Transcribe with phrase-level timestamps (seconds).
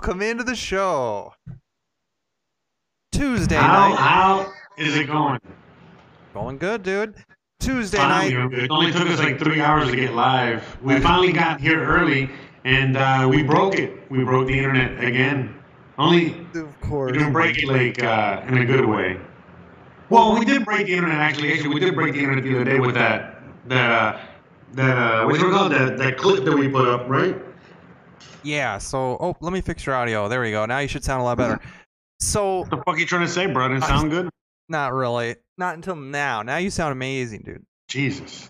[0.00, 1.34] Welcome into the show.
[3.12, 3.98] Tuesday How, night.
[3.98, 5.38] how is it going?
[6.32, 7.16] Going good, dude.
[7.60, 8.52] Tuesday Finally, night.
[8.54, 10.78] it only took us like three hours to get live.
[10.82, 12.30] We finally got here early,
[12.64, 14.10] and uh, we broke it.
[14.10, 15.54] We broke the internet again.
[15.98, 17.12] Only Of course.
[17.12, 19.20] we didn't break it like uh, in a good way.
[20.08, 21.52] Well, we did break the internet actually.
[21.52, 24.20] Actually, we did break the internet the other day with that that uh,
[24.72, 25.72] that uh, what's it called?
[25.72, 27.36] That that clip that we put up, right?
[28.42, 30.28] Yeah, so oh, let me fix your audio.
[30.28, 30.66] There we go.
[30.66, 31.60] Now you should sound a lot better.
[32.20, 33.68] So, What the fuck are you trying to say, bro?
[33.68, 34.28] Didn't it sound good?
[34.68, 35.36] not really.
[35.58, 36.42] Not until now.
[36.42, 37.64] Now you sound amazing, dude.
[37.88, 38.48] Jesus.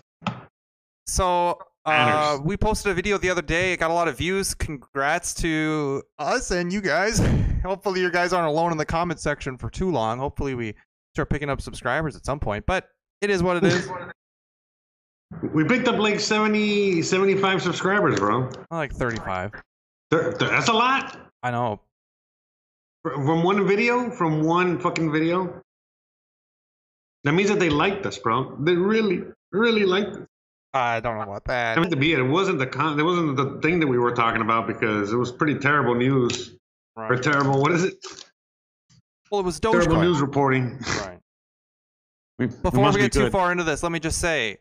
[1.07, 3.73] So, uh, we posted a video the other day.
[3.73, 4.53] It got a lot of views.
[4.53, 7.19] Congrats to us and you guys.
[7.63, 10.19] Hopefully, you guys aren't alone in the comment section for too long.
[10.19, 10.75] Hopefully, we
[11.15, 12.65] start picking up subscribers at some point.
[12.65, 12.87] But
[13.21, 13.89] it is what it is.
[15.53, 18.49] We picked up like 70, 75 subscribers, bro.
[18.69, 19.51] Like 35.
[20.11, 21.17] Th- th- That's a lot.
[21.43, 21.79] I know.
[23.03, 24.11] From one video?
[24.11, 25.61] From one fucking video?
[27.23, 28.55] That means that they liked us, bro.
[28.59, 30.27] They really, really liked us.
[30.73, 31.77] I don't know about that.
[31.77, 32.19] I meant to be it.
[32.19, 32.99] It wasn't the con.
[32.99, 36.55] It wasn't the thing that we were talking about because it was pretty terrible news
[36.95, 37.21] or Right.
[37.23, 37.61] terrible.
[37.61, 37.95] What is it?
[39.29, 40.01] Well, it was Terrible Dogecoin.
[40.01, 40.77] news reporting.
[40.79, 41.19] Right.
[42.39, 44.57] We- Before we be get too far into this, let me just say,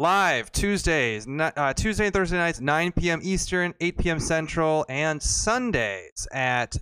[0.00, 3.20] live Tuesdays, uh, Tuesday and Thursday nights, 9 p.m.
[3.22, 4.18] Eastern, 8 p.m.
[4.18, 6.74] Central, and Sundays at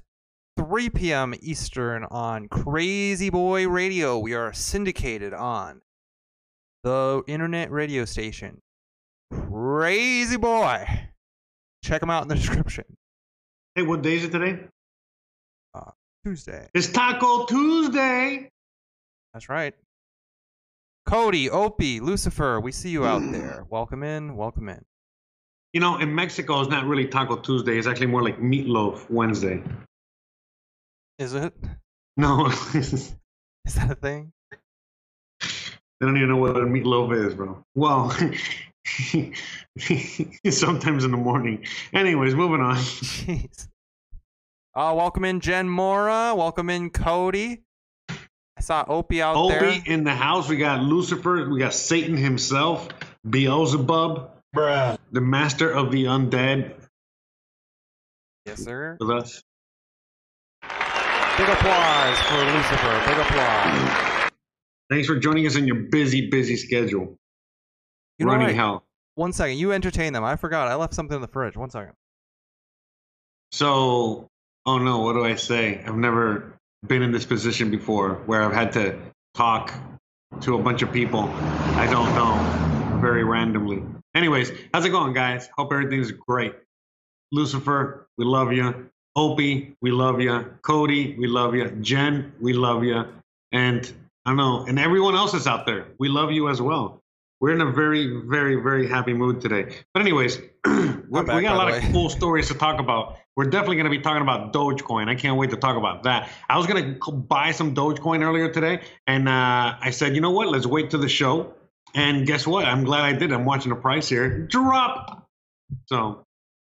[0.57, 1.35] 3 p.m.
[1.41, 4.21] Eastern on Crazy Boy Radio.
[4.21, 5.83] We are syndicated on
[6.85, 8.61] the internet radio station,
[9.33, 10.87] Crazy Boy.
[11.83, 12.85] Check them out in the description.
[13.75, 14.61] Hey, what day is it today?
[16.25, 16.69] Tuesday.
[16.75, 18.49] It's Taco Tuesday.
[19.33, 19.75] That's right.
[21.09, 23.65] Cody, Opie, Lucifer, we see you out there.
[23.71, 24.85] Welcome in, welcome in.
[25.73, 27.79] You know, in Mexico, it's not really Taco Tuesday.
[27.79, 29.63] It's actually more like Meatloaf Wednesday.
[31.19, 31.55] Is it?
[32.19, 33.15] No, Is
[33.75, 34.33] that a thing?
[35.41, 37.65] They don't even know what a meatloaf is, bro.
[37.75, 38.11] Well,
[40.51, 41.65] sometimes in the morning.
[41.95, 42.77] Anyways, moving on.
[42.77, 43.69] Jeez.
[44.75, 46.35] Uh, welcome in Jen Mora.
[46.35, 47.63] Welcome in Cody.
[48.59, 49.83] I saw Opie out Opie there.
[49.87, 50.49] in the house.
[50.49, 51.49] We got Lucifer.
[51.49, 52.89] We got Satan himself,
[53.29, 54.99] Beelzebub, Bruh.
[55.13, 56.75] the master of the undead,
[58.47, 58.97] Yes, sir.
[58.99, 59.43] with us.
[60.63, 63.03] Big applause for Lucifer.
[63.07, 64.31] Big applause.
[64.91, 67.17] Thanks for joining us in your busy, busy schedule.
[68.19, 68.57] You know Running what?
[68.57, 68.85] hell.
[69.15, 69.59] One second.
[69.59, 70.25] You entertain them.
[70.25, 70.67] I forgot.
[70.67, 71.57] I left something in the fridge.
[71.57, 71.93] One second.
[73.53, 74.27] So,
[74.67, 75.81] oh no, what do I say?
[75.87, 78.99] I've never been in this position before where I've had to
[79.35, 79.75] talk
[80.43, 83.83] to a bunch of people I don't know very randomly.
[84.15, 85.49] Anyways, how's it going, guys?
[85.57, 86.55] Hope everything's great.
[87.31, 88.91] Lucifer, we love you.
[89.15, 90.55] Opie, we love you.
[90.63, 91.71] Cody, we love you.
[91.81, 93.05] Jen, we love you.
[93.53, 93.91] And
[94.25, 97.01] I don't know, and everyone else that's out there, we love you as well.
[97.41, 99.77] We're in a very, very, very happy mood today.
[99.95, 103.19] But anyways, we, got a lot of cool stories to talk about.
[103.37, 105.09] We're definitely going to be talking about Dogecoin.
[105.09, 106.31] I can't wait to talk about that.
[106.49, 110.33] I was going to buy some Dogecoin earlier today, and uh, I said, you know
[110.33, 110.49] what?
[110.49, 111.55] Let's wait to the show.
[111.95, 112.65] And guess what?
[112.65, 113.33] I'm glad I did.
[113.33, 115.29] I'm watching the price here drop.
[115.87, 116.27] So,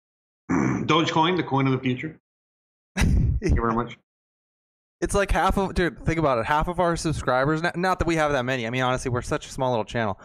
[0.51, 2.21] Dogecoin, the coin of the future.
[2.97, 3.99] Thank you very much.
[5.03, 6.47] It's like half of, dude, think about it.
[6.47, 8.69] Half of our subscribers, not, not that we have that many.
[8.69, 10.17] I mean, honestly, we're such a small little channel.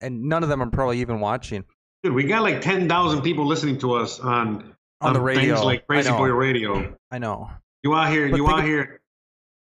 [0.00, 1.64] And none of them are probably even watching
[2.02, 5.54] Dude, we got like 10,000 people listening to us on, on the radio.
[5.54, 6.94] things like Crazy Boy Radio.
[7.10, 7.50] I know.
[7.82, 9.00] You out here, But you out here.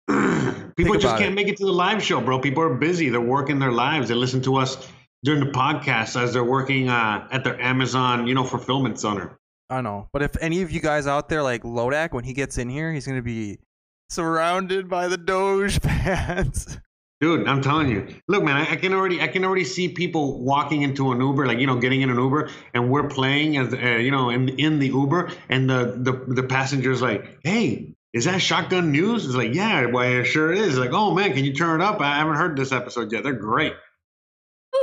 [0.75, 1.35] People just can't it.
[1.35, 2.39] make it to the live show, bro.
[2.39, 3.09] People are busy.
[3.09, 4.09] They're working their lives.
[4.09, 4.89] They listen to us
[5.23, 9.37] during the podcast as they're working uh, at their Amazon, you know, fulfillment center.
[9.69, 10.07] I know.
[10.13, 12.93] But if any of you guys out there like Lodak, when he gets in here,
[12.93, 13.59] he's going to be
[14.09, 16.77] surrounded by the Doge fans.
[17.19, 18.07] Dude, I'm telling you.
[18.27, 21.47] Look, man, I, I can already, I can already see people walking into an Uber,
[21.47, 24.49] like you know, getting in an Uber, and we're playing as, uh, you know, in
[24.49, 29.33] in the Uber, and the the the passenger's like, "Hey, is that Shotgun News?" It's
[29.33, 32.17] like, "Yeah, why it sure is." Like, "Oh man, can you turn it up?" I
[32.17, 33.23] haven't heard this episode yet.
[33.23, 33.73] They're great.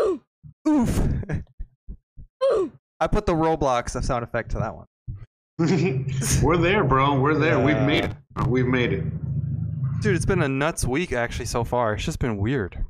[0.03, 0.21] Oof.
[0.69, 1.01] Oof.
[3.01, 4.87] I put the Roblox sound effect to that one.
[6.43, 7.21] We're there, bro.
[7.21, 7.61] We're there.
[7.61, 8.13] We've made it.
[8.49, 9.05] We've made it.
[10.01, 11.95] Dude, it's been a nuts week actually so far.
[11.95, 12.85] It's just been weird.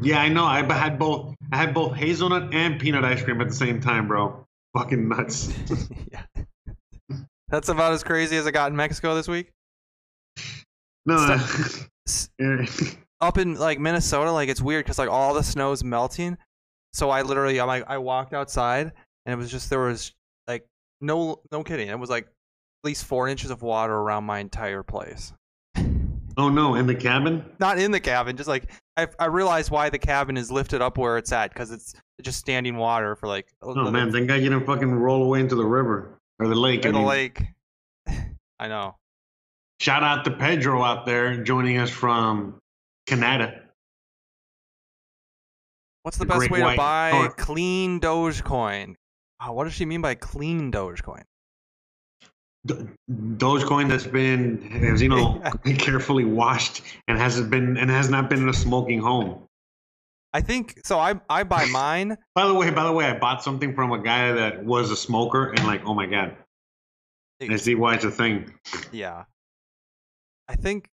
[0.00, 0.44] Yeah, I know.
[0.44, 1.34] I had both.
[1.52, 4.46] I had both hazelnut and peanut ice cream at the same time, bro.
[4.76, 5.52] Fucking nuts.
[6.12, 6.22] yeah.
[7.48, 9.52] That's about as crazy as it got in Mexico this week.
[11.04, 11.16] No.
[13.20, 16.36] Up in like Minnesota, like it's weird because like all the snow's melting.
[16.92, 18.92] So I literally, I'm like, I walked outside
[19.24, 20.12] and it was just there was
[20.46, 20.66] like
[21.00, 21.88] No, no kidding.
[21.88, 22.30] It was like at
[22.84, 25.32] least four inches of water around my entire place.
[26.38, 27.44] Oh no, in the cabin?
[27.58, 30.98] Not in the cabin, just like I, I realized why the cabin is lifted up
[30.98, 34.50] where it's at because it's just standing water for like Oh man, thank God you
[34.50, 36.84] didn't fucking roll away into the river or the lake.
[36.84, 37.42] in I the lake.
[38.58, 38.96] I know.
[39.80, 42.58] Shout out to Pedro out there joining us from
[43.06, 43.62] Canada.
[46.02, 47.36] What's the, The best way to buy North.
[47.36, 48.94] clean Dogecoin?
[49.42, 51.24] Oh, what does she mean by clean Dogecoin?
[53.10, 55.40] Dogecoin that's been, as you know,
[55.78, 59.42] carefully washed and hasn't been and has not been in a smoking home.
[60.32, 60.98] I think so.
[60.98, 62.16] I I buy mine.
[62.34, 64.96] By the way, by the way, I bought something from a guy that was a
[64.96, 66.36] smoker and like, oh my god,
[67.40, 68.52] I see why it's a thing.
[68.92, 69.24] Yeah.
[70.48, 70.88] I think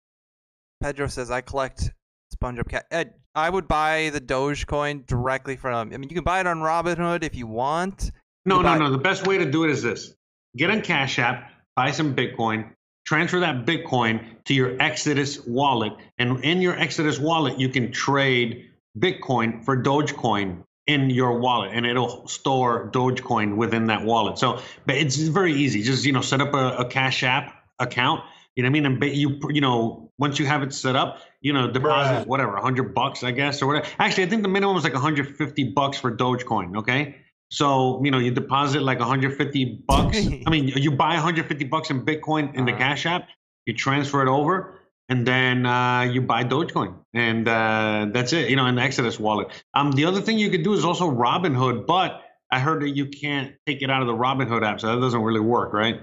[0.82, 1.92] Pedro says I collect
[2.36, 2.86] SpongeBob cat.
[2.90, 5.92] Ed, I would buy the Dogecoin directly from.
[5.94, 8.12] I mean, you can buy it on Robinhood if you want.
[8.46, 8.92] No, You no, buy- no.
[8.92, 10.14] The best way to do it is this:
[10.56, 12.72] get on Cash App, buy some Bitcoin,
[13.06, 18.70] transfer that Bitcoin to your Exodus wallet, and in your Exodus wallet, you can trade
[18.98, 24.38] Bitcoin for Dogecoin in your wallet, and it'll store Dogecoin within that wallet.
[24.38, 25.84] So, but it's very easy.
[25.84, 28.24] Just you know, set up a, a Cash App account.
[28.56, 28.86] You know what I mean?
[28.86, 32.94] And you you know, once you have it set up, you know, deposit whatever, hundred
[32.94, 33.88] bucks, I guess, or whatever.
[33.98, 36.78] Actually, I think the minimum is like 150 bucks for Dogecoin.
[36.78, 37.21] Okay.
[37.51, 40.18] So, you know, you deposit like 150 bucks.
[40.18, 42.80] I mean, you buy 150 bucks in Bitcoin in the Uh-huh.
[42.80, 43.27] Cash App,
[43.65, 46.96] you transfer it over, and then uh, you buy Dogecoin.
[47.13, 49.50] And uh, that's it, you know, in the Exodus wallet.
[49.74, 53.08] Um, the other thing you could do is also Robinhood, but I heard that you
[53.08, 56.00] can't take it out of the Robinhood app, so that doesn't really work, right?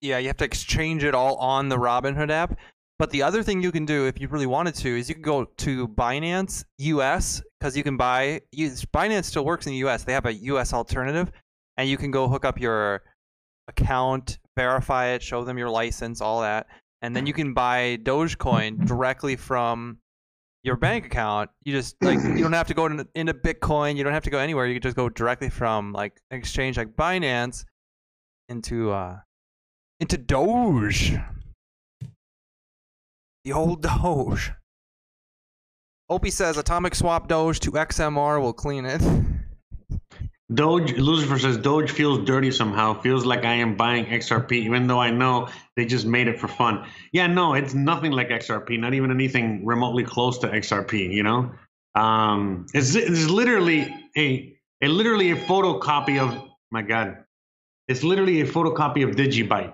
[0.00, 2.58] Yeah, you have to exchange it all on the Robinhood app.
[2.98, 5.22] But the other thing you can do if you really wanted to is you can
[5.22, 8.40] go to Binance US because you can buy.
[8.52, 10.04] Use, Binance still works in the US.
[10.04, 11.32] They have a US alternative,
[11.76, 13.02] and you can go hook up your
[13.68, 16.66] account, verify it, show them your license, all that,
[17.00, 19.98] and then you can buy Dogecoin directly from
[20.62, 21.50] your bank account.
[21.64, 23.96] You just like you don't have to go into, into Bitcoin.
[23.96, 24.66] You don't have to go anywhere.
[24.66, 27.64] You can just go directly from like an exchange like Binance
[28.48, 29.18] into uh
[30.00, 31.16] into Doge.
[33.44, 34.52] The old Doge.
[36.08, 39.02] Opie says atomic swap Doge to XMR will clean it.
[40.54, 43.00] Doge, Lucifer says, Doge feels dirty somehow.
[43.00, 46.46] Feels like I am buying XRP, even though I know they just made it for
[46.46, 46.86] fun.
[47.12, 51.52] Yeah, no, it's nothing like XRP, not even anything remotely close to XRP, you know?
[51.94, 57.24] Um, it's, it's literally a, a literally a photocopy of, my God,
[57.88, 59.72] it's literally a photocopy of Digibyte.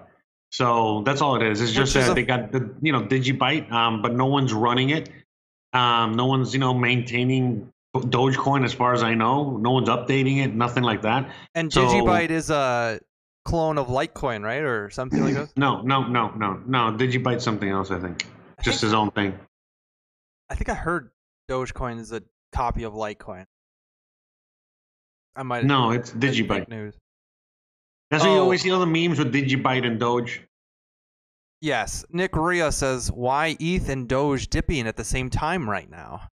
[0.50, 1.60] So that's all it is.
[1.60, 5.10] It's just that they got the, you know, Digibyte, um, but no one's running it.
[5.74, 9.56] Um, no one's, you know, maintaining Dogecoin as far as I know.
[9.58, 11.30] No one's updating it, nothing like that.
[11.54, 13.00] And So- Digibyte is a
[13.44, 15.50] clone of Litecoin, right, or something like that.
[15.56, 16.92] No, no, no, no, no.
[16.96, 18.24] Digibyte's something else, I think.
[18.58, 19.38] I Just think- his own thing.
[20.50, 21.10] I think I heard
[21.50, 23.44] Dogecoin is a copy of Litecoin.
[25.36, 26.68] I might No, it's Digibyte.
[26.68, 26.94] news.
[28.10, 28.42] That's why you Oh.
[28.42, 30.42] always see all the memes with Digibyte and Doge.
[31.60, 36.28] Yes, Nick Ria says why ETH and Doge dipping at the same time right now.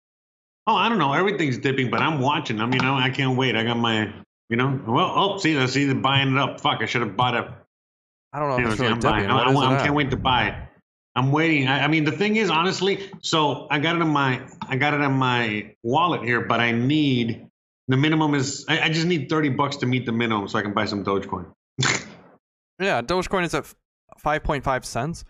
[0.67, 1.13] Oh, I don't know.
[1.13, 2.59] Everything's dipping, but I'm watching.
[2.59, 3.55] I mean, I, I can't wait.
[3.55, 4.11] I got my,
[4.49, 6.61] you know, well, oh, see, I see the buying it up.
[6.61, 7.45] Fuck, I should have bought it.
[8.33, 9.29] I don't know Anyways, really I'm buying.
[9.29, 10.47] I, I, it I can't wait to buy.
[10.47, 10.55] It.
[11.15, 11.67] I'm waiting.
[11.67, 14.93] I, I mean, the thing is, honestly, so I got it in my, I got
[14.93, 17.47] it in my wallet here, but I need
[17.87, 20.61] the minimum is, I, I just need 30 bucks to meet the minimum so I
[20.61, 21.51] can buy some Dogecoin.
[22.79, 23.65] Yeah, Dogecoin is at
[24.17, 25.23] five point five cents.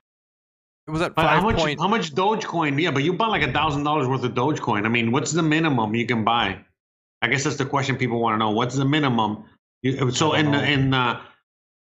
[0.87, 1.55] It was at But how five much?
[1.57, 1.79] point.
[1.79, 2.81] How much Dogecoin?
[2.81, 4.85] Yeah, but you bought like a thousand dollars worth of Dogecoin.
[4.85, 6.59] I mean, what's the minimum you can buy?
[7.21, 8.51] I guess that's the question people want to know.
[8.51, 9.45] What's the minimum?
[9.83, 11.21] You, so in the, in uh,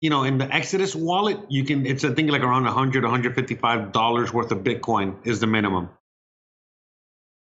[0.02, 1.86] you know in the Exodus wallet, you can.
[1.86, 5.90] It's I think like around 100 155 dollars worth of Bitcoin is the minimum.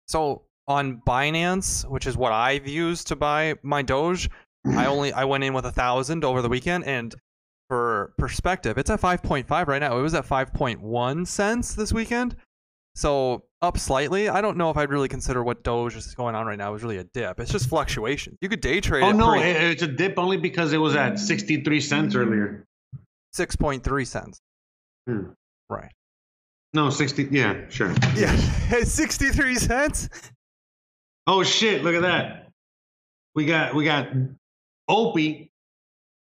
[0.08, 4.30] So on Binance, which is what I've used to buy my Doge,
[4.66, 7.14] I only I went in with a thousand over the weekend, and
[7.70, 9.98] for perspective, it's at five point five right now.
[9.98, 12.36] It was at five point one cents this weekend,
[12.96, 14.30] so up slightly.
[14.30, 16.84] I don't know if I'd really consider what Doge is going on right now is
[16.84, 17.40] really a dip.
[17.40, 18.38] It's just fluctuation.
[18.42, 19.14] You could day trade Oh it.
[19.14, 22.66] no, it, it's a dip only because it was at 63 cents earlier.
[23.34, 24.40] six point three cents.
[25.08, 25.28] Hmm.
[25.70, 25.92] Right.
[26.74, 27.28] No, 60.
[27.32, 27.94] Yeah, sure.
[28.16, 28.36] Yeah,
[28.84, 30.10] sixty three cents.
[31.28, 31.84] Oh shit!
[31.84, 32.50] Look at that.
[33.36, 34.08] We got we got
[34.94, 35.52] Opie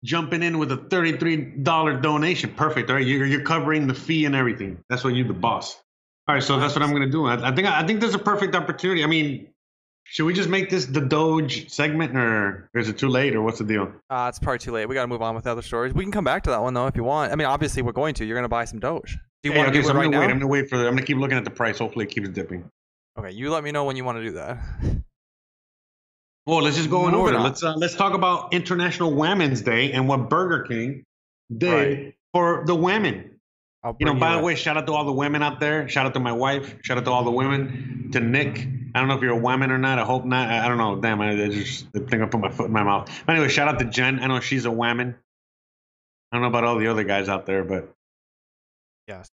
[0.04, 2.50] jumping in with a thirty-three dollar donation.
[2.54, 2.90] Perfect.
[2.90, 4.78] All right, you're you're covering the fee and everything.
[4.90, 5.76] That's why you're the boss.
[6.28, 7.26] All right, so that's what I'm gonna do.
[7.26, 9.04] I, I think I think there's a perfect opportunity.
[9.04, 9.48] I mean,
[10.08, 13.58] Should we just make this the Doge segment, or is it too late, or what's
[13.58, 13.90] the deal?
[14.10, 14.86] Uh, it's probably too late.
[14.88, 15.94] We got to move on with other stories.
[15.94, 17.32] We can come back to that one though if you want.
[17.32, 18.24] I mean, obviously we're going to.
[18.24, 19.18] You're going to buy some Doge.
[19.42, 20.20] Do you Hey, want to okay, do so it I'm right gonna now?
[20.20, 20.30] wait.
[20.30, 20.78] I'm gonna wait for.
[20.78, 21.78] The, I'm gonna keep looking at the price.
[21.78, 22.68] Hopefully, it keeps dipping.
[23.18, 24.58] Okay, you let me know when you want to do that.
[26.46, 27.36] Well, let's just go in order.
[27.36, 27.42] on.
[27.44, 31.04] Let's uh, let's talk about International Women's Day and what Burger King
[31.54, 31.72] did
[32.04, 32.14] Right.
[32.32, 33.32] for the women.
[34.00, 35.88] You know, by the way, shout out to all the women out there.
[35.88, 36.76] Shout out to my wife.
[36.82, 38.10] Shout out to all the women.
[38.12, 38.66] To Nick.
[38.94, 39.98] I don't know if you're a woman or not.
[40.00, 40.48] I hope not.
[40.48, 41.00] I I don't know.
[41.00, 43.08] Damn, I, I just I think I put my foot in my mouth.
[43.26, 44.18] But anyway, shout out to Jen.
[44.20, 45.14] I know she's a woman.
[46.32, 47.92] I don't know about all the other guys out there, but
[49.06, 49.28] Yes.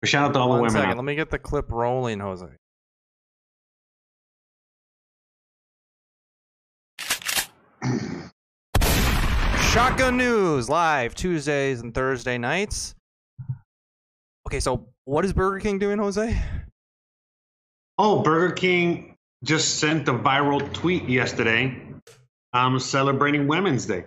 [0.00, 0.70] but shout out to all the women.
[0.70, 2.46] second, let me get the clip rolling, Jose.
[9.72, 12.94] Shotgun News live Tuesdays and Thursday nights.
[14.46, 16.38] Okay, so what is Burger King doing, Jose?
[17.96, 21.74] Oh, Burger King just sent a viral tweet yesterday
[22.52, 24.04] um, celebrating Women's Day.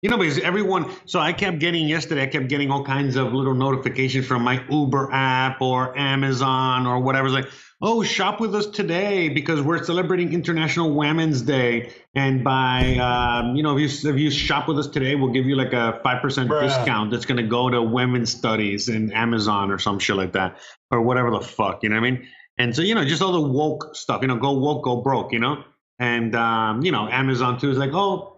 [0.00, 3.32] You know, because everyone, so I kept getting yesterday, I kept getting all kinds of
[3.32, 7.26] little notifications from my Uber app or Amazon or whatever.
[7.26, 7.48] It's like,
[7.82, 11.92] oh, shop with us today because we're celebrating International Women's Day.
[12.14, 15.46] And by, um, you know, if you, if you shop with us today, we'll give
[15.46, 19.80] you like a 5% discount that's going to go to women's studies in Amazon or
[19.80, 20.58] some shit like that
[20.92, 22.28] or whatever the fuck, you know what I mean?
[22.56, 25.32] And so, you know, just all the woke stuff, you know, go woke, go broke,
[25.32, 25.64] you know?
[25.98, 28.37] And, um, you know, Amazon too is like, oh,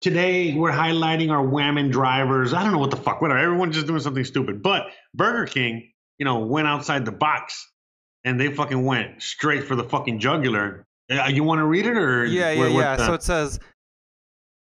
[0.00, 2.52] today we're highlighting our women drivers.
[2.52, 3.38] I don't know what the fuck, whatever.
[3.40, 4.62] Everyone's just doing something stupid.
[4.62, 7.66] But Burger King, you know, went outside the box
[8.24, 10.86] and they fucking went straight for the fucking jugular.
[11.10, 12.24] Uh, You want to read it or?
[12.24, 12.96] Yeah, yeah, what- what yeah.
[12.98, 13.58] So it says.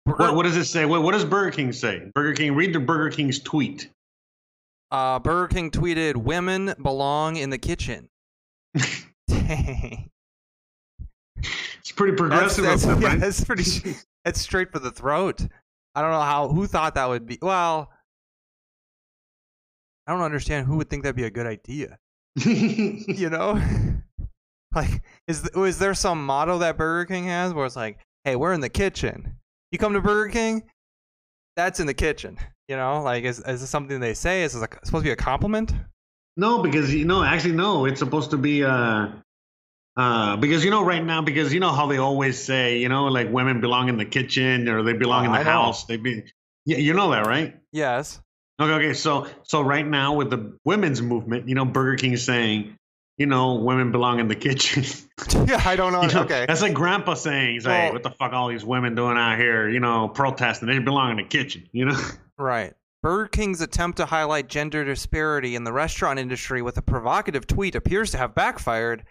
[0.05, 0.85] what, what does it say?
[0.85, 2.03] What, what does Burger King say?
[2.15, 3.89] Burger King, read the Burger King's tweet.
[4.91, 8.09] Uh, Burger King tweeted, "Women belong in the kitchen."
[9.27, 10.09] Dang.
[11.79, 13.95] It's pretty progressive that's, them, yeah, that's pretty.
[14.23, 15.41] That's straight for the throat.
[15.95, 16.47] I don't know how.
[16.49, 17.39] Who thought that would be?
[17.41, 17.91] Well,
[20.07, 21.97] I don't understand who would think that'd be a good idea.
[22.35, 23.61] You know,
[24.75, 28.53] like is is there some motto that Burger King has where it's like, "Hey, we're
[28.53, 29.37] in the kitchen.
[29.71, 30.63] You come to Burger King,
[31.57, 32.37] that's in the kitchen."
[32.69, 34.43] You know, like is is this something they say?
[34.43, 35.73] Is this like, supposed to be a compliment?
[36.37, 37.85] No, because you know, actually, no.
[37.85, 39.09] It's supposed to be uh,
[39.97, 43.05] uh, because you know, right now, because you know how they always say, you know,
[43.05, 45.49] like women belong in the kitchen or they belong Oh, in the I know.
[45.49, 45.85] house.
[45.85, 46.23] They be,
[46.65, 47.59] yeah, you know that, right?
[47.71, 48.21] Yes.
[48.59, 48.93] Okay, okay.
[48.93, 52.77] So, so right now with the women's movement, you know, Burger King saying,
[53.17, 54.83] you know, women belong in the kitchen.
[55.47, 56.03] yeah, I don't know.
[56.03, 56.45] You know, okay.
[56.47, 59.67] That's like Grandpa saying, he's like, what the fuck, all these women doing out here,
[59.69, 60.67] you know, protesting?
[60.67, 61.99] They belong in the kitchen, you know.
[62.37, 62.73] Right.
[63.03, 67.75] Burger King's attempt to highlight gender disparity in the restaurant industry with a provocative tweet
[67.75, 69.03] appears to have backfired.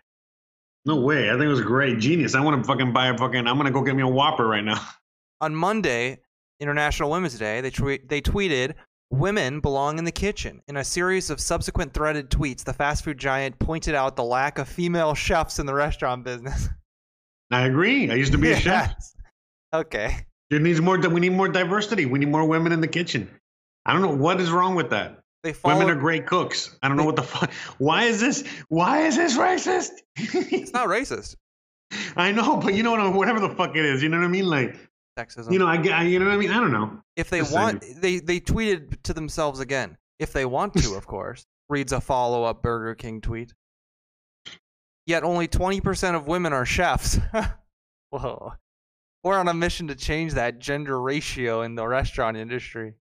[0.87, 1.29] No way.
[1.29, 2.35] I think it was great, genius.
[2.35, 3.47] I want to fucking buy a fucking.
[3.47, 4.81] I'm gonna go get me a Whopper right now.
[5.41, 6.19] On Monday,
[6.59, 8.75] International Women's Day, they, tweet they tweeted,
[9.11, 10.63] Women belong in the kitchen.
[10.69, 14.59] In a series of subsequent threaded tweets, the fast food giant pointed out the lack
[14.59, 16.69] of female chefs in the restaurant business.
[17.51, 18.11] I agree.
[18.11, 18.95] I used to be a chef.
[19.75, 20.27] Okay.
[20.51, 20.99] It needs more.
[20.99, 22.07] We need more diversity.
[22.07, 23.29] We need more women in the kitchen.
[23.85, 25.20] I don't know what is wrong with that.
[25.43, 26.77] They follow, Women are great cooks.
[26.83, 27.51] I don't know what the fuck.
[27.79, 28.45] Why is this?
[28.69, 29.91] Why is this racist?
[30.17, 31.37] It's not racist.
[32.17, 33.15] I know, but you know what?
[33.15, 34.47] Whatever the fuck it is, you know what I mean?
[34.47, 34.77] Like,
[35.19, 35.53] Sexism.
[35.53, 36.51] you know, I, I you know what I mean?
[36.51, 37.03] I don't know.
[37.17, 39.97] if they Just want, they, they tweeted to themselves again.
[40.19, 43.55] If they want to, of course, reads a follow up Burger King tweet.
[45.07, 47.19] Yet only 20% of women are chefs.
[48.11, 48.53] Whoa.
[49.25, 52.95] We're on a mission to change that gender ratio in the restaurant industry.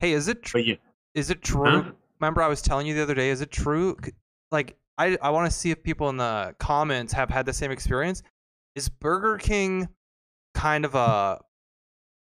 [0.00, 0.60] Hey, is it true?
[0.62, 0.76] Yeah,
[1.14, 1.64] is it true?
[1.82, 1.92] Huh?
[2.20, 3.30] Remember, I was telling you the other day.
[3.30, 3.96] Is it true?
[4.50, 7.70] Like, I I want to see if people in the comments have had the same
[7.70, 8.22] experience.
[8.74, 9.88] Is Burger King
[10.54, 11.40] kind of a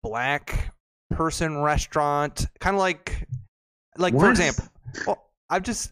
[0.03, 0.73] black
[1.11, 2.45] person restaurant?
[2.59, 3.27] Kind of like,
[3.97, 4.65] like for example,
[5.05, 5.91] well, I've just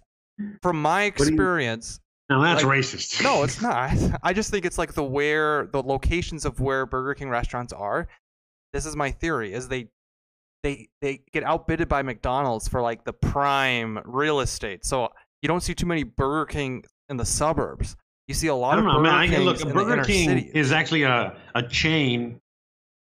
[0.62, 2.00] from my experience.
[2.30, 3.24] now that's like- racist.
[3.24, 3.92] No, it's not.
[4.24, 8.08] I just think it's like the where the locations of where Burger King restaurants are.
[8.74, 9.88] This is my theory: is they
[10.64, 14.86] they they get outbidded by McDonald's for like the prime real estate.
[14.86, 15.10] So
[15.42, 17.96] you don't see too many Burger King in the suburbs.
[18.28, 19.14] You see a lot I don't of know, Burger man.
[19.16, 20.52] I, Kings look, in Burger King cities.
[20.54, 22.40] is actually a, a chain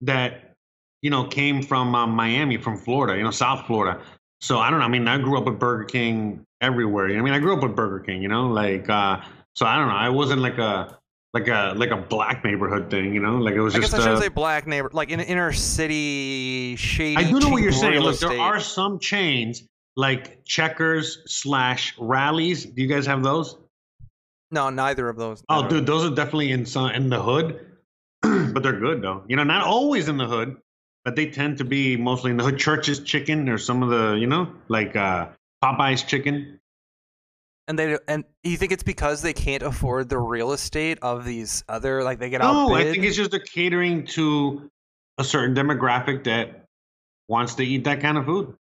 [0.01, 0.55] that
[1.01, 4.01] you know came from um, Miami, from Florida, you know, South Florida.
[4.41, 4.85] So I don't know.
[4.85, 7.17] I mean, I grew up with Burger King everywhere.
[7.17, 9.21] I mean, I grew up with Burger King, you know, like uh,
[9.55, 9.95] so I don't know.
[9.95, 10.97] I wasn't like a
[11.33, 13.91] like a like a black neighborhood thing, you know, like it was I just.
[13.91, 17.17] guess I shouldn't uh, say black neighbor, like in inner city shady.
[17.17, 17.99] I do know what you're saying.
[18.01, 19.63] Look, there are some chains
[19.95, 22.65] like Checkers slash Rallies.
[22.65, 23.57] Do you guys have those?
[24.51, 25.43] No, neither of those.
[25.49, 27.65] Oh, dude, those are definitely in some, in the hood,
[28.21, 29.23] but they're good though.
[29.27, 30.57] You know, not always in the hood,
[31.03, 32.59] but they tend to be mostly in the hood.
[32.59, 35.29] Church's chicken or some of the, you know, like uh
[35.63, 36.59] Popeye's chicken.
[37.67, 41.63] And they and you think it's because they can't afford the real estate of these
[41.69, 42.41] other like they get?
[42.41, 44.69] No, I think it's just they're catering to
[45.17, 46.65] a certain demographic that
[47.29, 48.55] wants to eat that kind of food.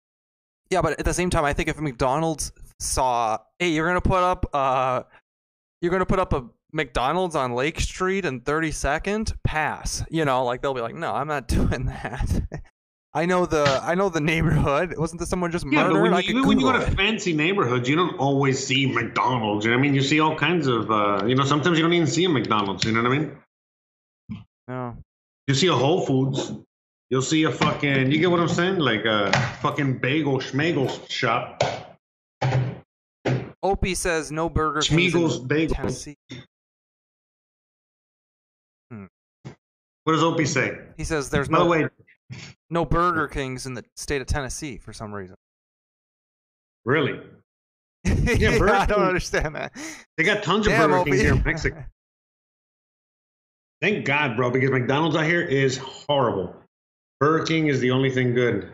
[0.71, 4.23] Yeah, but at the same time, I think if McDonald's saw, hey, you're gonna put
[4.23, 5.03] up, uh,
[5.81, 10.05] you're gonna put up a McDonald's on Lake Street and 32nd, pass.
[10.11, 12.29] You know, like they'll be like, no, I'm not doing that.
[13.13, 14.97] I know the, I know the neighborhood.
[14.97, 16.03] Wasn't there someone just Yeah, murdered?
[16.03, 16.95] when you, even when you go to it.
[16.97, 19.65] fancy neighborhoods, you don't always see McDonald's.
[19.65, 19.95] You know what I mean?
[19.95, 22.85] You see all kinds of, uh, you know, sometimes you don't even see a McDonald's.
[22.85, 23.37] You know what I mean?
[24.69, 24.97] No.
[25.49, 26.53] You see a Whole Foods.
[27.09, 28.79] You'll see a fucking, you get what I'm saying?
[28.79, 31.65] Like a fucking bagel schmagel shop.
[33.63, 35.75] Opie says no Burger Schmeagle's Bagels.
[35.75, 36.17] Tennessee.
[40.05, 40.79] What does Opie say?
[40.97, 41.89] He says there's By the no way,
[42.71, 45.37] no Burger Kings in the state of Tennessee for some reason.
[46.85, 47.21] really?
[48.05, 49.73] yeah, Burger I don't King- understand that.
[50.17, 51.05] They got tons of Damn, Burger.
[51.05, 51.85] Kings here in Mexico.
[53.83, 56.55] Thank God, bro, because McDonald's out here is horrible.
[57.19, 58.73] Burger King is the only thing good.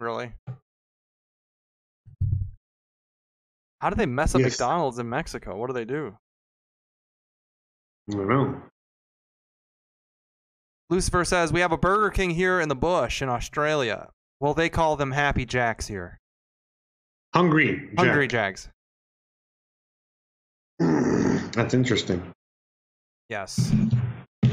[0.00, 0.32] Really?
[3.80, 4.52] How do they mess up Yes.
[4.52, 5.56] McDonald's in Mexico?
[5.56, 6.16] What do they do?
[8.10, 8.62] I don't know.
[10.90, 14.10] Lucifer says we have a Burger King here in the bush in Australia.
[14.40, 16.20] Well, they call them Happy Jacks here.
[17.34, 17.88] Hungry.
[17.96, 17.98] Jack.
[18.06, 18.68] Hungry Jacks.
[20.78, 22.22] That's interesting.
[23.28, 23.72] Yes.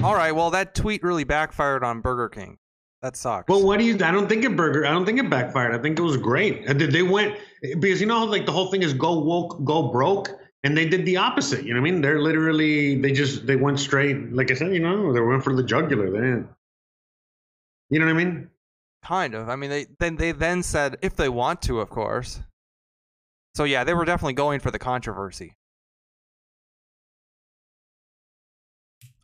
[0.04, 0.32] All right.
[0.32, 2.58] Well, that tweet really backfired on Burger King.
[3.02, 3.50] That sucks.
[3.50, 3.96] Well, what do you?
[3.96, 4.86] I don't think it burger.
[4.86, 5.74] I don't think it backfired.
[5.74, 6.68] I think it was great.
[6.70, 7.36] Uh, They went
[7.80, 10.30] because you know like the whole thing is go woke, go broke,
[10.64, 11.66] and they did the opposite.
[11.66, 12.02] You know what I mean?
[12.02, 14.34] They're literally they just they went straight.
[14.34, 16.10] Like I said, you know, they went for the jugular.
[16.10, 16.50] They didn't.
[17.90, 18.50] You know what I mean?
[19.04, 19.50] kind of.
[19.50, 22.40] I mean, they then they then said if they want to, of course.
[23.56, 25.54] So yeah, they were definitely going for the controversy.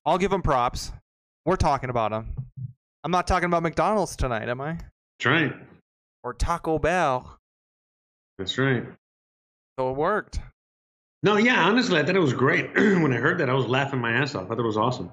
[0.05, 0.91] I'll give them props.
[1.45, 2.33] We're talking about them.
[3.03, 4.73] I'm not talking about McDonald's tonight, am I?
[5.19, 5.53] That's right.
[6.23, 7.37] Or Taco Bell.
[8.37, 8.85] That's right.
[9.77, 10.39] So it worked.
[11.23, 12.73] No, yeah, honestly, I thought it was great.
[12.75, 14.45] when I heard that, I was laughing my ass off.
[14.45, 15.11] I thought it was awesome.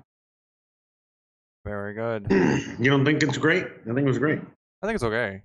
[1.64, 2.26] Very good.
[2.78, 3.64] you don't think it's great?
[3.64, 4.38] I think it was great.
[4.82, 5.42] I think it's okay.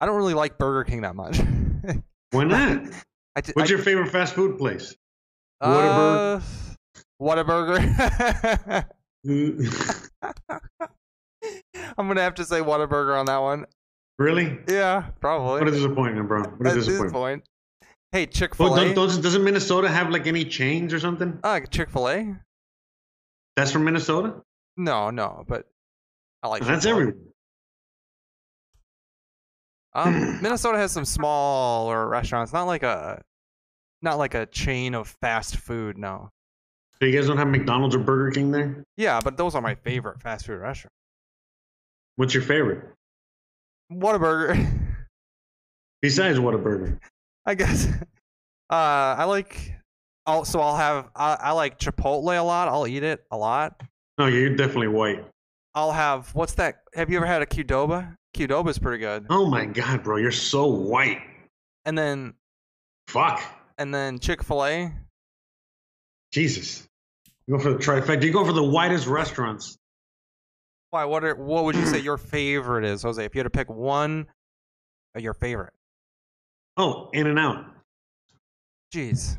[0.00, 1.38] I don't really like Burger King that much.
[2.32, 2.82] Why not?
[3.36, 4.94] I, d- What's I- your favorite fast food place?
[5.60, 6.40] uh,
[7.20, 8.84] Whataburger.
[11.96, 13.66] I'm gonna have to say Whataburger on that one.
[14.18, 14.58] really?
[14.68, 15.60] Yeah, probably.
[15.60, 16.42] What a disappointment, bro.
[16.42, 17.44] What a disappointment.
[18.12, 18.76] Hey, Chick Fil A.
[18.76, 21.38] don't, don't, doesn't Minnesota have like any chains or something?
[21.42, 22.36] Uh, Chick Fil A.
[23.56, 24.42] That's from Minnesota.
[24.76, 25.66] No, no, but
[26.42, 26.64] I like.
[26.64, 27.16] That's everywhere.
[29.94, 33.20] Um, Minnesota has some smaller restaurants, not like a,
[34.00, 35.98] not like a chain of fast food.
[35.98, 36.30] No.
[36.98, 38.84] So you guys don't have McDonald's or Burger King there?
[38.96, 40.94] Yeah, but those are my favorite fast food restaurants.
[42.16, 42.84] What's your favorite
[43.92, 44.68] Whataburger.
[46.02, 46.98] besides Whataburger?
[47.48, 47.88] I guess.
[48.70, 49.72] Uh, I like.
[50.26, 51.08] Oh, so I'll have.
[51.16, 52.68] I, I like Chipotle a lot.
[52.68, 53.82] I'll eat it a lot.
[54.18, 55.24] No, you're definitely white.
[55.74, 56.34] I'll have.
[56.34, 56.82] What's that?
[56.92, 58.14] Have you ever had a Qdoba?
[58.36, 59.24] Qdoba's pretty good.
[59.30, 61.22] Oh my god, bro, you're so white.
[61.86, 62.34] And then
[63.06, 63.40] Fuck,
[63.78, 64.92] and then Chick Fil A.
[66.30, 66.86] Jesus.
[67.46, 68.22] You go for the trifecta.
[68.22, 69.78] You go for the whitest restaurants.
[70.90, 71.06] Why?
[71.06, 71.34] What are?
[71.36, 73.24] What would you say your favorite is, Jose?
[73.24, 74.26] If you had to pick one,
[75.16, 75.72] your favorite.
[76.78, 77.64] Oh, In and Out.
[78.94, 79.36] Jeez.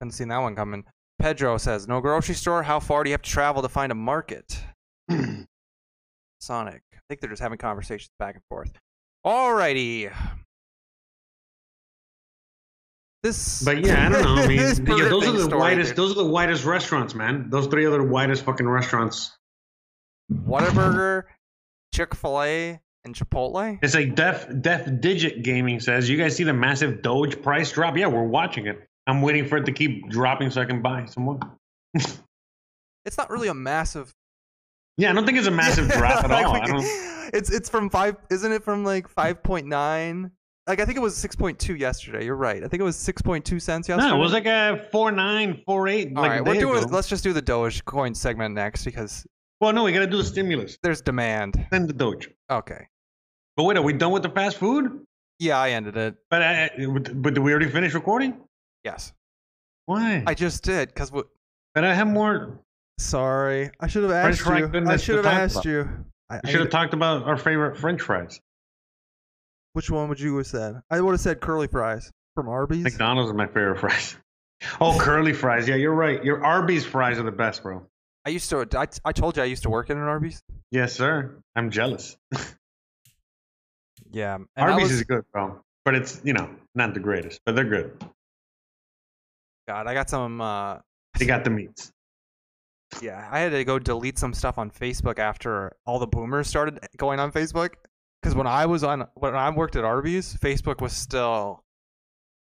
[0.00, 0.84] Hadn't seen that one coming.
[1.18, 2.62] Pedro says, "No grocery store.
[2.62, 4.58] How far do you have to travel to find a market?"
[6.40, 6.82] Sonic.
[6.94, 8.72] I think they're just having conversations back and forth.
[9.26, 10.12] Alrighty.
[13.22, 13.62] This.
[13.62, 14.42] But yeah, I don't know.
[14.42, 15.96] I mean, yeah, those are the story, dude.
[15.96, 17.48] Those are the whitest restaurants, man.
[17.50, 19.36] Those three are the whitest fucking restaurants.
[20.30, 21.24] Whataburger,
[21.94, 23.78] Chick Fil A, and Chipotle.
[23.82, 26.08] It's like Def Def Digit Gaming says.
[26.08, 27.96] You guys see the massive Doge price drop?
[27.96, 28.88] Yeah, we're watching it.
[29.06, 31.38] I'm waiting for it to keep dropping so I can buy some more.
[33.06, 34.10] It's not really a massive.
[34.96, 36.54] Yeah, I don't think it's a massive drop at Like, all.
[36.54, 36.84] we I don't.
[37.34, 38.16] It's it's from five.
[38.30, 40.30] Isn't it from like five point nine?
[40.66, 42.24] Like I think it was six point two yesterday.
[42.24, 42.64] You're right.
[42.64, 44.08] I think it was six point two cents yesterday.
[44.08, 46.12] No, it was like a four nine, four eight.
[46.16, 46.82] All like right, we're doing.
[46.82, 46.88] ago.
[46.90, 49.26] Let's just do the Doge coin segment next because
[49.60, 50.78] Well, no, we gotta do the stimulus.
[50.82, 51.66] there's demand.
[51.70, 52.30] Then the Doge.
[52.50, 52.86] Okay.
[53.56, 55.04] But wait, are we done with the fast food?
[55.38, 56.14] Yeah, I ended it.
[56.30, 58.36] But uh, uh, I, but did we already finish recording?
[58.84, 59.12] Yes,
[59.86, 60.22] Why?
[60.26, 61.10] I just did because.
[61.10, 62.58] But I have more.
[62.98, 64.52] sorry, I should have asked you.
[64.88, 65.64] I should have asked about.
[65.64, 65.88] you.
[66.30, 68.40] I, I should have talked about our favorite French fries.
[69.72, 70.80] which one would you have said?
[70.90, 72.82] I would have said curly fries from Arby's.
[72.84, 74.16] McDonald's is my favorite fries.
[74.80, 75.68] Oh, curly fries.
[75.68, 76.22] Yeah, you're right.
[76.24, 77.86] Your Arby's fries are the best, bro.
[78.24, 78.66] I used to.
[78.74, 80.42] I, I told you I used to work in an Arby's.
[80.70, 81.36] Yes, sir.
[81.56, 82.16] I'm jealous.
[84.14, 85.60] Yeah, and Arby's was- is good, bro.
[85.84, 88.02] But it's, you know, not the greatest, but they're good.
[89.68, 90.40] God, I got some.
[90.40, 90.78] Uh,
[91.18, 91.92] They got the meats.
[93.02, 96.78] yeah, I had to go delete some stuff on Facebook after all the boomers started
[96.96, 97.74] going on Facebook.
[98.22, 101.60] Because when I was on, when I worked at Arby's, Facebook was still.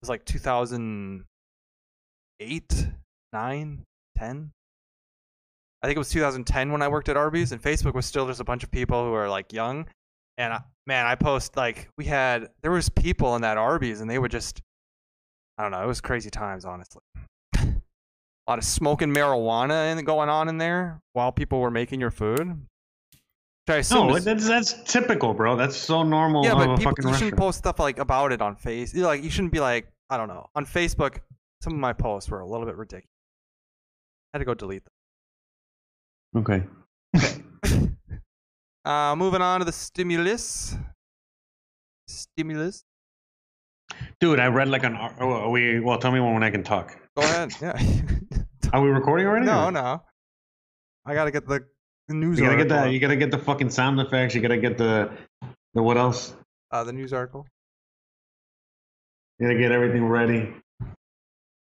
[0.00, 2.86] It was like 2008,
[3.32, 3.84] 9,
[4.16, 4.52] 10.
[5.82, 8.40] I think it was 2010 when I worked at Arby's, and Facebook was still just
[8.40, 9.86] a bunch of people who are like young.
[10.38, 14.08] And I, man, I post like we had there was people in that Arby's, and
[14.08, 14.62] they would just,
[15.58, 17.02] I don't know, it was crazy times, honestly.
[17.56, 17.66] a
[18.48, 22.66] lot of smoking marijuana and going on in there while people were making your food.
[23.68, 25.54] No, is- that's that's typical, bro.
[25.56, 28.94] That's so normal yeah, but people, you shouldn't post stuff like about it on face.
[28.94, 31.18] Like you shouldn't be like I don't know on Facebook.
[31.60, 33.10] Some of my posts were a little bit ridiculous.
[34.32, 34.84] I had to go delete
[36.34, 36.42] them.
[36.42, 37.42] Okay.
[38.88, 40.74] Uh, moving on to the stimulus.
[42.08, 42.84] Stimulus.
[44.18, 44.96] Dude, I read like an.
[45.20, 46.96] Oh, are we well, tell me when I can talk.
[47.14, 47.52] Go ahead.
[47.60, 47.78] Yeah.
[48.72, 49.46] Are we recording already?
[49.46, 50.02] no, or- no.
[51.06, 51.64] I gotta get the,
[52.10, 52.76] news You gotta get article.
[52.84, 52.92] that.
[52.92, 54.34] You gotta get the fucking sound effects.
[54.34, 55.10] You gotta get the
[55.74, 56.34] the what else?
[56.70, 57.46] uh, the news article.
[59.38, 60.54] You gotta get everything ready.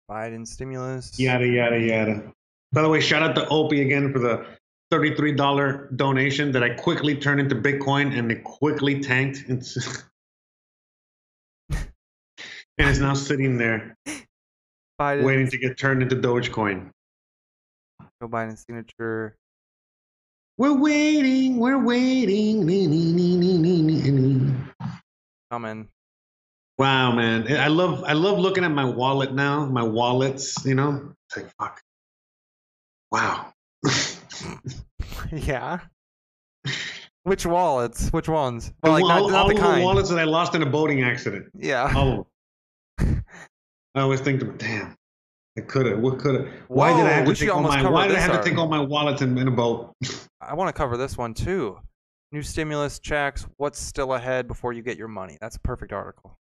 [0.10, 1.20] Biden stimulus.
[1.20, 2.24] Yada yada yada.
[2.72, 4.46] By the way, shout out to Opie again for the
[4.92, 9.46] thirty-three dollar donation that I quickly turned into Bitcoin and it quickly tanked.
[9.48, 10.04] It's
[11.72, 11.90] and
[12.78, 13.98] it's now sitting there
[15.00, 15.24] Biden.
[15.24, 16.92] waiting to get turned into Dogecoin.
[18.22, 19.36] Joe Biden signature.
[20.58, 21.58] We're waiting.
[21.58, 22.62] We're waiting.
[25.52, 25.90] Coming.
[26.78, 27.58] Wow, man.
[27.58, 29.66] I love I love looking at my wallet now.
[29.66, 31.14] My wallets, you know.
[31.28, 31.82] It's like fuck.
[33.12, 33.54] Wow.
[35.32, 35.80] yeah.
[37.24, 38.10] Which wallets?
[38.10, 38.72] Which ones?
[38.84, 39.82] Well, like all not, all not the of kind.
[39.82, 41.48] the wallets that I lost in a boating accident.
[41.58, 41.92] Yeah.
[41.96, 42.26] All of
[43.06, 43.26] them.
[43.96, 44.96] I always think, to, damn,
[45.58, 46.00] I could have.
[46.00, 46.54] What could have?
[46.68, 47.90] Why did I have to take all my?
[47.90, 49.94] Why did I have to take all my wallets in, in a boat?
[50.42, 51.80] I want to cover this one too.
[52.32, 53.48] New stimulus checks.
[53.58, 55.38] What's still ahead before you get your money?
[55.40, 56.38] That's a perfect article.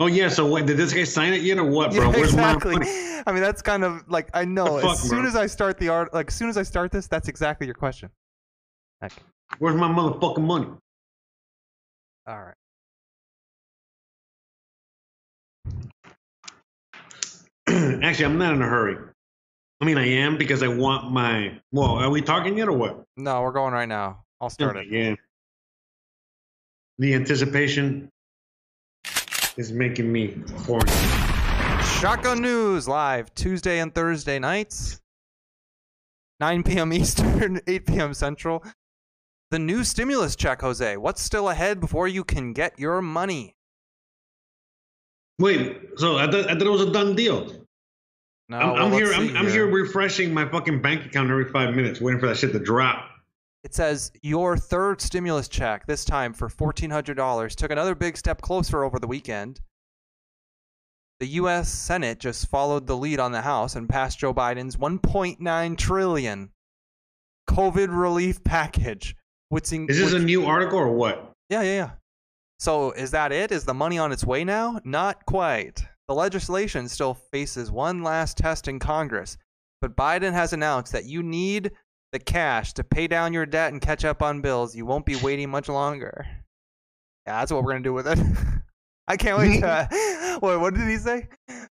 [0.00, 0.28] Oh yeah.
[0.30, 0.64] So what?
[0.66, 2.04] Did this guy sign it yet or what, bro?
[2.04, 2.72] yeah, Where's exactly.
[2.72, 3.22] my money?
[3.26, 4.80] I mean, that's kind of like I know.
[4.80, 5.28] The as soon bro?
[5.28, 7.74] as I start the art, like as soon as I start this, that's exactly your
[7.74, 8.08] question.
[9.02, 9.12] Heck.
[9.58, 10.68] Where's my motherfucking money?
[12.26, 12.54] All right.
[18.02, 18.96] Actually, I'm not in a hurry.
[19.82, 21.60] I mean, I am because I want my.
[21.72, 23.04] Well, are we talking yet or what?
[23.18, 24.24] No, we're going right now.
[24.40, 24.86] I'll start it.
[24.90, 25.14] Yeah.
[26.98, 28.10] The anticipation
[29.56, 30.90] is making me horny.
[31.98, 35.00] Shotgun News live Tuesday and Thursday nights,
[36.40, 36.92] 9 p.m.
[36.92, 38.14] Eastern, 8 p.m.
[38.14, 38.64] Central.
[39.50, 40.96] The new stimulus check, Jose.
[40.96, 43.56] What's still ahead before you can get your money?
[45.38, 47.66] Wait, so I thought, I thought it was a done deal.
[48.48, 49.12] No, I'm, well, I'm here.
[49.12, 52.52] I'm, I'm here refreshing my fucking bank account every five minutes, waiting for that shit
[52.52, 53.08] to drop.
[53.62, 58.82] It says your third stimulus check, this time for $1,400, took another big step closer
[58.84, 59.60] over the weekend.
[61.20, 61.68] The U.S.
[61.68, 66.50] Senate just followed the lead on the House and passed Joe Biden's 1.9 trillion
[67.50, 69.14] COVID relief package.
[69.50, 71.32] Which, in- Is this a new article or what?
[71.50, 71.90] Yeah, yeah, yeah.
[72.58, 73.52] So is that it?
[73.52, 74.80] Is the money on its way now?
[74.84, 75.82] Not quite.
[76.08, 79.36] The legislation still faces one last test in Congress,
[79.80, 81.72] but Biden has announced that you need
[82.12, 84.74] the cash to pay down your debt and catch up on bills.
[84.74, 86.26] You won't be waiting much longer.
[87.26, 88.18] Yeah, that's what we're gonna do with it.
[89.08, 89.88] I can't wait to.
[90.42, 91.28] Wait, what did he say?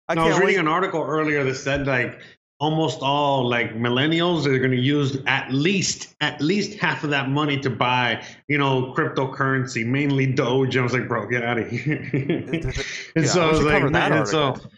[0.08, 0.60] I No, I was reading wait.
[0.60, 2.20] an article earlier that said like
[2.60, 7.30] almost all like millennials are going to use at least at least half of that
[7.30, 10.76] money to buy you know cryptocurrency, mainly Doge.
[10.78, 12.10] I was like, bro, get out of here.
[12.14, 12.74] and
[13.16, 14.72] Yeah, so I we was should like, cover that man, so article.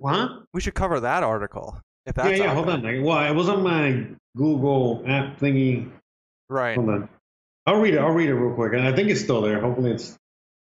[0.00, 0.30] what?
[0.54, 2.54] We should cover that article if that's Yeah, yeah.
[2.54, 2.82] Hold on.
[2.82, 5.90] Like, well, it was on my Google app thingy.
[6.48, 6.76] Right.
[6.76, 7.08] Hold on.
[7.66, 7.98] I'll read it.
[7.98, 8.72] I'll read it real quick.
[8.72, 9.60] And I think it's still there.
[9.60, 10.18] Hopefully, it's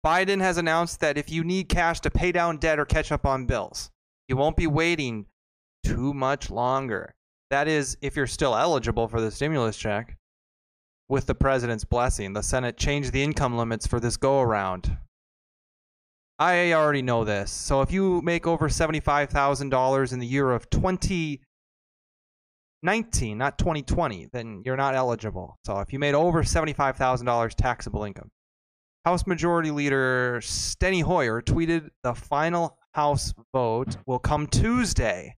[0.06, 3.26] Biden has announced that if you need cash to pay down debt or catch up
[3.26, 3.90] on bills,
[4.28, 5.26] you won't be waiting
[5.84, 7.14] too much longer.
[7.50, 10.16] That is, if you're still eligible for the stimulus check.
[11.10, 14.96] With the president's blessing, the Senate changed the income limits for this go around.
[16.38, 17.52] I already know this.
[17.52, 20.70] So if you make over $75,000 in the year of
[22.90, 25.58] 2019, not 2020, then you're not eligible.
[25.66, 28.30] So if you made over $75,000 taxable income.
[29.06, 35.36] House Majority Leader Steny Hoyer tweeted the final House vote will come Tuesday.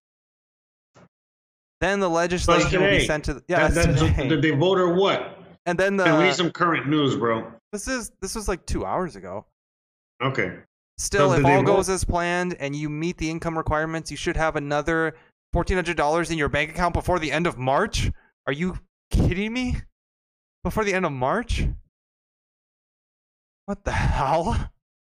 [1.79, 4.27] Then the legislation will be sent to the, yeah, That- today.
[4.27, 5.37] did they vote or what?
[5.67, 7.51] and then the we need some current news, bro.
[7.71, 9.45] this is this was like two hours ago.
[10.23, 10.57] Okay.
[10.97, 11.93] Still, So if all goes vote?
[11.93, 15.15] as planned and you meet the income requirements, you should have another
[15.53, 18.11] fourteen hundred dollars in your bank account before the end of March.
[18.47, 18.77] Are you
[19.11, 19.77] kidding me?
[20.63, 21.65] Before the end of March?
[23.65, 24.69] What the hell?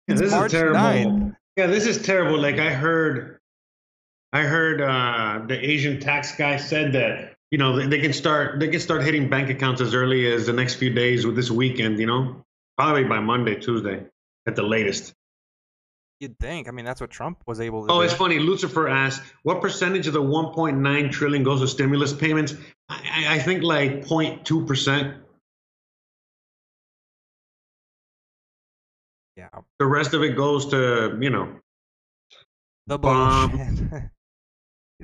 [0.08, 0.80] Yeah, this March is terrible.
[0.80, 1.36] 9th.
[1.58, 2.40] Yeah, this is terrible.
[2.40, 3.40] Like I heard,
[4.34, 8.68] I heard uh, the Asian tax guy said that you know they can start they
[8.68, 12.00] can start hitting bank accounts as early as the next few days with this weekend.
[12.00, 12.46] You know,
[12.78, 14.06] probably by Monday, Tuesday
[14.48, 15.14] at the latest.
[16.22, 16.68] You'd think.
[16.68, 18.02] I mean, that's what Trump was able to Oh, do.
[18.06, 18.40] it's funny.
[18.40, 22.54] Lucifer asked, "What percentage of the 1.9 trillion goes to stimulus payments?"
[22.88, 25.18] I, I- think like 0.2 percent.
[29.36, 29.50] Yeah,
[29.80, 31.60] The rest of it goes to you know
[32.88, 33.52] the Bomb.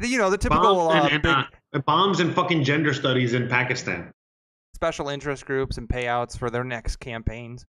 [0.02, 4.12] you know, the typical bombs uh, and, uh, bombs and fucking gender studies in Pakistan.
[4.76, 7.65] special interest groups and payouts for their next campaigns.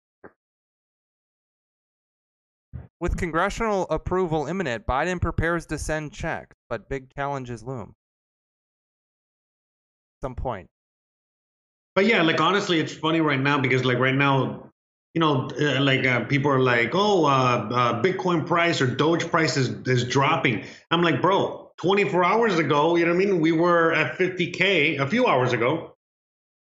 [3.01, 7.95] With congressional approval imminent, Biden prepares to send checks, but big challenges loom.
[10.21, 10.69] Some point.
[11.95, 14.71] But yeah, like honestly, it's funny right now because like right now,
[15.15, 19.29] you know, uh, like uh, people are like, oh, uh, uh, Bitcoin price or Doge
[19.29, 20.65] price is, is dropping.
[20.91, 23.41] I'm like, bro, 24 hours ago, you know what I mean?
[23.41, 25.97] We were at 50K a few hours ago.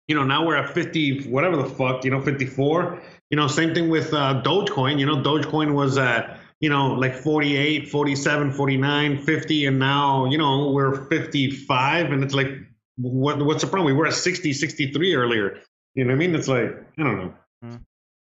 [0.09, 3.03] You know, now we're at 50, whatever the fuck, you know, 54.
[3.31, 4.99] You know, same thing with uh, Dogecoin.
[4.99, 10.37] You know, Dogecoin was at, you know, like 48, 47, 49, 50, and now, you
[10.37, 12.13] know, we're 55.
[12.13, 12.49] And it's like,
[12.97, 13.87] what what's the problem?
[13.87, 15.61] We were at 60, 63 earlier.
[15.95, 16.35] You know what I mean?
[16.35, 17.35] It's like, I don't know.
[17.63, 17.77] Hmm.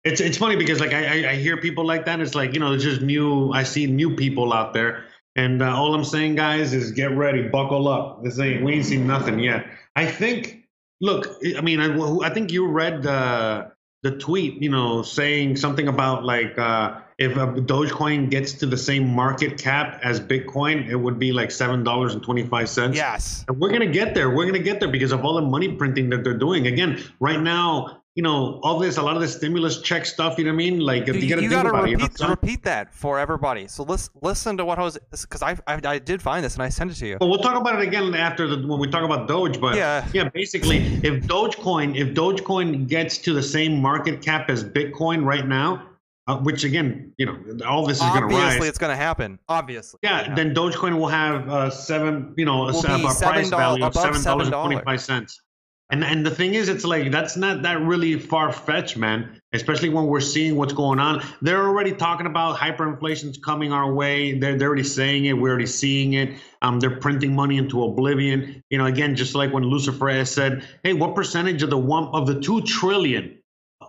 [0.04, 2.22] It's it's funny because like I, I I hear people like that.
[2.22, 3.52] It's like you know, it's just new.
[3.52, 7.48] I see new people out there, and uh, all I'm saying, guys, is get ready,
[7.50, 8.24] buckle up.
[8.24, 9.66] This ain't we ain't seen nothing yet.
[9.96, 10.64] I think.
[11.00, 13.72] Look, I mean, I, I think you read the
[14.04, 18.78] the tweet, you know, saying something about like uh, if a Dogecoin gets to the
[18.78, 22.96] same market cap as Bitcoin, it would be like seven dollars and twenty five cents.
[22.96, 23.44] Yes.
[23.48, 24.30] And we're gonna get there.
[24.30, 26.68] We're gonna get there because of all the money printing that they're doing.
[26.68, 30.40] Again, right now, you know, all this, a lot of the stimulus check stuff.
[30.40, 30.80] You know what I mean?
[30.80, 31.92] Like, You, you gotta you gotta about it.
[31.92, 32.06] You know?
[32.06, 33.68] repeat, repeat that for everybody.
[33.68, 36.70] So listen, listen to what Jose, because I, I I did find this and I
[36.70, 37.18] sent it to you.
[37.20, 39.62] But we'll talk about it again after the, when we talk about Doge.
[39.62, 40.04] But Yeah.
[40.14, 45.48] yeah, basically, if Dogecoin, if Dogecoin gets to the same market cap as Bitcoin right
[45.48, 45.84] now,
[46.26, 49.38] uh, which again, you know, all this is gonna Obviously, it's gonna happen.
[49.48, 50.00] Obviously.
[50.02, 53.50] Yeah, then Dogecoin will have uh, seven, you know, a, Will se- a price $7
[53.52, 54.64] value of seven dollars and $7.
[54.64, 55.40] twenty five cents.
[55.90, 59.40] And and the thing is, it's like that's not that really far fetched, man.
[59.54, 61.24] Especially when we're seeing what's going on.
[61.42, 64.38] They're already talking about hyperinflation's coming our way.
[64.38, 65.34] They're they're already saying it.
[65.34, 66.40] We're already seeing it.
[66.62, 68.62] Um, they're printing money into oblivion.
[68.70, 72.28] You know, again, just like when Lucifer said, "Hey, what percentage of the one of
[72.28, 73.38] the two trillion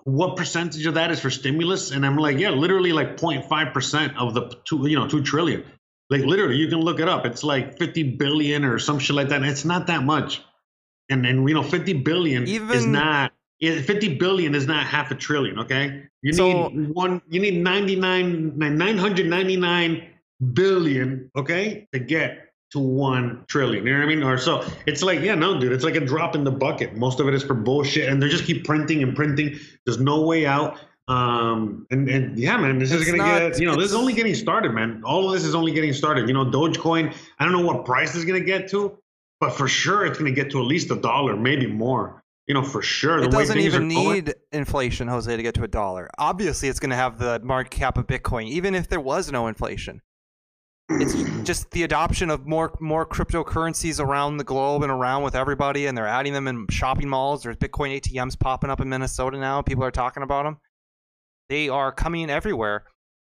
[0.04, 1.90] what percentage of that is for stimulus?
[1.90, 5.64] And I'm like, yeah, literally like 0.5 percent of the two, you know, two trillion.
[6.10, 7.26] Like literally, you can look it up.
[7.26, 9.42] It's like 50 billion or some shit like that.
[9.42, 10.42] And it's not that much.
[11.10, 13.32] And and you know, 50 billion Even, is not.
[13.60, 15.58] yeah, 50 billion is not half a trillion.
[15.60, 17.22] Okay, you So- need one.
[17.28, 20.02] You need 99, 999
[20.52, 21.30] billion.
[21.36, 23.86] Okay, to get to one trillion.
[23.86, 24.22] You know what I mean?
[24.22, 26.96] Or so it's like, yeah, no, dude, it's like a drop in the bucket.
[26.96, 29.58] Most of it is for bullshit, and they just keep printing and printing.
[29.86, 30.78] There's no way out.
[31.08, 34.12] Um, and, and yeah, man, this is gonna not- get, you know, this is only
[34.12, 35.00] getting started, man.
[35.06, 36.28] All of this is only getting started.
[36.28, 38.98] You know, Dogecoin, I don't know what price is gonna get to,
[39.40, 42.22] but for sure it's gonna get to at least a dollar, maybe more.
[42.46, 43.22] You know, for sure.
[43.22, 46.08] It doesn't even are going- need inflation, Jose, to get to a dollar.
[46.16, 49.48] Obviously, it's going to have the market cap of Bitcoin, even if there was no
[49.48, 50.00] inflation.
[50.88, 51.12] It's
[51.44, 55.96] just the adoption of more more cryptocurrencies around the globe and around with everybody, and
[55.96, 57.42] they're adding them in shopping malls.
[57.42, 59.60] There's Bitcoin ATMs popping up in Minnesota now.
[59.60, 60.56] People are talking about them.
[61.50, 62.84] They are coming everywhere.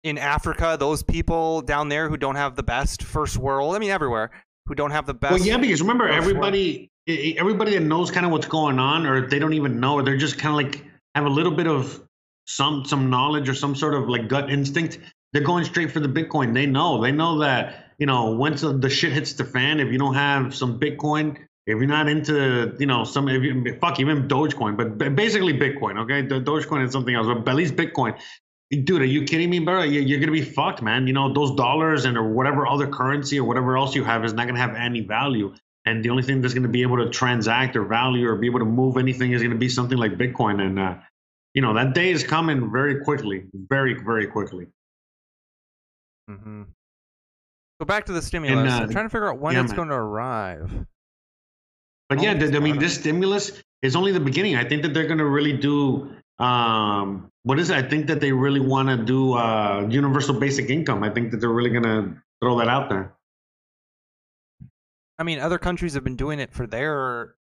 [0.03, 3.90] In Africa, those people down there who don't have the best first world, I mean,
[3.90, 4.31] everywhere,
[4.66, 5.33] who don't have the best.
[5.33, 6.22] Well, yeah, because remember, Go for it.
[6.22, 10.02] everybody, everybody that knows kind of what's going on, or they don't even know, or
[10.02, 12.02] they're just kind of like have a little bit of
[12.46, 14.98] some some knowledge or some sort of like gut instinct.
[15.33, 16.55] They're going straight for the Bitcoin.
[16.55, 17.02] They know.
[17.02, 20.14] They know that you know once the the shit hits the fan, if you don't
[20.14, 24.76] have some Bitcoin, if you're not into you know some if you, fuck even Dogecoin,
[24.76, 25.98] but basically Bitcoin.
[26.02, 28.18] Okay, Dogecoin is something else, but at least Bitcoin.
[28.70, 29.83] Dude, are you kidding me, bro?
[29.83, 31.07] You- You're gonna be fucked, man.
[31.07, 34.33] You know those dollars and or whatever other currency or whatever else you have is
[34.33, 35.55] not gonna have any value.
[35.85, 38.59] And the only thing that's gonna be able to transact or value or be able
[38.59, 40.61] to move anything is gonna be something like Bitcoin.
[40.61, 40.94] And uh,
[41.55, 44.66] you know that day is coming very quickly, very very quickly.
[46.31, 46.62] Mm-hmm.
[47.81, 48.72] Go back to the stimulus.
[48.72, 49.76] uh, I'm trying to figure out when yeah, it's man.
[49.76, 50.72] going to arrive.
[52.09, 54.57] But yeah, Almost I mean, this stimulus is only the beginning.
[54.57, 56.11] I think that they're going to really do.
[56.38, 57.77] Um, what is it?
[57.77, 61.03] I think that they really want to do uh, universal basic income.
[61.03, 63.14] I think that they're really going to throw that out there.
[65.18, 67.37] I mean, other countries have been doing it for their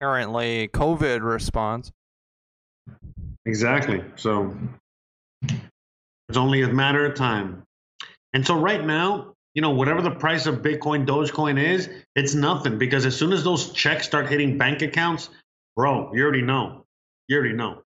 [0.00, 1.92] apparently COVID response.
[3.44, 4.02] Exactly.
[4.16, 4.56] So
[5.42, 7.64] it's only a matter of time.
[8.32, 12.78] And so right now, you know, whatever the price of Bitcoin, Dogecoin is, it's nothing
[12.78, 15.28] because as soon as those checks start hitting bank accounts,
[15.76, 16.86] bro, you already know.
[17.28, 17.82] You already know.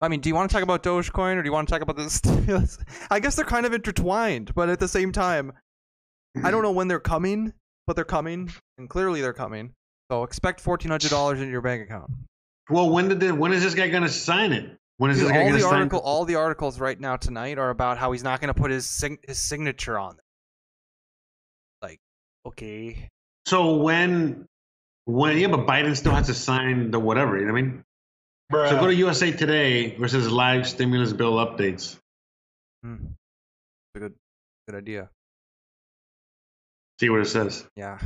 [0.00, 1.82] I mean, do you want to talk about Dogecoin or do you want to talk
[1.82, 2.78] about the stimulus?
[3.10, 5.52] I guess they're kind of intertwined, but at the same time,
[6.42, 7.52] I don't know when they're coming,
[7.86, 9.74] but they're coming, and clearly they're coming.
[10.10, 12.10] So expect fourteen hundred dollars in your bank account.
[12.70, 14.76] Well, when did the, when is this guy going to sign it?
[14.98, 15.78] When is Dude, this guy all going to the sign?
[15.78, 18.70] article, all the articles right now tonight are about how he's not going to put
[18.70, 20.16] his sig- his signature on.
[20.16, 20.24] Them.
[21.82, 21.98] Like,
[22.46, 23.08] okay,
[23.46, 24.46] So when
[25.04, 27.38] when yeah, but Biden still has to sign the whatever.
[27.38, 27.84] You know what I mean?
[28.52, 31.98] So go to USA Today versus live stimulus bill updates.
[32.84, 32.96] hmm.
[33.94, 34.14] a good
[34.68, 35.08] good idea.
[37.00, 37.66] See what it says.
[37.76, 37.98] Yeah.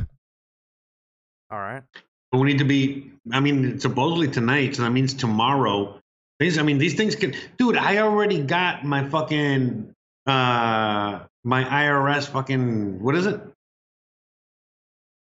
[1.51, 1.83] All right.
[2.31, 3.11] But we need to be.
[3.33, 6.01] I mean, supposedly tonight, so that means tomorrow.
[6.39, 7.35] These, I mean, these things can.
[7.59, 9.93] Dude, I already got my fucking
[10.27, 13.41] uh my IRS fucking what is it?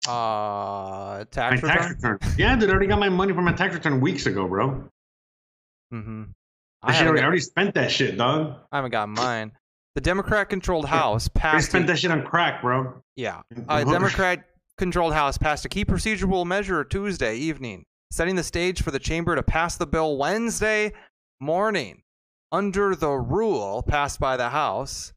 [0.07, 2.13] Uh, My tax tax return.
[2.13, 2.35] return.
[2.39, 4.89] Yeah, dude, I already got my money from my tax return weeks ago, bro.
[5.93, 6.25] Mm-hmm.
[6.83, 8.55] I, I shit already, I got, already spent that shit, dog.
[8.71, 9.53] I haven't got mine.
[9.95, 11.71] The Democrat-controlled House I passed.
[11.71, 13.03] spent A, that shit on crack, bro.
[13.17, 18.91] yeah, a Democrat-controlled House passed a key procedural measure Tuesday evening, setting the stage for
[18.91, 20.93] the chamber to pass the bill Wednesday
[21.41, 22.03] morning.
[22.53, 25.13] Under the rule passed by the House,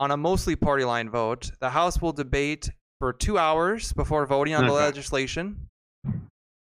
[0.00, 4.54] on a mostly party line vote, the House will debate for two hours before voting
[4.54, 5.68] on the legislation.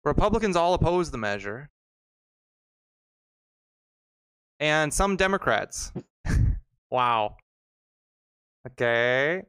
[0.06, 1.70] Republicans all oppose the measure.
[4.60, 5.92] And some Democrats.
[6.92, 7.36] wow.
[8.68, 9.44] Okay.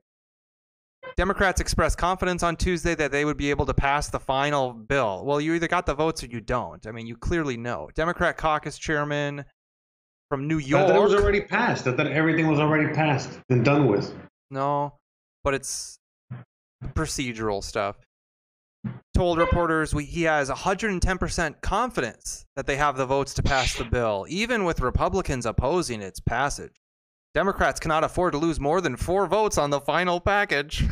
[1.16, 5.24] Democrats expressed confidence on Tuesday that they would be able to pass the final bill.
[5.24, 6.86] Well, you either got the votes or you don't.
[6.86, 7.88] I mean, you clearly know.
[7.94, 9.44] Democrat caucus chairman
[10.28, 11.22] from New I thought it was York.
[11.22, 11.86] already passed.
[11.86, 14.14] I thought everything was already passed and done with.
[14.50, 14.94] No,
[15.42, 15.98] but it's
[16.94, 17.96] procedural stuff.
[19.14, 23.84] Told reporters we, he has 110% confidence that they have the votes to pass the
[23.84, 26.80] bill, even with Republicans opposing its passage.
[27.34, 30.84] Democrats cannot afford to lose more than four votes on the final package.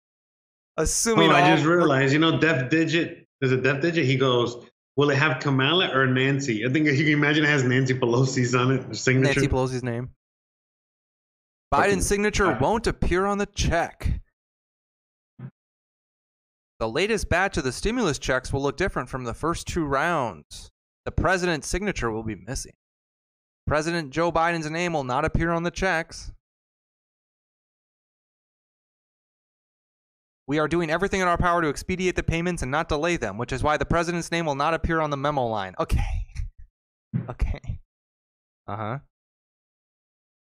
[0.76, 3.26] Assuming Oh, I just realized, you know, Def Digit.
[3.40, 4.04] There's a Def Digit.
[4.04, 4.66] He goes,
[4.96, 8.54] "Will it have Kamala or Nancy?" I think you can imagine it has Nancy Pelosi's
[8.54, 9.40] on it, signature.
[9.40, 10.10] Nancy Pelosi's name.
[11.72, 14.20] Biden's signature won't appear on the check.
[16.80, 20.70] The latest batch of the stimulus checks will look different from the first two rounds.
[21.04, 22.72] The president's signature will be missing.
[23.66, 26.32] President Joe Biden's name will not appear on the checks.
[30.46, 33.36] We are doing everything in our power to expedite the payments and not delay them,
[33.36, 35.74] which is why the president's name will not appear on the memo line.
[35.78, 36.00] Okay.
[37.28, 37.80] Okay.
[38.68, 38.98] Uh huh.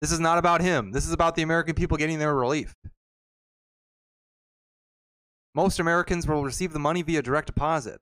[0.03, 0.93] This is not about him.
[0.93, 2.75] This is about the American people getting their relief.
[5.55, 8.01] Most Americans will receive the money via direct deposit.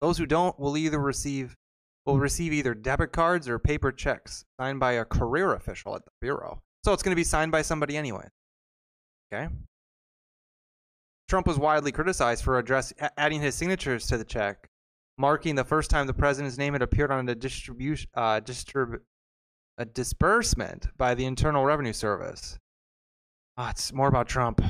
[0.00, 1.56] Those who don't will either receive
[2.04, 6.10] will receive either debit cards or paper checks signed by a career official at the
[6.20, 6.60] bureau.
[6.84, 8.28] So it's going to be signed by somebody anyway.
[9.32, 9.48] Okay.
[11.28, 14.68] Trump was widely criticized for address, adding his signatures to the check,
[15.16, 19.00] marking the first time the president's name had appeared on a distribution uh, distrib-
[19.78, 22.58] a disbursement by the Internal Revenue Service.
[23.56, 24.60] Ah, it's more about Trump.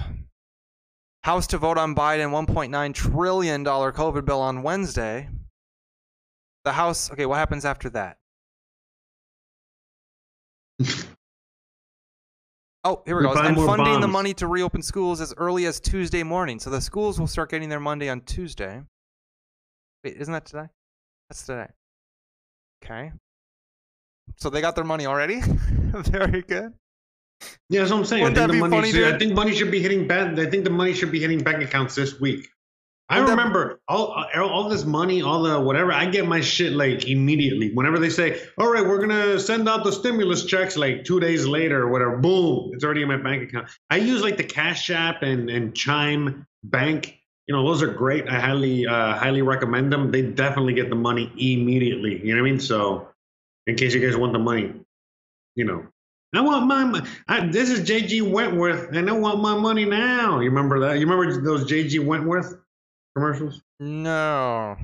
[1.25, 5.27] House to vote on Biden $1.9 trillion COVID bill on Wednesday.
[6.65, 8.19] The House, okay, what happens after that?
[12.87, 13.33] Oh, here we go.
[13.33, 16.61] And funding the money to reopen schools as early as Tuesday morning.
[16.61, 18.83] So the schools will start getting their Monday on Tuesday.
[20.05, 20.67] Wait, isn't that today?
[21.31, 21.69] That's today.
[22.85, 23.11] Okay.
[24.37, 25.41] So they got their money already?
[25.95, 26.75] Very good.
[27.69, 28.23] Yeah, that's what I'm saying.
[28.25, 28.93] Wouldn't I think the money.
[28.93, 30.39] should, I think money should be hitting bank.
[30.39, 32.49] I think the money should be hitting bank accounts this week.
[33.09, 35.93] I that- remember all all all this money, all the whatever.
[35.93, 37.73] I get my shit like immediately.
[37.75, 41.47] Whenever they say, "All right, we're gonna send out the stimulus checks," like two days
[41.47, 43.69] later or whatever, boom, it's already in my bank account.
[43.91, 47.19] I use like the Cash App and and Chime Bank.
[47.47, 48.27] You know, those are great.
[48.27, 50.11] I highly uh, highly recommend them.
[50.11, 52.25] They definitely get the money immediately.
[52.25, 52.61] You know what I mean?
[52.61, 53.09] So,
[53.67, 54.73] in case you guys want the money,
[55.57, 55.87] you know.
[56.37, 56.85] I want my.
[56.85, 57.09] money.
[57.51, 60.41] This is JG Wentworth, and I want my money now.
[60.41, 60.99] You remember that?
[60.99, 62.55] You remember those JG Wentworth
[63.17, 63.63] commercials?
[63.81, 64.77] No.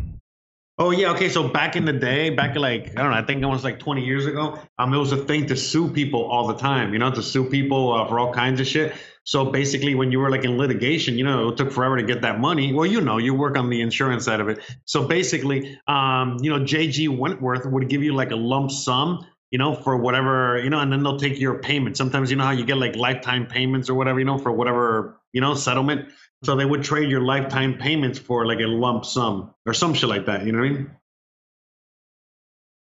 [0.79, 1.29] Oh yeah, okay.
[1.29, 3.79] So back in the day, back like I don't know, I think it was like
[3.79, 4.59] 20 years ago.
[4.79, 6.95] Um, it was a thing to sue people all the time.
[6.95, 8.95] You know, to sue people uh, for all kinds of shit.
[9.25, 12.23] So basically, when you were like in litigation, you know, it took forever to get
[12.23, 12.73] that money.
[12.73, 14.61] Well, you know, you work on the insurance side of it.
[14.87, 19.59] So basically, um, you know, JG Wentworth would give you like a lump sum, you
[19.59, 21.97] know, for whatever, you know, and then they'll take your payment.
[21.97, 25.21] Sometimes you know how you get like lifetime payments or whatever, you know, for whatever,
[25.33, 26.09] you know, settlement.
[26.45, 30.09] So they would trade your lifetime payments for like a lump sum or some shit
[30.09, 30.47] like that.
[30.47, 30.91] You know what I mean?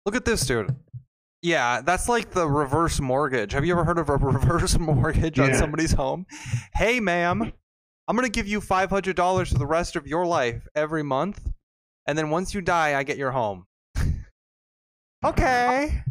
[0.07, 0.75] Look at this dude.
[1.43, 3.53] Yeah, that's like the reverse mortgage.
[3.53, 6.27] Have you ever heard of a reverse mortgage on somebody's home?
[6.75, 7.53] Hey, ma'am,
[8.07, 11.51] I'm going to give you $500 for the rest of your life every month.
[12.07, 13.67] And then once you die, I get your home.
[15.25, 16.03] okay.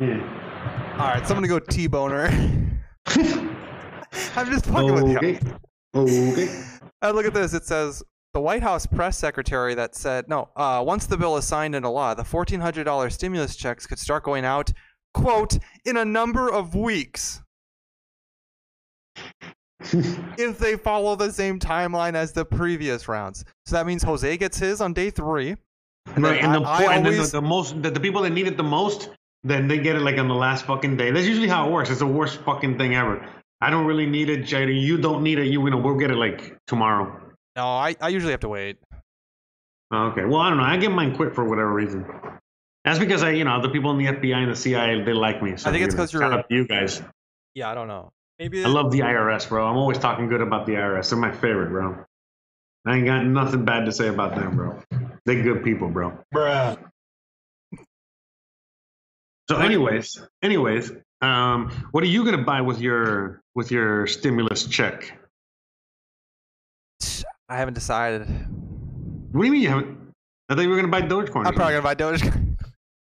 [0.00, 0.96] Yeah.
[0.98, 2.28] All right, so I'm going to go T boner.
[4.36, 5.18] I'm just fucking with you.
[5.18, 5.40] Okay.
[5.94, 6.64] Okay.
[7.02, 7.54] Uh, look at this.
[7.54, 10.48] It says the White House press secretary that said no.
[10.56, 13.98] Uh, once the bill is signed into law, the fourteen hundred dollars stimulus checks could
[13.98, 14.72] start going out.
[15.12, 17.42] "Quote in a number of weeks."
[20.38, 24.58] if they follow the same timeline as the previous rounds, so that means Jose gets
[24.58, 25.56] his on day three,
[26.14, 28.46] and right, and, the, I, and then the, the most, the, the people that need
[28.46, 29.10] it the most,
[29.44, 31.10] then they get it like on the last fucking day.
[31.10, 31.90] That's usually how it works.
[31.90, 33.24] It's the worst fucking thing ever.
[33.60, 34.74] I don't really need it, Jada.
[34.78, 35.46] You don't need it.
[35.46, 37.20] You, you know, we'll get it like tomorrow.
[37.56, 38.78] no, I, I usually have to wait.
[39.92, 40.24] Oh, okay.
[40.24, 40.64] Well, I don't know.
[40.64, 42.04] I get mine quick for whatever reason.
[42.84, 45.42] That's because I, you know, the people in the FBI and the CIA, they like
[45.42, 45.56] me.
[45.56, 47.02] So, I think it's you know, 'cause shout you're- out to you guys.
[47.54, 48.10] Yeah, I don't know.
[48.38, 49.64] Maybe I love the IRS, bro.
[49.66, 51.10] I'm always talking good about the IRS.
[51.10, 52.04] They're my favorite, bro.
[52.84, 54.82] I ain't got nothing bad to say about them, bro.
[55.24, 56.18] They're good people, bro.
[56.34, 56.76] Bruh.
[59.48, 65.18] So, anyways, anyways, um, what are you gonna buy with your with your stimulus check?
[67.48, 68.26] I haven't decided.
[69.32, 69.98] What do you mean you haven't?
[70.48, 71.46] I thought you were gonna buy Dogecoin.
[71.46, 72.58] I'm probably gonna buy Dogecoin.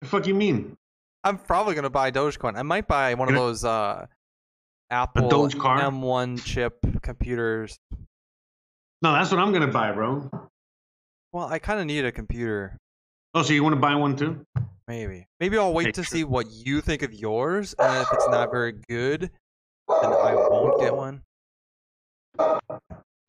[0.02, 0.78] The fuck you mean?
[1.24, 2.58] I'm probably gonna buy Dogecoin.
[2.58, 4.06] I might buy one of those uh,
[4.90, 5.80] Apple Doge car?
[5.82, 7.80] M1 chip computers.
[9.02, 10.30] No, that's what I'm gonna buy, bro.
[11.32, 12.78] Well, I kind of need a computer.
[13.34, 14.46] Oh, so you want to buy one too?
[14.88, 15.28] Maybe.
[15.40, 16.18] Maybe I'll wait Okay, to sure.
[16.18, 20.80] see what you think of yours, and if it's not very good, then I won't
[20.80, 21.22] get one.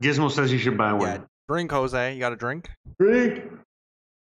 [0.01, 1.01] Gizmo says you should buy one.
[1.01, 1.17] Yeah,
[1.49, 2.13] drink, Jose.
[2.13, 2.69] You got a drink?
[2.99, 3.43] Drink.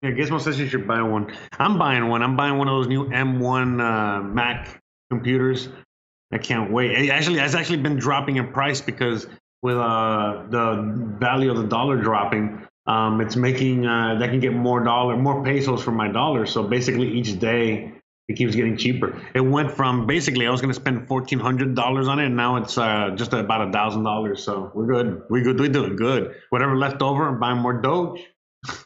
[0.02, 1.36] Yeah, Gizmo says you should buy one.
[1.60, 2.22] I'm buying one.
[2.22, 5.70] I'm buying one of those new M1 uh, Mac computers.
[6.32, 6.92] I can't wait.
[6.92, 9.28] It actually, it's actually been dropping in price because
[9.62, 14.54] with uh, the value of the dollar dropping, um, it's making uh, that can get
[14.54, 16.46] more dollar, more pesos for my dollar.
[16.46, 17.94] So basically, each day
[18.28, 19.22] it keeps getting cheaper.
[19.34, 22.36] It went from basically I was going to spend fourteen hundred dollars on it, and
[22.36, 24.44] now it's uh, just about a thousand dollars.
[24.44, 25.24] So we're good.
[25.30, 25.60] We're good.
[25.60, 26.36] We're doing good.
[26.50, 28.20] Whatever left over, I'm buying more Doge.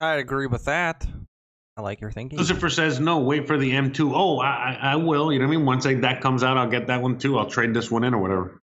[0.00, 1.06] I agree with that.
[1.76, 2.38] I like your thinking.
[2.38, 3.20] Lucifer says no.
[3.20, 4.12] Wait for the M2.
[4.14, 5.32] Oh, I, I, I will.
[5.32, 5.66] You know what I mean?
[5.66, 7.38] Once I, that comes out, I'll get that one too.
[7.38, 8.61] I'll trade this one in or whatever.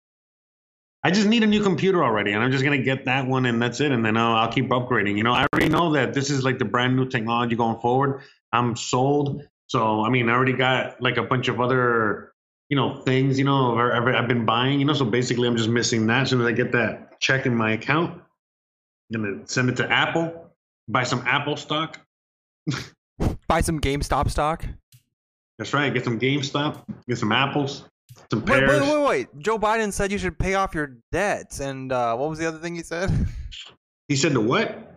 [1.03, 3.61] I just need a new computer already, and I'm just gonna get that one, and
[3.61, 3.91] that's it.
[3.91, 5.17] And then I'll, I'll keep upgrading.
[5.17, 8.21] You know, I already know that this is like the brand new technology going forward.
[8.53, 9.43] I'm sold.
[9.67, 12.33] So I mean, I already got like a bunch of other,
[12.69, 13.37] you know, things.
[13.37, 14.79] You know, I've, I've been buying.
[14.79, 16.23] You know, so basically, I'm just missing that.
[16.23, 18.21] As soon as I get that check in my account,
[19.13, 20.51] I'm gonna send it to Apple,
[20.87, 21.99] buy some Apple stock.
[23.47, 24.65] Buy some GameStop stock.
[25.57, 25.93] That's right.
[25.93, 26.83] Get some GameStop.
[27.07, 27.87] Get some apples.
[28.31, 29.27] Some Wait, wait, wait, wait.
[29.39, 32.59] Joe Biden said you should pay off your debts, and uh, what was the other
[32.59, 33.09] thing he said?
[34.09, 34.93] He said the what?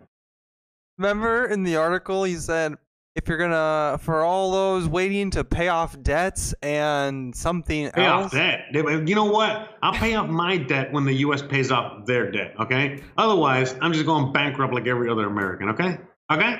[0.97, 2.75] Remember in the article he said
[3.15, 8.25] if you're gonna for all those waiting to pay off debts and something Pay else.
[8.25, 8.65] off debt.
[8.73, 9.69] You know what?
[9.81, 11.41] I'll pay off my debt when the U.S.
[11.41, 12.53] pays off their debt.
[12.59, 13.01] Okay.
[13.17, 15.69] Otherwise, I'm just going bankrupt like every other American.
[15.69, 15.97] Okay.
[16.31, 16.57] Okay.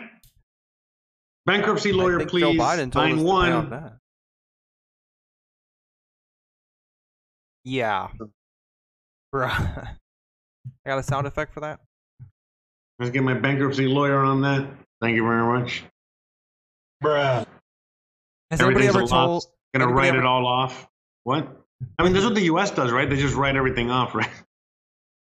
[1.45, 2.41] Bankruptcy lawyer, please.
[2.41, 3.99] Joe Biden told line us to pay off one.
[7.67, 8.07] Yeah.
[9.35, 9.49] Bruh.
[10.85, 11.81] I got a sound effect for that.
[12.97, 14.69] Let's get my bankruptcy lawyer on that.
[15.01, 15.83] Thank you very much.
[17.03, 17.45] Bruh.
[18.51, 19.25] Has anybody ever a lot.
[19.25, 19.45] told?
[19.73, 20.87] Gonna Anybody write ever- it all off.
[21.25, 21.45] What?
[21.99, 22.71] I mean, that's what the U.S.
[22.71, 23.07] does, right?
[23.09, 24.29] They just write everything off, right?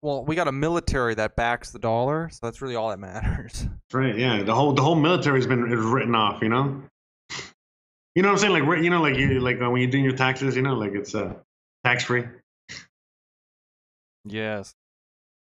[0.02, 3.62] well, we got a military that backs the dollar, so that's really all that matters.
[3.92, 4.18] That's right.
[4.18, 6.42] Yeah, the whole the whole military's been written off.
[6.42, 6.82] You know.
[8.16, 8.66] You know what I'm saying?
[8.66, 10.92] Like you know, like you like uh, when you're doing your taxes, you know, like
[10.92, 11.32] it's uh,
[11.84, 12.24] tax free.
[14.24, 14.74] Yes.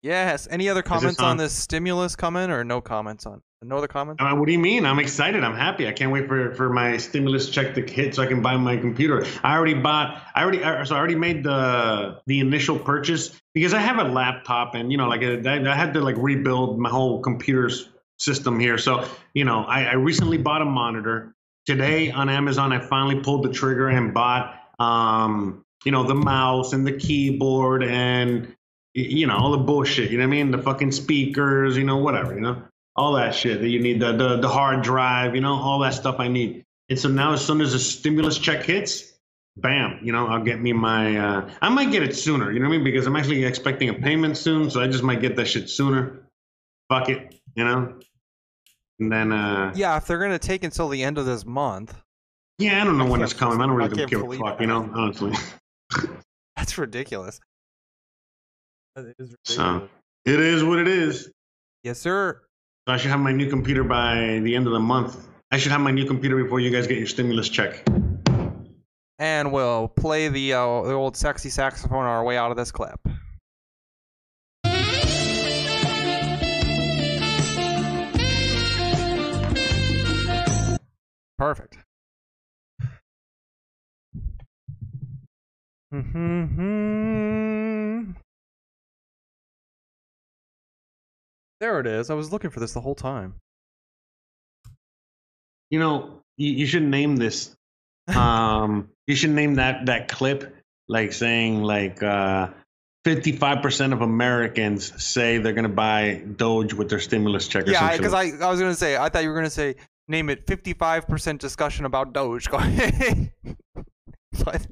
[0.01, 0.47] Yes.
[0.49, 1.37] Any other comments on on?
[1.37, 3.41] this stimulus coming, or no comments on?
[3.61, 4.21] No other comments.
[4.21, 4.85] Uh, what do you mean?
[4.85, 5.43] I'm excited.
[5.43, 5.87] I'm happy.
[5.87, 8.75] I can't wait for, for my stimulus check to hit so I can buy my
[8.77, 9.25] computer.
[9.43, 10.21] I already bought.
[10.35, 14.03] I already uh, so I already made the the initial purchase because I have a
[14.03, 17.71] laptop and you know like uh, I, I had to like rebuild my whole computer
[18.17, 18.77] system here.
[18.77, 21.33] So you know I, I recently bought a monitor
[21.65, 22.73] today on Amazon.
[22.73, 27.83] I finally pulled the trigger and bought um you know the mouse and the keyboard
[27.83, 28.55] and
[28.93, 30.11] you know all the bullshit.
[30.11, 30.51] You know what I mean?
[30.51, 31.77] The fucking speakers.
[31.77, 32.33] You know whatever.
[32.33, 32.63] You know
[32.95, 35.93] all that shit that you need the, the the hard drive you know all that
[35.93, 39.13] stuff i need and so now as soon as the stimulus check hits
[39.57, 42.67] bam you know i'll get me my uh i might get it sooner you know
[42.67, 45.35] what i mean because i'm actually expecting a payment soon so i just might get
[45.35, 46.27] that shit sooner
[46.89, 47.99] fuck it you know
[48.99, 51.95] and then uh Yeah, if they're gonna take until the end of this month,
[52.59, 54.37] yeah i don't know I when it's coming i don't I really can't give a
[54.37, 55.33] fuck you know honestly
[56.63, 57.41] that's ridiculous.
[58.95, 59.89] That is So-
[60.25, 61.29] it is what it is
[61.83, 62.41] yes, sir.
[62.87, 65.73] so i should have my new computer by the end of the month i should
[65.73, 67.83] have my new computer before you guys get your stimulus check
[69.19, 72.71] And we'll play the uh, the old sexy saxophone on our way out of this
[72.71, 72.99] clip.
[81.37, 81.82] Perfect.
[85.93, 86.15] Mhm.
[91.59, 92.09] There it is.
[92.09, 93.35] I was looking for this the whole time.
[95.69, 97.55] You know, you, you should name this.
[98.13, 100.53] Um, you should name that that clip
[100.89, 102.49] like saying like uh,
[103.05, 107.65] 55% of Americans say they're gonna buy Doge with their stimulus check.
[107.65, 109.75] Yeah, because like- I, I was gonna say I thought you were gonna say
[110.09, 113.31] name it fifty five percent discussion about Dogecoin.
[114.43, 114.67] but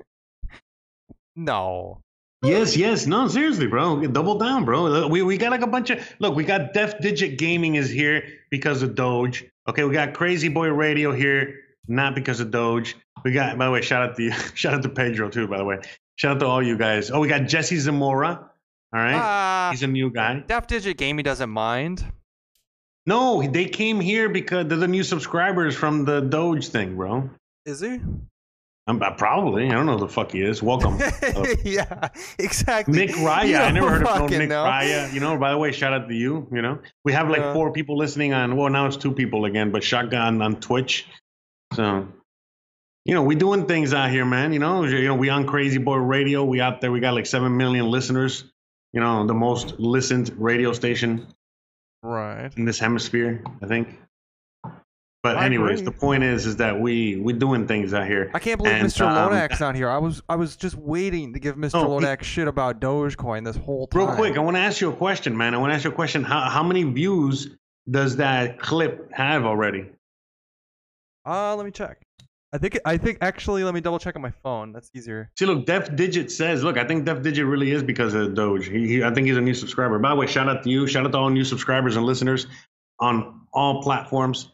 [1.45, 2.01] no.
[2.43, 3.05] Yes, yes.
[3.05, 4.05] No, seriously, bro.
[4.07, 5.07] Double down, bro.
[5.07, 6.35] We we got like a bunch of look.
[6.35, 9.45] We got Def Digit Gaming is here because of Doge.
[9.67, 12.95] Okay, we got Crazy Boy Radio here, not because of Doge.
[13.23, 13.57] We got.
[13.59, 15.47] By the way, shout out to shout out to Pedro too.
[15.47, 15.81] By the way,
[16.15, 17.11] shout out to all you guys.
[17.11, 18.49] Oh, we got Jesse Zamora.
[18.93, 20.43] All right, Ah, he's a new guy.
[20.47, 22.03] Def Digit Gaming doesn't mind.
[23.05, 27.29] No, they came here because they're the new subscribers from the Doge thing, bro.
[27.65, 27.99] Is he?
[28.87, 29.67] I'm, uh, probably.
[29.67, 30.61] I don't know who the fuck he is.
[30.63, 30.97] Welcome.
[31.63, 32.09] yeah,
[32.39, 32.97] exactly.
[32.97, 33.61] Nick Raya.
[33.67, 34.63] I never heard of no Nick know.
[34.65, 35.13] Raya.
[35.13, 36.47] You know, by the way, shout out to you.
[36.51, 37.53] You know, we have like Yeah.
[37.53, 41.05] four people listening on, well, now it's two people again, but Shotgun on Twitch.
[41.73, 42.07] So,
[43.05, 44.51] you know, we doing things out here, man.
[44.51, 46.43] You know, you know, we on Crazy Boy Radio.
[46.43, 46.91] We out there.
[46.91, 48.45] We got like 7 million listeners.
[48.93, 51.27] You know, the most listened radio station
[52.03, 52.51] Right.
[52.57, 53.97] in this hemisphere, I think.
[55.23, 55.85] But I anyways, agree.
[55.93, 58.31] the point is, is that we we doing things out here.
[58.33, 59.05] I can't believe And, Mr.
[59.05, 59.87] um, Lodak's not here.
[59.87, 61.75] I was I was just waiting to give Mr.
[61.75, 64.07] Oh, he- shit about Dogecoin this whole time.
[64.07, 65.53] Real quick, I want to ask you a question, man.
[65.53, 66.23] I want to ask you a question.
[66.23, 67.55] How how many views
[67.89, 69.85] does that clip have already?
[71.25, 72.01] Uh, let me check.
[72.53, 74.73] I think I think actually let me double check on my phone.
[74.73, 75.29] That's easier.
[75.37, 78.67] See, look, Def Digit says, look, I think Def Digit really is because of Doge.
[78.67, 79.99] He, he, I think he's a new subscriber.
[79.99, 80.87] By the way, shout out to you.
[80.87, 82.47] Shout out to all new subscribers and listeners
[82.99, 84.50] on all platforms.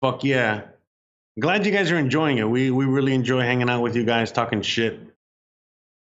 [0.00, 0.62] Fuck yeah.
[1.38, 2.48] Glad you guys are enjoying it.
[2.48, 5.00] We we really enjoy hanging out with you guys, talking shit.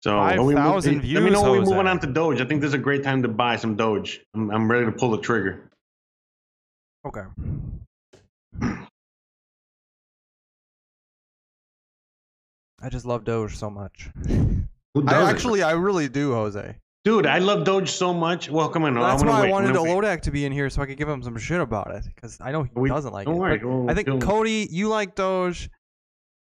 [0.03, 2.39] So are we move- 5,000 Let me know when we're moving on to Doge.
[2.39, 4.21] I think this is a great time to buy some Doge.
[4.35, 5.69] I'm, I'm ready to pull the trigger.
[7.05, 7.23] Okay.
[12.81, 14.09] I just love Doge so much.
[15.07, 16.75] I actually, I really do, Jose.
[17.07, 18.49] Dude, I love Doge so much.
[18.49, 18.93] Well, come on.
[18.95, 19.47] That's I'm why wait.
[19.47, 19.73] I wanted.
[19.73, 22.37] Lodak to be in here so I could give him some shit about it because
[22.41, 23.31] I know he We- doesn't like it.
[23.31, 25.69] worry, we'll- I think we'll- Cody, you like Doge.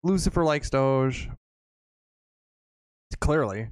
[0.04, 1.32] Lucifer likes Doge.
[3.22, 3.72] Clearly,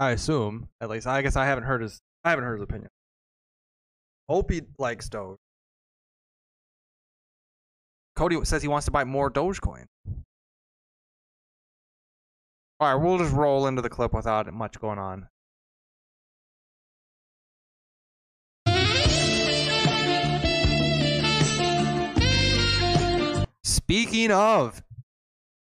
[0.00, 1.06] I assume at least.
[1.06, 2.00] I guess I haven't heard his.
[2.24, 2.90] I haven't heard his opinion.
[4.28, 5.38] Hope he likes Doge.
[8.16, 9.86] Cody says he wants to buy more Dogecoin.
[12.80, 15.28] All right, we'll just roll into the clip without much going on.
[23.90, 24.80] Speaking of,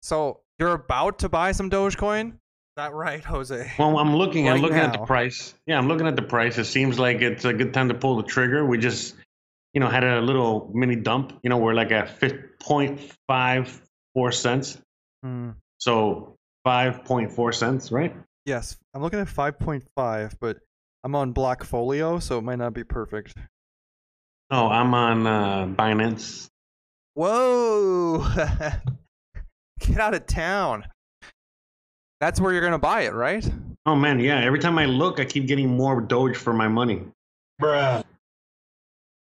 [0.01, 2.29] so you're about to buy some Dogecoin?
[2.29, 2.37] Is
[2.79, 3.72] that right, Jose?
[3.79, 4.49] Well, I'm looking.
[4.49, 5.53] I'm Right looking at the price.
[5.66, 6.57] Yeah, I'm looking at the price.
[6.57, 8.64] It seems like it's a good time to pull the trigger.
[8.64, 9.14] We just,
[9.75, 11.39] you know, had a little mini dump.
[11.43, 12.18] You know, we're like at
[12.61, 12.99] point
[13.29, 13.79] five
[14.14, 14.79] four cents.
[15.22, 15.51] Hmm.
[15.77, 18.16] So five point four cents, right?
[18.47, 20.61] Yes, I'm looking at 5.5, but
[21.03, 23.35] I'm on Blockfolio, so it might not be perfect.
[24.51, 26.49] Oh, I'm on uh, Binance.
[27.15, 28.19] Whoa!
[29.81, 30.85] Get out of town.
[32.21, 33.49] That's where you're gonna buy it, right?
[33.87, 34.41] Oh man, yeah.
[34.41, 37.03] Every time I look, I keep getting more Doge for my money.
[37.61, 38.03] bruh,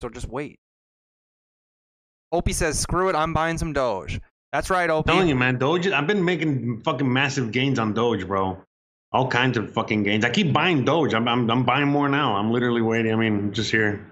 [0.01, 0.57] So just wait.
[2.31, 4.19] Opie says, "Screw it, I'm buying some Doge."
[4.51, 5.11] That's right, I'm Opie.
[5.11, 5.87] telling you, man, Doge.
[5.87, 8.57] I've been making fucking massive gains on Doge, bro.
[9.11, 10.23] All kinds of fucking gains.
[10.25, 11.13] I keep buying Doge.
[11.13, 12.35] I'm, I'm, I'm buying more now.
[12.35, 13.11] I'm literally waiting.
[13.13, 14.05] I mean, just here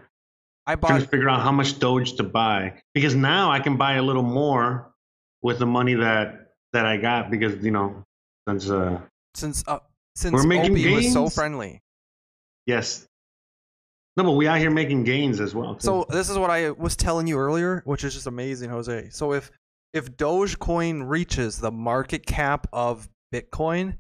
[0.66, 3.96] I trying to figure out how much Doge to buy because now I can buy
[3.96, 4.94] a little more
[5.42, 8.04] with the money that that I got because you know
[8.48, 9.02] since uh
[9.36, 9.80] since uh,
[10.16, 11.82] since We're making Opie was so friendly.
[12.66, 13.08] yes.
[14.16, 15.74] No, but we out here making gains as well.
[15.74, 15.82] too.
[15.82, 19.10] So this is what I was telling you earlier, which is just amazing, Jose.
[19.10, 19.52] So if
[19.92, 23.98] if Dogecoin reaches the market cap of Bitcoin,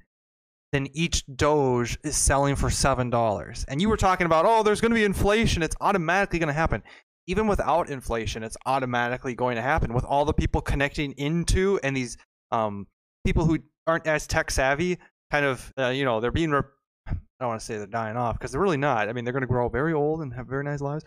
[0.74, 3.64] then each Doge is selling for seven dollars.
[3.68, 6.54] And you were talking about, oh, there's going to be inflation; it's automatically going to
[6.54, 6.84] happen.
[7.28, 11.96] Even without inflation, it's automatically going to happen with all the people connecting into and
[11.96, 12.18] these
[12.52, 12.88] um,
[13.26, 14.98] people who aren't as tech savvy.
[15.32, 16.52] Kind of, uh, you know, they're being.
[16.52, 16.62] Re-
[17.08, 19.10] I don't want to say they're dying off because they're really not.
[19.10, 21.04] I mean, they're going to grow very old and have very nice lives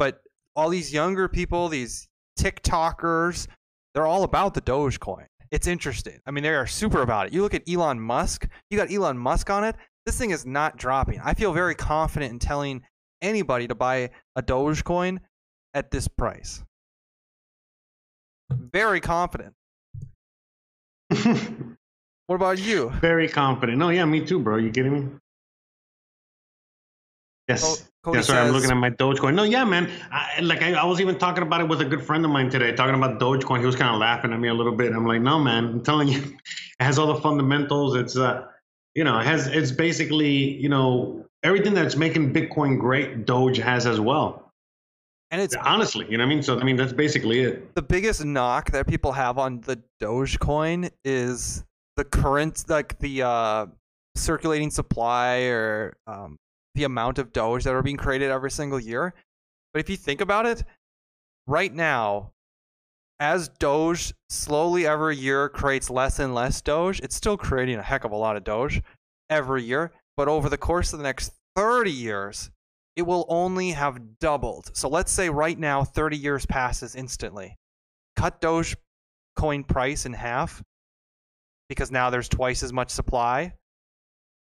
[0.00, 0.22] but
[0.56, 2.08] all these younger people, these
[2.38, 3.46] TikTokers,
[3.92, 5.26] they're all about the Dogecoin.
[5.50, 6.20] It's interesting.
[6.26, 7.32] I mean, they are super about it.
[7.32, 9.74] You look at Elon Musk, you got Elon Musk on it.
[10.06, 11.20] This thing is not dropping.
[11.20, 12.82] I feel very confident in telling
[13.20, 15.18] anybody to buy a Dogecoin
[15.74, 16.62] at this price.
[18.50, 19.54] Very confident.
[22.30, 22.90] What about you?
[23.00, 23.76] Very confident.
[23.78, 24.56] No, yeah, me too, bro.
[24.56, 25.08] You kidding me?
[27.50, 27.62] Yes.
[27.62, 29.34] Co- Cody yeah, sorry, I'm looking at my Dogecoin.
[29.34, 29.90] No, yeah, man.
[30.10, 32.48] I, like I, I was even talking about it with a good friend of mine
[32.48, 33.60] today, talking about Dogecoin.
[33.60, 34.92] He was kind of laughing at me a little bit.
[34.92, 35.66] I'm like, no, man.
[35.66, 36.20] I'm telling you,
[36.80, 37.96] it has all the fundamentals.
[37.96, 38.46] It's uh,
[38.94, 43.26] you know, it has it's basically you know everything that's making Bitcoin great.
[43.26, 44.50] Doge has as well.
[45.30, 46.42] And it's Honestly, you know what I mean.
[46.42, 47.74] So I mean, that's basically it.
[47.74, 51.64] the biggest knock that people have on the Dogecoin is
[51.96, 53.66] the current, like the uh,
[54.16, 56.38] circulating supply or um,
[56.80, 59.12] the amount of Doge that are being created every single year.
[59.74, 60.64] But if you think about it,
[61.46, 62.32] right now,
[63.20, 68.04] as Doge slowly every year creates less and less Doge, it's still creating a heck
[68.04, 68.82] of a lot of Doge
[69.28, 69.92] every year.
[70.16, 72.50] But over the course of the next 30 years,
[72.96, 74.74] it will only have doubled.
[74.74, 77.58] So let's say right now, 30 years passes instantly.
[78.16, 78.74] Cut Doge
[79.36, 80.62] coin price in half
[81.68, 83.52] because now there's twice as much supply.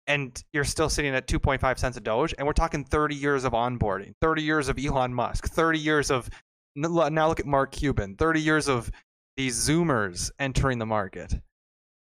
[0.08, 2.34] And you're still sitting at 2.5 cents a Doge.
[2.38, 6.30] And we're talking 30 years of onboarding, 30 years of Elon Musk, 30 years of
[6.76, 8.92] now look at Mark Cuban, 30 years of
[9.38, 11.34] these Zoomers entering the market.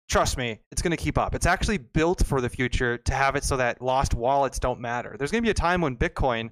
[0.09, 1.35] Trust me, it's going to keep up.
[1.35, 5.15] It's actually built for the future to have it so that lost wallets don't matter.
[5.17, 6.49] There's going to be a time when Bitcoin,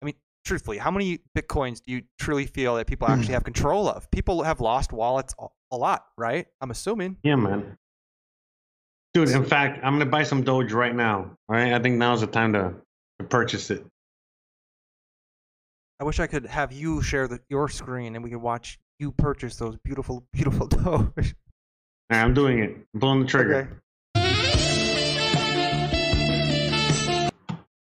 [0.00, 0.14] I mean,
[0.46, 3.14] truthfully, how many Bitcoins do you truly feel that people hmm.
[3.14, 4.10] actually have control of?
[4.10, 6.46] People have lost wallets a- a lot, right?
[6.62, 7.18] I'm assuming.
[7.22, 7.76] Yeah, man.
[9.14, 11.36] Dude, in fact, I'm gonna buy some Doge right now.
[11.48, 12.74] All right, I think now's the time to,
[13.18, 13.84] to purchase it.
[16.00, 19.12] I wish I could have you share the, your screen and we could watch you
[19.12, 20.82] purchase those beautiful, beautiful Doge.
[20.86, 21.34] All right,
[22.10, 22.76] I'm doing it.
[22.94, 23.82] I'm pulling the trigger.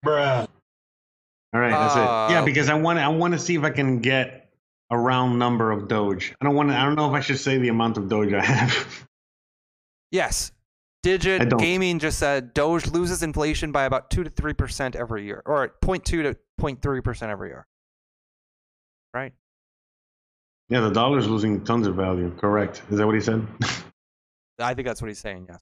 [0.06, 0.48] bruh,
[1.54, 2.00] All right, that's it.
[2.00, 4.50] Yeah, Uh, because I want I want to see if I can get
[4.90, 6.34] a round number of Doge.
[6.40, 6.78] I don't want to.
[6.78, 9.06] I don't know if I should say the amount of Doge I have.
[10.12, 10.52] Yes.
[11.04, 11.58] Digit.
[11.58, 16.04] Gaming just said Doge loses inflation by about 2 to 3% every year, or 0.2
[16.04, 17.66] to 0.3% every year.
[19.14, 19.34] Right?
[20.70, 22.32] yeah, the dollar's losing tons of value.
[22.38, 22.84] Correct.
[22.92, 23.46] Is that what he said?
[24.60, 25.60] I think that's what he's saying, yes.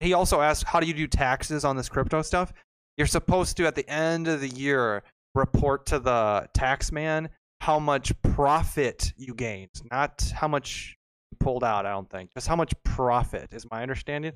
[0.00, 2.52] He also asked, How do you do taxes on this crypto stuff?
[2.96, 5.02] You're supposed to, at the end of the year,
[5.34, 7.28] report to the tax man
[7.60, 10.96] how much profit you gained, not how much
[11.34, 12.32] pulled out, I don't think.
[12.34, 14.32] Just how much profit is my understanding.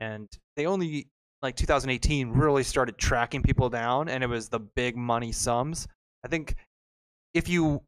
[0.00, 1.08] And they only,
[1.42, 5.86] like 2018, really started tracking people down, and it was the big money sums.
[6.24, 6.54] I think
[7.32, 7.82] if you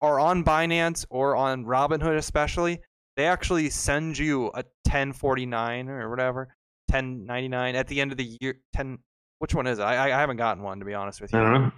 [0.00, 2.80] are on Binance or on Robinhood, especially,
[3.16, 6.54] they actually send you a 1049 or whatever,
[6.88, 8.60] 1099 at the end of the year.
[8.74, 8.98] 10,
[9.38, 9.82] which one is it?
[9.82, 11.44] I, I haven't gotten one to be honest with I you.
[11.44, 11.72] don't know.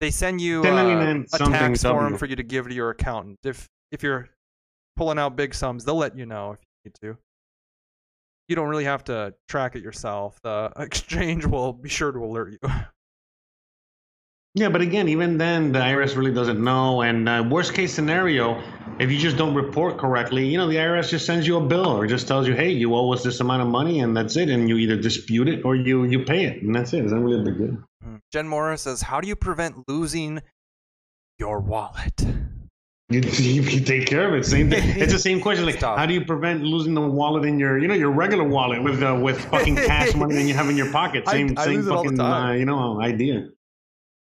[0.00, 2.16] They send you uh, a tax form W.
[2.18, 3.38] for you to give to your accountant.
[3.44, 4.28] If if you're
[4.98, 7.18] pulling out big sums, they'll let you know if you need to.
[8.48, 10.40] You don't really have to track it yourself.
[10.42, 12.70] The exchange will be sure to alert you.
[14.54, 17.02] Yeah, but again, even then, the IRS really doesn't know.
[17.02, 18.60] And uh, worst case scenario,
[18.98, 21.86] if you just don't report correctly, you know, the IRS just sends you a bill
[21.86, 24.48] or just tells you, hey, you owe us this amount of money, and that's it.
[24.48, 27.04] And you either dispute it or you you pay it, and that's it.
[27.04, 28.18] It's not really a big deal.
[28.32, 30.40] Jen Morris says, "How do you prevent losing
[31.38, 32.24] your wallet?"
[33.10, 34.44] You, you take care of it.
[34.44, 34.82] Same thing.
[35.00, 35.64] It's the same question.
[35.64, 38.82] Like, how do you prevent losing the wallet in your, you know, your regular wallet
[38.82, 41.26] with uh, with fucking cash money that you have in your pocket?
[41.30, 43.48] Same, I same all the fucking, uh, you know, idea.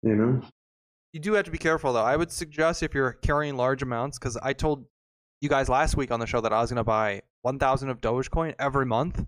[0.03, 0.41] You know.
[1.11, 2.03] You do have to be careful though.
[2.03, 4.85] I would suggest if you're carrying large amounts, because I told
[5.41, 7.99] you guys last week on the show that I was going to buy 1,000 of
[7.99, 9.25] Dogecoin every month,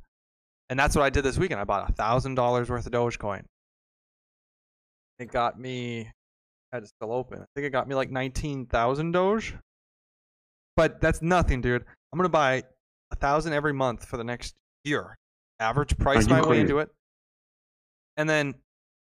[0.69, 1.59] and that's what I did this weekend.
[1.59, 3.43] I bought a thousand dollars worth of Dogecoin.
[5.19, 6.11] It got me.
[6.71, 7.39] Had it still open.
[7.41, 9.55] I think it got me like 19,000 Doge.
[10.75, 11.83] But that's nothing, dude.
[12.13, 12.63] I'm gonna buy
[13.11, 15.17] a thousand every month for the next year.
[15.59, 16.89] Average price my way into it.
[18.17, 18.55] And then,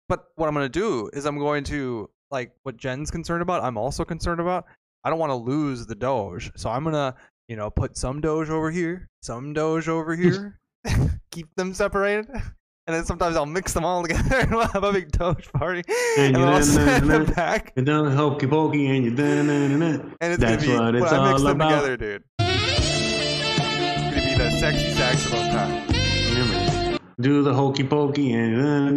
[0.10, 3.64] but what I'm gonna do is I'm going to like what Jen's concerned about.
[3.64, 4.66] I'm also concerned about.
[5.04, 7.16] I don't want to lose the Doge, so I'm gonna
[7.48, 10.60] you know put some Doge over here, some Doge over here,
[11.32, 12.28] keep them separated.
[12.88, 15.84] And then sometimes I'll mix them all together and we'll have a big Doge party.
[16.18, 17.74] And And, you I'll then, send them back.
[17.76, 21.20] You done hokey pokey and you done And it's That's gonna what be it's when
[21.22, 21.70] I mix all them about.
[21.70, 22.24] together, dude.
[22.40, 25.86] It's gonna be the sexy saxophone time.
[25.94, 26.98] Yeah.
[27.20, 28.96] Do the hokey pokey and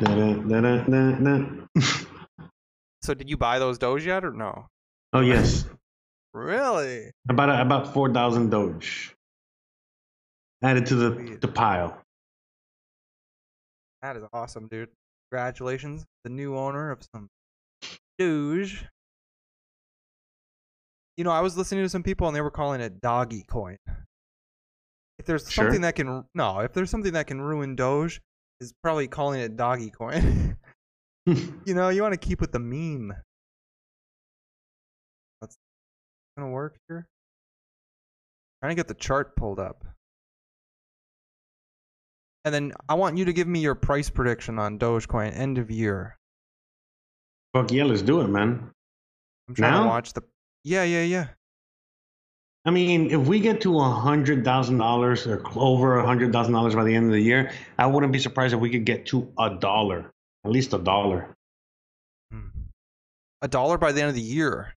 [0.00, 1.46] da da da da da.
[3.02, 4.66] So did you buy those Doge yet or no?
[5.14, 5.64] Oh yes,
[6.34, 7.10] Really?
[7.28, 9.14] about about four thousand Doge
[10.62, 11.98] added to the the pile.
[14.02, 14.88] That is awesome, dude.
[15.30, 17.28] Congratulations, the new owner of some
[18.18, 18.84] Doge.
[21.16, 23.76] You know, I was listening to some people and they were calling it doggy coin.
[25.18, 25.64] If there's Sure.
[25.64, 28.20] something that can no, if there's something that can ruin Doge,
[28.60, 30.56] is probably calling it doggy coin.
[31.26, 33.14] you know, you want to keep with the meme.
[35.40, 35.56] That's
[36.36, 37.06] gonna work here.
[38.62, 39.84] Trying to get the chart pulled up.
[42.44, 45.70] And then I want you to give me your price prediction on Dogecoin end of
[45.70, 46.16] year.
[47.54, 48.70] Fuck yeah, let's do it, man.
[49.48, 50.22] I'm trying to watch the.
[50.64, 51.26] Yeah, yeah, yeah.
[52.64, 56.52] I mean, if we get to a hundred thousand dollars or over a hundred thousand
[56.52, 59.06] dollars by the end of the year, I wouldn't be surprised if we could get
[59.06, 60.10] to a dollar,
[60.44, 61.34] at least a dollar.
[62.30, 62.48] Hmm.
[63.42, 64.74] A dollar by the end of the year.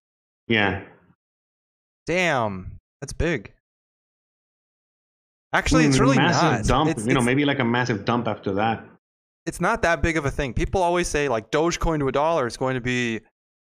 [0.48, 0.84] Yeah.
[2.08, 3.53] Damn, that's big.
[5.54, 6.66] Actually, it's really massive not.
[6.66, 6.90] dump.
[6.92, 8.84] It's, you know, maybe like a massive dump after that.
[9.46, 10.54] it's not that big of a thing.
[10.54, 13.22] People always say like Dogecoin to a dollar is going to be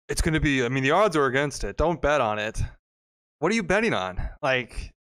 [0.09, 1.77] it's going to be I mean the odds are against it.
[1.77, 2.61] Don't bet on it.
[3.39, 4.21] What are you betting on?
[4.43, 4.93] Like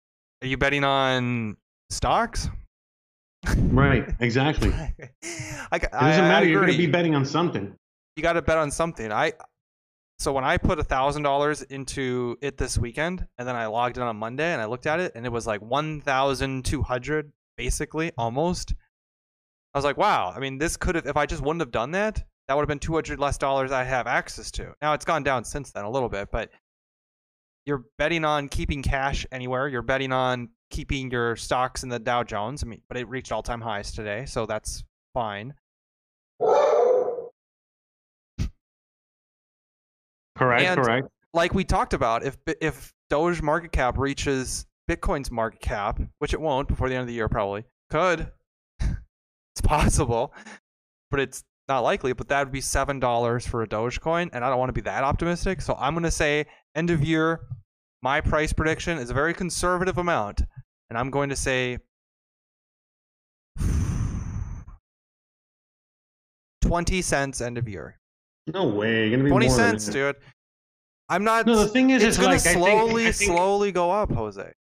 [0.42, 1.58] are you betting on
[1.90, 2.50] stocks?
[3.58, 4.08] Right.
[4.20, 4.72] Exactly.
[4.72, 6.46] I, It doesn't matter.
[6.46, 7.74] You're going to be betting on something.
[8.16, 9.12] you got to bet on something.
[9.12, 9.34] I
[10.20, 13.98] so when I put a thousand dollars into it this weekend, and then I logged
[13.98, 16.82] in on Monday and I looked at it, and it was like one thousand two
[16.82, 18.74] hundred, basically almost.
[19.74, 20.34] I was like, wow.
[20.36, 22.68] I mean, this could have if I just wouldn't have done that, that would have
[22.68, 24.74] been two hundred less dollars I have access to.
[24.82, 26.50] Now it's gone down since then a little bit, but
[27.66, 29.68] you're betting on keeping cash anywhere.
[29.68, 32.64] You're betting on keeping your stocks in the Dow Jones.
[32.64, 35.54] I mean, but it reached all time highs today, so that's fine.
[40.40, 40.64] Correct.
[40.64, 41.08] And- correct.
[41.34, 46.42] like we talked about, if if Doge market cap reaches Bitcoin's market cap, which it
[46.42, 48.32] won't before the end of the year, probably could.
[48.80, 50.34] it's possible,
[51.12, 52.14] but it's not likely.
[52.14, 54.82] But that would be seven dollars for a Dogecoin, and I don't want to be
[54.82, 55.62] that optimistic.
[55.62, 57.42] So I'm gonna say end of year.
[58.02, 60.44] My price prediction is a very conservative amount,
[60.90, 61.80] and I'm going to say
[66.62, 67.99] twenty cents end of year.
[68.54, 69.02] No way.
[69.08, 69.92] You're going to be Twenty more cents, that.
[69.94, 70.16] dude.
[71.10, 71.46] I'm not.
[71.48, 73.92] No, the thing is, it's it's gonna like I think- slowly, I think- slowly go
[73.92, 74.52] up, Jose.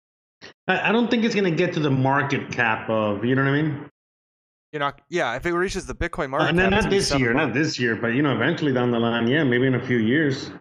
[0.67, 3.43] I, I don't think it's going to get to the market cap of, you know
[3.43, 3.89] what I mean?
[4.71, 5.01] You're not.
[5.09, 7.33] Yeah, if it reaches the Bitcoin market, Uh, no, cap, it's not this seven year,
[7.33, 9.97] not this year, but you know, eventually down the line, yeah, maybe in a few
[9.97, 10.51] years.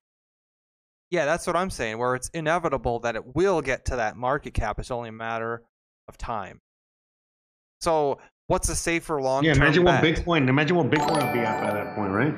[1.10, 1.96] Yeah, that's what I'm saying.
[1.98, 4.78] Where it's inevitable that it will get to that market cap.
[4.78, 5.62] It's only a matter
[6.08, 6.60] of time.
[7.80, 8.18] So,
[8.48, 10.02] what's a safer long Yeah, term imagine what?
[10.02, 12.34] Bitcoin, imagine what Bitcoin would be at by that point, right?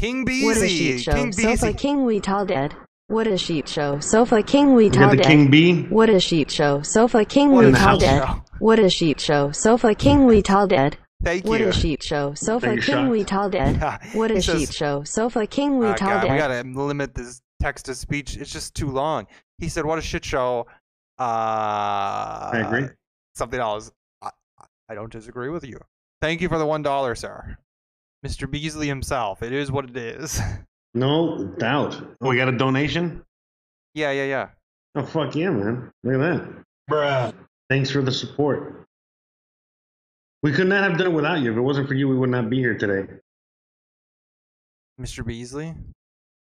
[0.00, 1.12] King What a Beezy, sheet show.
[1.12, 2.74] King Sofa King we tall dead.
[3.08, 3.98] What a sheet show.
[4.00, 5.26] Sofa King we You got tall the dead.
[5.26, 5.82] King Bee.
[5.84, 6.80] What a sheet show.
[6.82, 8.22] Sofa King What we tall dead.
[8.26, 8.42] show.
[8.60, 9.50] What a sheet show.
[9.52, 10.96] Sofa King we tall dead.
[11.22, 11.50] Thank you.
[11.50, 11.68] What you.
[11.68, 12.32] a sheet show.
[12.34, 13.10] Sofa King shot.
[13.10, 13.76] we tall dead.
[14.14, 15.04] What a says- sheet show.
[15.04, 18.36] Sofa King we Ah, tall God, we gotta limit this text to speech.
[18.38, 19.26] It's just too long.
[19.58, 20.66] He said, "What a shit show."
[21.18, 21.22] Uh,
[22.54, 22.88] I agree.
[23.34, 23.92] Something else.
[24.22, 24.30] I,
[24.88, 25.78] I don't disagree with you.
[26.22, 27.58] Thank you for the one dollar, sir,
[28.26, 28.50] Mr.
[28.50, 29.42] Beasley himself.
[29.42, 30.40] It is what it is.
[30.92, 31.94] No doubt.
[32.20, 33.22] Oh, we got a donation?
[33.94, 34.48] yeah, yeah, yeah.
[34.96, 35.88] Oh, fuck yeah, man.
[36.02, 36.64] Look at that.
[36.90, 37.32] Bruh.
[37.68, 38.88] Thanks for the support.
[40.42, 41.52] We could not have done it without you.
[41.52, 43.06] If it wasn't for you, we would not be here today.
[45.00, 45.24] Mr.
[45.24, 45.74] Beasley.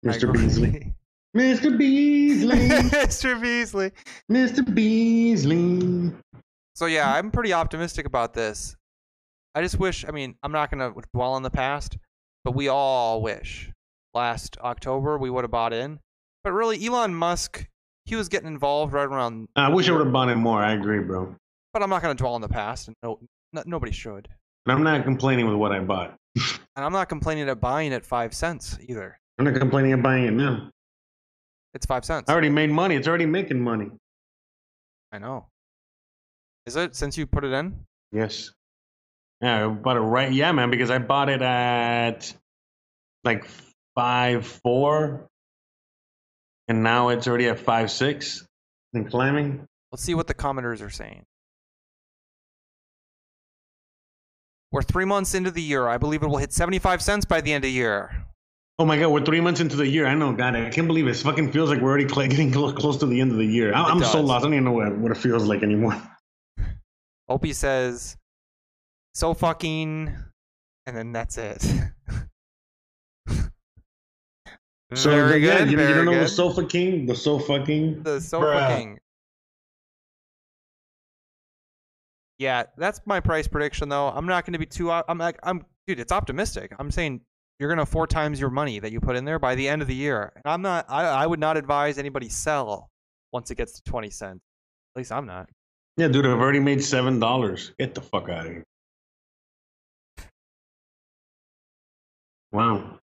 [0.03, 0.33] Mr.
[0.33, 0.95] Beasley.
[1.37, 1.77] Mr.
[1.77, 2.57] Beasley.
[2.57, 3.39] Mr.
[3.39, 3.93] Beasley.
[4.31, 4.75] Mr.
[4.75, 6.13] Beasley.
[6.75, 8.77] So yeah, I'm pretty optimistic about this.
[9.55, 10.05] I just wish.
[10.07, 11.99] I mean, I'm not gonna dwell on the past,
[12.45, 13.71] but we all wish
[14.15, 16.01] last October we would have bought in.
[16.45, 17.67] But really, Elon Musk,
[18.05, 19.49] he was getting involved right around.
[19.57, 20.63] I wish I would have bought in more.
[20.63, 21.35] I agree, bro.
[21.73, 23.19] But I'm not gonna dwell on the past, and no,
[23.53, 24.29] no nobody should.
[24.65, 26.17] But I'm not complaining with what I bought.
[26.75, 29.19] And I'm not complaining at buying at five cents either.
[29.39, 30.71] I'm not complaining at buying it now.
[31.75, 32.31] It's five cents.
[32.31, 32.95] I already made money.
[32.97, 33.91] It's already making money.
[35.13, 35.49] I know.
[36.65, 37.77] Is it since you put it in?
[38.11, 38.51] Yes.
[39.43, 40.33] Yeah, I bought it right.
[40.33, 42.33] Yeah, man, because I bought it at
[43.25, 43.45] like
[43.97, 45.29] five four,
[46.69, 48.47] and now it's already at five six
[48.95, 49.67] and climbing.
[49.91, 51.25] Let's see what the commenters are saying.
[54.71, 55.87] We're three months into the year.
[55.87, 58.25] I believe it will hit 75 cents by the end of the year.
[58.79, 60.07] Oh my god, we're three months into the year.
[60.07, 61.11] I know, God, I can't believe it.
[61.11, 63.75] It fucking feels like we're already getting close to the end of the year.
[63.75, 64.43] I- I'm so lost.
[64.43, 66.01] I don't even know what, what it feels like anymore.
[67.29, 68.17] Opie says,
[69.15, 70.15] so fucking,
[70.87, 71.65] and then that's it.
[74.95, 75.65] So very yeah, good.
[75.67, 76.25] you, you very don't know good.
[76.25, 78.03] the Sofa King, the Sofa King.
[78.03, 78.77] the sofa Bruh.
[78.77, 78.99] king.
[82.39, 84.09] Yeah, that's my price prediction though.
[84.09, 84.91] I'm not going to be too.
[84.91, 86.01] I'm like, I'm dude.
[86.01, 86.73] It's optimistic.
[86.79, 87.21] I'm saying
[87.59, 89.81] you're going to four times your money that you put in there by the end
[89.81, 90.33] of the year.
[90.35, 90.87] And I'm not.
[90.89, 92.91] I, I would not advise anybody sell
[93.33, 94.43] once it gets to twenty cents.
[94.95, 95.49] At least I'm not.
[95.97, 97.73] Yeah, dude, I've already made seven dollars.
[97.79, 98.65] Get the fuck out of here.
[102.53, 102.99] Wow.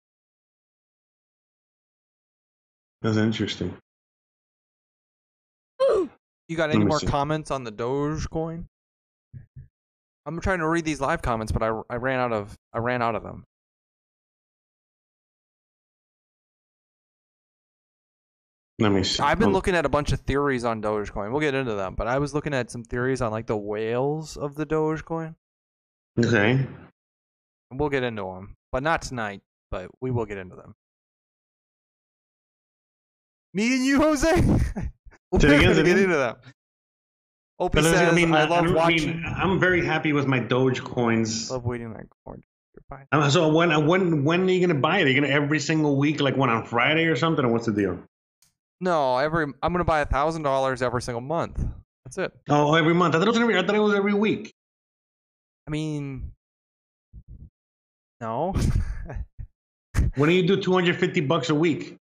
[3.03, 3.77] That's interesting.
[6.47, 7.07] You got any more see.
[7.07, 8.67] comments on the Dogecoin?
[10.27, 13.01] I'm trying to read these live comments, but I, I ran out of I ran
[13.01, 13.45] out of them.
[18.79, 19.23] Let me see.
[19.23, 21.31] I've been looking at a bunch of theories on Dogecoin.
[21.31, 24.37] We'll get into them, but I was looking at some theories on like the whales
[24.37, 25.37] of the Dogecoin.
[26.19, 26.67] Okay.
[27.71, 29.41] And we'll get into them, but not tonight.
[29.71, 30.75] But we will get into them.
[33.55, 34.27] Me and you, Jose.
[35.31, 36.37] We're Say it again, gonna get into them.
[37.61, 39.23] Opie says, I mean, I I, love I watching.
[39.23, 41.51] mean, I'm very happy with my Doge coins.
[41.53, 42.43] love waiting that corn.
[42.75, 43.05] Goodbye.
[43.13, 45.05] Uh, So when when when are you gonna buy it?
[45.07, 47.73] Are you gonna every single week, like one on Friday or something, or what's the
[47.73, 48.01] deal?
[48.81, 51.65] No, every I'm gonna buy a thousand dollars every single month.
[52.05, 52.33] That's it.
[52.49, 53.15] Oh, every month.
[53.15, 53.57] I thought it was every.
[53.57, 54.53] I thought it was every week.
[55.69, 56.33] I mean,
[58.25, 58.55] no.
[60.17, 61.97] When do you do 250 bucks a week?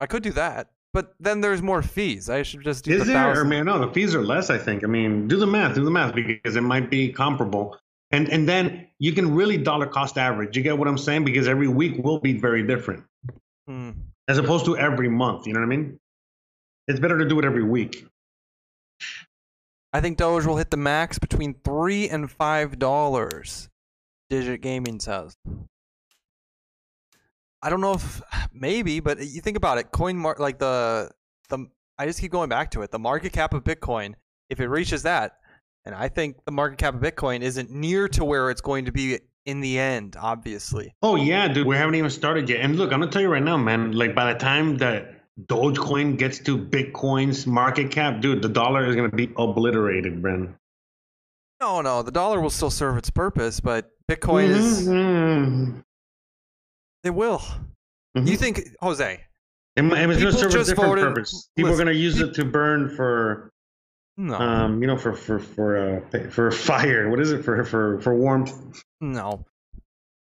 [0.00, 2.30] I could do that, but then there's more fees.
[2.30, 3.30] I should just do Is the there?
[3.30, 3.48] Or thousand.
[3.48, 4.48] man, no, the fees are less.
[4.48, 4.84] I think.
[4.84, 5.74] I mean, do the math.
[5.74, 7.76] Do the math because it might be comparable.
[8.12, 10.56] And and then you can really dollar cost average.
[10.56, 11.24] You get what I'm saying?
[11.24, 13.02] Because every week will be very different,
[13.66, 13.90] Hmm.
[14.28, 15.46] as opposed to every month.
[15.46, 15.98] You know what I mean?
[16.88, 18.06] It's better to do it every week.
[19.92, 23.68] I think Doge will hit the max between three and five dollars.
[24.30, 25.36] Digit Gaming says.
[27.62, 28.22] I don't know if
[28.52, 29.90] maybe, but you think about it.
[29.92, 31.10] Coin like the
[31.50, 31.66] the
[31.98, 32.90] I just keep going back to it.
[32.90, 34.14] The market cap of Bitcoin,
[34.48, 35.36] if it reaches that,
[35.84, 38.92] and I think the market cap of Bitcoin isn't near to where it's going to
[38.92, 40.16] be in the end.
[40.18, 41.66] Obviously, Oh yeah, dude.
[41.66, 42.60] We haven't even started yet.
[42.60, 43.92] And look, I'm gonna tell you right now, man.
[43.92, 45.16] Like by the time that
[45.46, 50.54] Dogecoin gets to Bitcoin's market cap, dude, the dollar is gonna be obliterated, Bren.
[51.60, 55.82] No, no, the dollar will still serve its purpose, but Bitcoin is Mhm.
[57.04, 57.42] it will.
[58.16, 58.26] Mhm.
[58.28, 59.20] You think, Jose?
[59.76, 61.48] It might- it's going to serve a different voted- purpose.
[61.56, 63.50] People listen, are going to use it to burn for,
[64.16, 64.34] No.
[64.36, 65.76] um, you know, for for for
[66.12, 67.08] uh, for fire.
[67.08, 68.82] What is it for for for warmth?
[69.00, 69.44] No.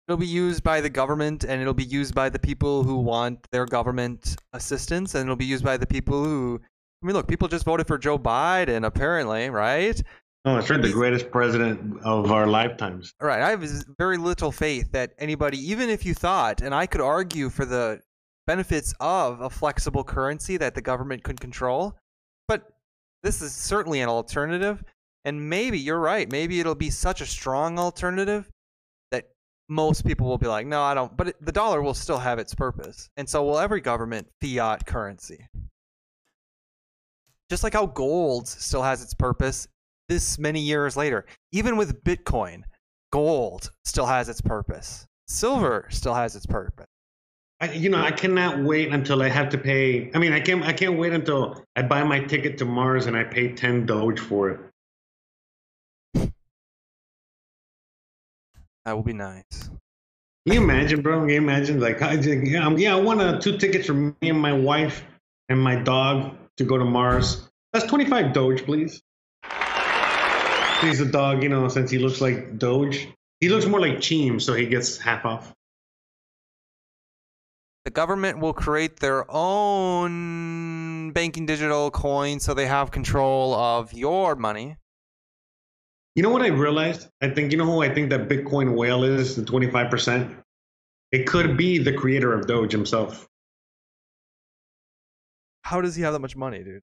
[0.07, 3.45] It'll be used by the government and it'll be used by the people who want
[3.51, 6.59] their government assistance and it'll be used by the people who
[7.01, 10.01] I mean look, people just voted for Joe Biden apparently, right?
[10.45, 10.81] Oh, that's right.
[10.81, 13.13] The greatest president of our lifetimes.
[13.21, 13.63] All right, I have
[13.97, 18.01] very little faith that anybody even if you thought and I could argue for the
[18.47, 21.97] benefits of a flexible currency that the government could control,
[22.47, 22.71] but
[23.21, 24.83] this is certainly an alternative
[25.25, 28.49] and maybe you're right, maybe it'll be such a strong alternative
[29.11, 29.25] that
[29.67, 31.15] most people will be like, no, I don't.
[31.15, 34.85] But it, the dollar will still have its purpose, and so will every government fiat
[34.85, 35.45] currency.
[37.49, 39.67] Just like how gold still has its purpose
[40.09, 42.63] this many years later, even with Bitcoin,
[43.13, 45.07] gold still has its purpose.
[45.27, 46.87] Silver still has its purpose.
[47.61, 50.11] I, you know, I cannot wait until I have to pay.
[50.13, 50.63] I mean, I can't.
[50.63, 54.19] I can't wait until I buy my ticket to Mars and I pay ten Doge
[54.19, 54.59] for it.
[58.85, 59.69] That will be nice.
[60.45, 61.19] Can you imagine, bro?
[61.19, 61.79] Can you imagine?
[61.79, 65.03] Like, I, yeah, um, yeah, I want uh, two tickets for me and my wife
[65.49, 67.49] and my dog to go to Mars.
[67.73, 69.01] That's 25 Doge, please.
[70.79, 73.09] Please, a dog, you know, since he looks like Doge.
[73.41, 75.53] He looks more like Cheem, so he gets half off.
[77.83, 84.35] The government will create their own banking digital coin so they have control of your
[84.35, 84.77] money.
[86.15, 87.09] You know what I realized?
[87.21, 90.33] I think, you know who I think that Bitcoin whale is, the 25%?
[91.11, 93.27] It could be the creator of Doge himself.
[95.63, 96.83] How does he have that much money, dude?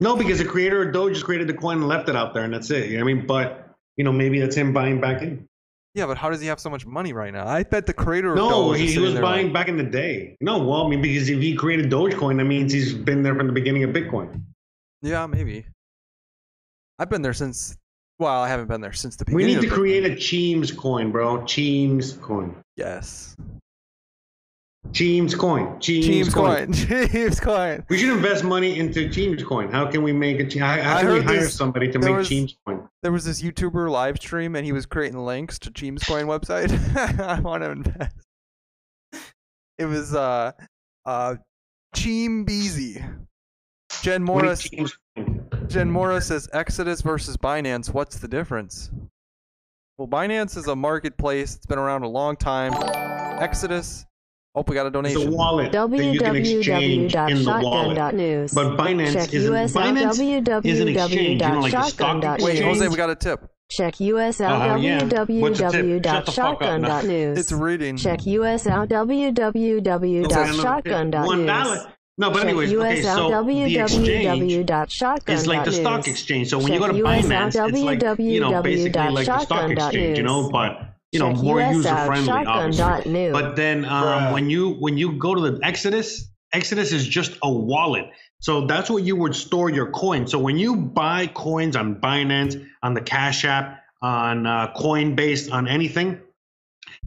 [0.00, 2.44] No, because the creator of Doge just created the coin and left it out there,
[2.44, 2.90] and that's it.
[2.90, 3.26] You know what I mean?
[3.26, 5.46] But, you know, maybe that's him buying back in.
[5.94, 7.46] Yeah, but how does he have so much money right now?
[7.46, 9.84] I bet the creator of No, Doge he, he was buying like, back in the
[9.84, 10.36] day.
[10.40, 13.46] No, well, I mean, because if he created Dogecoin, that means he's been there from
[13.46, 14.42] the beginning of Bitcoin.
[15.02, 15.66] Yeah, maybe.
[16.98, 17.76] I've been there since.
[18.18, 19.46] Well, I haven't been there since the beginning.
[19.46, 19.74] We need to Bitcoin.
[19.74, 21.42] create a Cheems coin, bro.
[21.44, 22.56] Cheems coin.
[22.76, 23.36] Yes.
[24.92, 25.66] Cheems coin.
[25.80, 26.72] Cheems, Teams coin.
[26.72, 26.72] coin.
[27.08, 27.84] Teams coin.
[27.88, 29.70] We should invest money into Cheems coin.
[29.70, 30.58] How can we make a?
[30.58, 32.88] How, how can we hire this- somebody to make was- Cheems coin?
[33.02, 36.70] There was this YouTuber live stream, and he was creating links to Teams coin website.
[37.20, 38.16] I want to invest.
[39.78, 40.52] It was uh
[41.04, 41.36] uh
[41.96, 43.02] Cheem Beezy.
[44.02, 44.64] Jen Morris.
[44.66, 45.40] is Cheems coin?
[45.66, 47.92] Jen Morris says Exodus versus Binance.
[47.92, 48.90] What's the difference?
[49.98, 51.56] Well, Binance is a marketplace.
[51.56, 52.72] It's been around a long time.
[53.40, 54.04] Exodus.
[54.56, 55.32] Oh, we got a It's a donation.
[55.32, 57.98] wallet that you can exchange in the wallet.
[57.98, 58.54] www.shotgun.news.
[58.54, 59.52] But Binance Check isn't.
[59.54, 61.42] us out Binance is an exchange.
[61.42, 62.44] You know, like the stock www.shotgun.news.
[62.44, 62.76] Wait, exchange.
[62.78, 63.50] Jose, we got a tip.
[63.70, 64.76] Check us out Uh-huh.
[67.38, 67.96] It's reading.
[67.96, 71.26] Check us out www.shotgun.news.
[71.26, 71.90] One dollar.
[72.16, 73.00] No, but Check anyways, okay.
[73.00, 75.40] us out So the exchange www.shotgun.news.
[75.40, 76.48] is like the stock exchange.
[76.50, 79.26] So when you go to Check US Binance, out it's like you know basically like
[79.26, 82.84] the stock exchange, you know, but you know Check more user out friendly, obviously.
[82.84, 83.32] shotgun.news.
[83.32, 87.50] But then um, when you when you go to the Exodus, Exodus is just a
[87.50, 88.06] wallet.
[88.40, 90.32] So that's where you would store your coins.
[90.32, 95.68] So when you buy coins on Binance, on the Cash App, on uh, Coinbase, on
[95.68, 96.20] anything,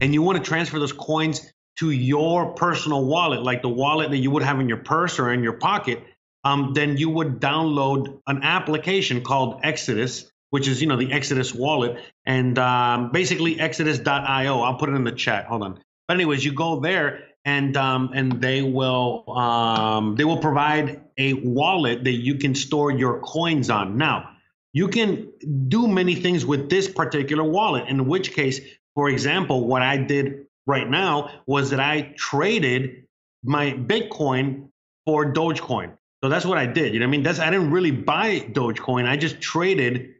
[0.00, 4.16] and you want to transfer those coins to your personal wallet, like the wallet that
[4.16, 6.02] you would have in your purse or in your pocket,
[6.44, 11.54] um, then you would download an application called Exodus, which is you know the Exodus
[11.54, 11.98] wallet,
[12.28, 14.60] and um, basically Exodus.io.
[14.60, 15.46] I'll put it in the chat.
[15.46, 15.80] Hold on.
[16.06, 21.32] But anyways, you go there and um, and they will um, they will provide a
[21.32, 23.96] wallet that you can store your coins on.
[23.96, 24.30] Now
[24.74, 25.32] you can
[25.68, 27.88] do many things with this particular wallet.
[27.88, 28.60] In which case,
[28.94, 33.06] for example, what I did right now was that I traded
[33.42, 34.68] my Bitcoin
[35.06, 35.96] for Dogecoin.
[36.22, 36.92] So that's what I did.
[36.92, 37.22] You know I mean?
[37.22, 39.06] That's I didn't really buy Dogecoin.
[39.08, 40.16] I just traded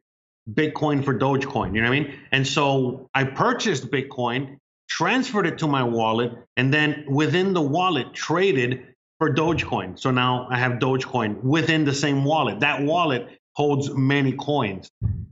[0.52, 1.74] Bitcoin for Dogecoin.
[1.74, 2.14] You know what I mean?
[2.32, 8.14] And so I purchased Bitcoin, transferred it to my wallet, and then within the wallet
[8.14, 9.98] traded for Dogecoin.
[9.98, 12.60] So now I have Dogecoin within the same wallet.
[12.60, 14.90] That wallet holds many coins.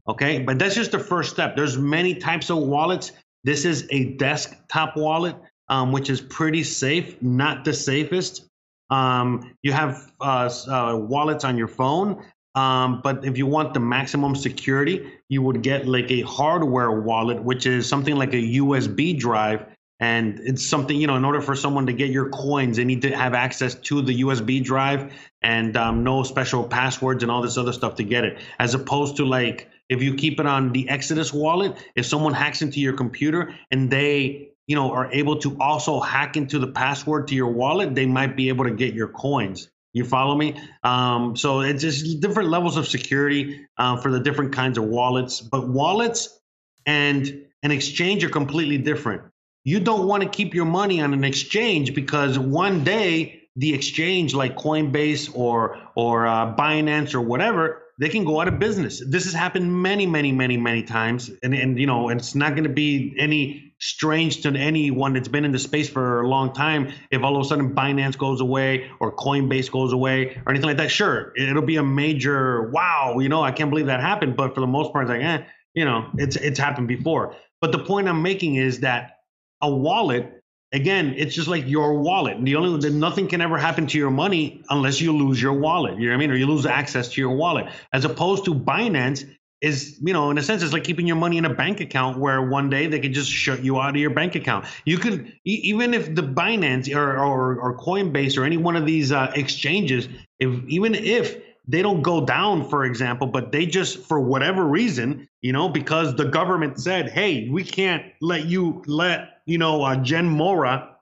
[0.08, 1.56] Okay, but that's just the first step.
[1.56, 3.12] There's many types of wallets.
[3.44, 5.36] This is a desktop wallet,
[5.68, 8.44] um, which is pretty safe, not the safest.
[8.90, 12.24] Um, you have uh, uh, wallets on your phone,
[12.56, 17.42] um, but if you want the maximum security, you would get like a hardware wallet,
[17.44, 19.66] which is something like a USB drive.
[20.00, 23.02] And it's something, you know, in order for someone to get your coins, they need
[23.02, 27.56] to have access to the USB drive and um, no special passwords and all this
[27.56, 28.38] other stuff to get it.
[28.58, 32.62] As opposed to like if you keep it on the Exodus wallet, if someone hacks
[32.62, 37.28] into your computer and they, you know, are able to also hack into the password
[37.28, 39.68] to your wallet, they might be able to get your coins.
[39.96, 40.60] You follow me?
[40.84, 45.40] Um, so it's just different levels of security uh, for the different kinds of wallets.
[45.40, 46.38] But wallets
[46.84, 49.22] and an exchange are completely different.
[49.64, 54.34] You don't want to keep your money on an exchange because one day the exchange,
[54.34, 59.02] like Coinbase or or uh, Binance or whatever, they can go out of business.
[59.08, 62.64] This has happened many, many, many, many times, and and you know it's not going
[62.64, 66.92] to be any strange to anyone that's been in the space for a long time.
[67.10, 70.78] If all of a sudden Binance goes away or Coinbase goes away or anything like
[70.78, 73.18] that, sure, it'll be a major wow.
[73.18, 74.36] You know, I can't believe that happened.
[74.36, 77.36] But for the most part, it's like, eh, you know, it's it's happened before.
[77.60, 79.18] But the point I'm making is that
[79.62, 83.86] a wallet again it's just like your wallet the only that nothing can ever happen
[83.86, 86.46] to your money unless you lose your wallet you know what i mean or you
[86.46, 89.24] lose access to your wallet as opposed to binance
[89.62, 92.18] is you know in a sense it's like keeping your money in a bank account
[92.18, 95.32] where one day they could just shut you out of your bank account you could
[95.44, 100.08] even if the binance or, or, or coinbase or any one of these uh, exchanges
[100.38, 101.38] if even if
[101.68, 106.14] they don't go down, for example, but they just, for whatever reason, you know, because
[106.14, 110.96] the government said, hey, we can't let you let, you know, uh, Jen Mora,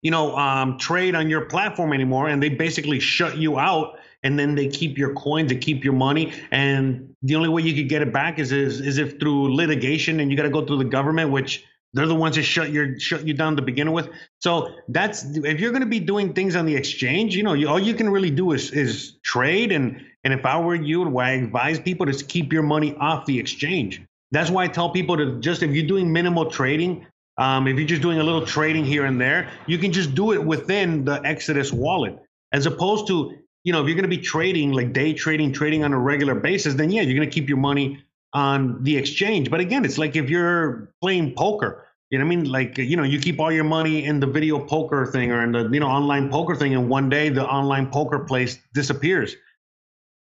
[0.00, 2.28] you know, um, trade on your platform anymore.
[2.28, 5.92] And they basically shut you out and then they keep your coins they keep your
[5.92, 6.32] money.
[6.50, 10.18] And the only way you could get it back is, is, is if through litigation
[10.18, 12.98] and you got to go through the government, which they're the ones that shut your
[12.98, 14.08] shut you down to begin with.
[14.40, 17.68] So that's if you're going to be doing things on the exchange, you know, you,
[17.68, 19.70] all you can really do is is trade.
[19.70, 23.26] And and if I were you, what I advise people to keep your money off
[23.26, 24.02] the exchange.
[24.32, 27.06] That's why I tell people to just if you're doing minimal trading,
[27.38, 30.32] um, if you're just doing a little trading here and there, you can just do
[30.32, 32.18] it within the Exodus wallet,
[32.52, 35.82] as opposed to you know if you're going to be trading like day trading, trading
[35.82, 39.50] on a regular basis, then yeah, you're going to keep your money on the exchange.
[39.50, 42.44] But again, it's like if you're playing poker, you know what I mean?
[42.50, 45.52] Like, you know, you keep all your money in the video poker thing or in
[45.52, 49.34] the, you know, online poker thing, and one day the online poker place disappears.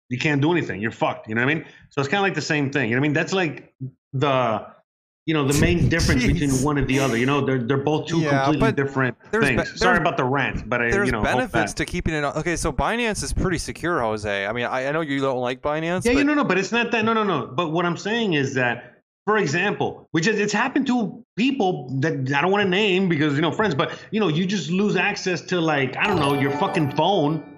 [0.09, 0.81] You can't do anything.
[0.81, 1.29] You're fucked.
[1.29, 1.65] You know what I mean?
[1.91, 2.91] So it's kind of like the same thing.
[2.91, 3.13] You know what I mean?
[3.15, 3.73] That's like
[4.13, 4.67] the,
[5.27, 7.17] you know, the main difference between one and the other.
[7.17, 9.71] You know, they're they're both two Yeah, completely different things.
[9.73, 12.25] be- Sorry about the rant, but I, There's you know, benefits to keeping it.
[12.25, 14.47] on- Okay, so Binance is pretty secure, Jose.
[14.47, 16.05] I mean, I, I know you don't like Binance.
[16.05, 17.05] Yeah, but you know, no, but it's not that.
[17.05, 17.47] No, no, no.
[17.47, 22.15] But what I'm saying is that, for example, which is it's happened to people that
[22.35, 24.97] I don't want to name because you know friends, but you know, you just lose
[24.97, 27.50] access to like I don't know your fucking phone.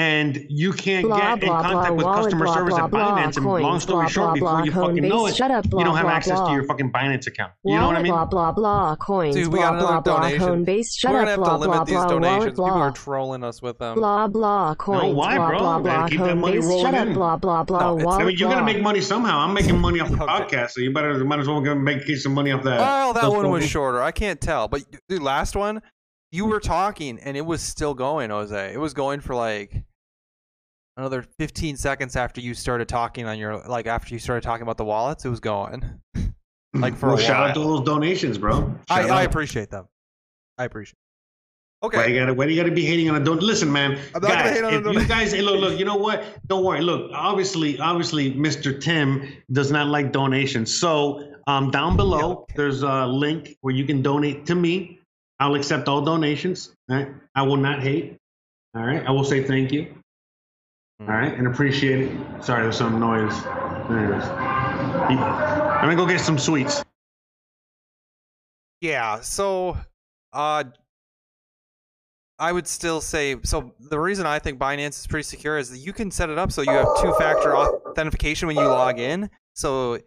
[0.00, 2.90] And you can't Blah, get in contact blah, with wallet, customer blah, service blah, at
[2.90, 3.36] blah, Binance.
[3.36, 5.50] And coins, long story blah, short, blah, before blah, you cone fucking know it, shut
[5.50, 6.46] up, you don't have blah, access blah.
[6.48, 7.52] to your fucking Binance account.
[7.64, 8.12] You know what I mean?
[8.12, 10.38] blah blah blah coins Dude, we blah got another blah blah donation.
[10.46, 12.58] cone base shut We're gonna have to limit blah these blah donations.
[12.58, 13.94] wallet People are trolling us with them.
[13.96, 15.58] blah blah coins why, blah bro?
[15.58, 18.22] blah Gotta blah keep that money base rolling shut up blah blah blah No, wallet
[18.22, 19.40] I mean, you're gonna make money somehow.
[19.40, 22.52] I'm making money off the podcast, so you better might as well make some money
[22.52, 22.78] off that.
[22.80, 24.00] Well, that one was shorter.
[24.02, 25.82] I can't tell, but dude, last one,
[26.32, 28.72] you were talking and it was still going, Jose.
[28.72, 29.84] It was going for like
[31.00, 34.76] another 15 seconds after you started talking on your like after you started talking about
[34.76, 35.24] the wallets.
[35.24, 36.00] It was going.
[36.74, 37.48] like for well, a shout while.
[37.48, 38.74] out to those donations, bro.
[38.88, 39.88] I, I appreciate them.
[40.58, 40.96] I appreciate.
[41.82, 41.96] Okay.
[41.96, 43.92] Why you gotta why you gotta be hating on a don't listen, man.
[44.14, 46.24] I'm not gonna guys, hate on a you guys hey, look, look, you know what?
[46.46, 46.82] Don't worry.
[46.82, 48.78] Look, obviously, obviously, Mr.
[48.78, 50.78] Tim does not like donations.
[50.78, 54.98] So um down below there's a link where you can donate to me.
[55.38, 56.74] I'll accept all donations.
[56.90, 57.08] All right.
[57.34, 58.18] I will not hate.
[58.74, 59.02] All right.
[59.06, 59.99] I will say thank you.
[61.00, 62.44] All right, and appreciate it.
[62.44, 63.42] Sorry, there's some noise.
[63.88, 64.24] There it is.
[64.28, 65.16] I'm
[65.80, 66.84] gonna go get some sweets.
[68.82, 69.78] Yeah, so
[70.34, 70.64] uh
[72.38, 75.78] I would still say so the reason I think Binance is pretty secure is that
[75.78, 79.30] you can set it up so you have two-factor authentication when you log in.
[79.54, 79.98] So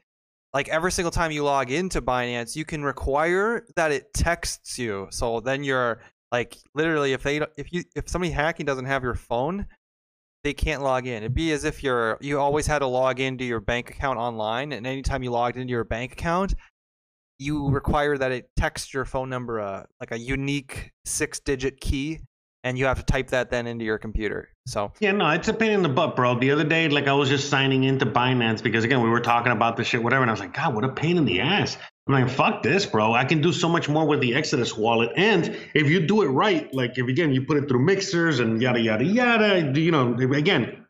[0.53, 5.07] like every single time you log into Binance, you can require that it texts you.
[5.09, 6.01] So then you're
[6.31, 9.65] like literally if they if you if somebody hacking doesn't have your phone,
[10.43, 11.23] they can't log in.
[11.23, 14.73] It'd be as if you're you always had to log into your bank account online
[14.73, 16.53] and anytime you logged into your bank account,
[17.39, 22.19] you require that it text your phone number a like a unique six digit key
[22.63, 25.53] and you have to type that then into your computer so Yeah, no, it's a
[25.53, 26.39] pain in the butt, bro.
[26.39, 29.51] The other day, like I was just signing into Binance because again, we were talking
[29.51, 31.77] about this shit, whatever, and I was like, God, what a pain in the ass.
[32.07, 33.13] I'm like, fuck this, bro.
[33.13, 35.11] I can do so much more with the Exodus wallet.
[35.15, 38.61] And if you do it right, like if again you put it through mixers and
[38.61, 40.85] yada yada yada, you know, again,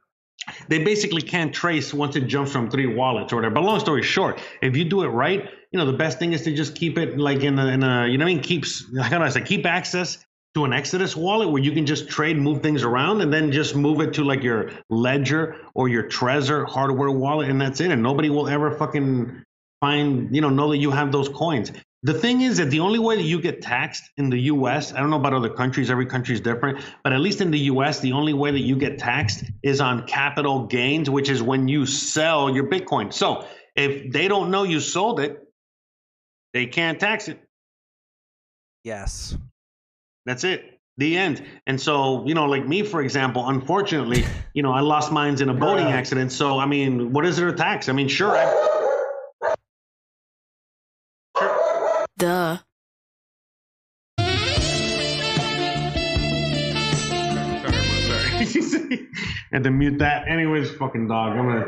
[0.67, 3.55] they basically can't trace once it jumps from three wallets or whatever.
[3.55, 6.43] But long story short, if you do it right, you know, the best thing is
[6.43, 8.83] to just keep it like in a, in a you know what I mean, keeps
[8.97, 10.23] how can I say keep access
[10.55, 13.75] to an Exodus wallet where you can just trade, move things around, and then just
[13.75, 17.91] move it to like your Ledger or your Trezor hardware wallet, and that's it.
[17.91, 19.43] And nobody will ever fucking
[19.81, 21.71] find, you know, know that you have those coins.
[22.03, 24.99] The thing is that the only way that you get taxed in the US, I
[24.99, 28.01] don't know about other countries, every country is different, but at least in the US,
[28.01, 31.85] the only way that you get taxed is on capital gains, which is when you
[31.85, 33.11] sell your Bitcoin.
[33.11, 35.47] So if they don't know you sold it,
[36.51, 37.39] they can't tax it.
[38.83, 39.35] yes
[40.25, 40.79] That's it.
[40.97, 41.43] The end.
[41.65, 45.49] And so, you know, like me, for example, unfortunately, you know, I lost mines in
[45.49, 45.93] a boating Bruh.
[45.93, 46.31] accident.
[46.31, 47.89] So, I mean, what is there a tax?
[47.89, 48.31] I mean, sure.
[48.31, 49.55] I,
[52.17, 52.57] Duh.
[57.63, 59.07] sorry, sorry.
[59.51, 60.27] and to mute that.
[60.27, 61.37] Anyways, fucking dog.
[61.37, 61.65] I'm gonna.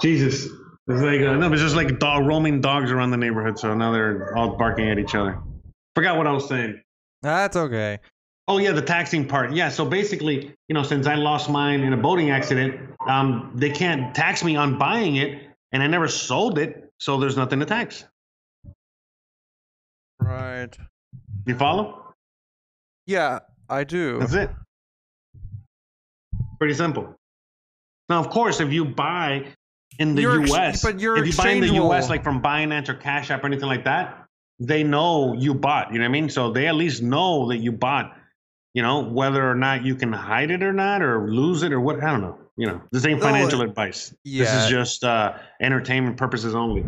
[0.00, 0.46] Jesus.
[0.88, 3.58] It's like uh, no, it's just like dog roaming dogs around the neighborhood.
[3.58, 5.38] So now they're all barking at each other.
[5.94, 6.80] Forgot what I was saying.
[7.34, 7.98] That's okay
[8.48, 9.52] Oh yeah, the taxing part.
[9.52, 13.70] Yeah, so basically, you know, since I lost mine in a boating accident, um, they
[13.70, 17.66] can't tax me on buying it, and I never sold it, so there's nothing to
[17.66, 18.04] tax.
[20.20, 20.76] right
[21.44, 22.14] You follow?
[23.06, 24.50] yeah i do That's it.
[26.58, 27.14] Pretty simple.
[28.08, 29.46] Now, of course, if you buy
[29.98, 32.08] in the Your ex- U.S., but your if you buy in the U.S.
[32.08, 34.25] like from Binance or Cash App or anything like that,
[34.58, 35.92] they know you bought.
[35.92, 36.28] You know what I mean?
[36.28, 38.16] So they at least know that you bought.
[38.74, 41.80] You know whether or not you can hide it or not, or lose it or
[41.80, 42.02] what.
[42.02, 42.38] I don't know.
[42.58, 44.14] You know, this ain't financial uh, advice.
[44.24, 46.84] This is just uh, entertainment purposes only.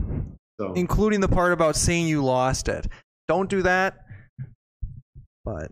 [0.61, 2.89] So including the part about saying you lost it.
[3.27, 4.05] Don't do that.
[5.45, 5.71] But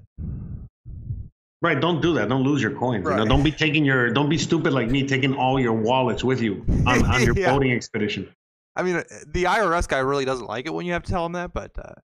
[1.61, 2.29] right, don't do that.
[2.31, 3.07] Don't lose your coins.
[3.07, 4.11] You know, don't be taking your.
[4.11, 7.53] Don't be stupid like me, taking all your wallets with you on, on your Yeah.
[7.53, 8.29] boating expedition.
[8.77, 11.25] I mean, uh, the IRS guy really doesn't like it when you have to tell
[11.27, 11.53] him that.
[11.53, 11.95] But uh,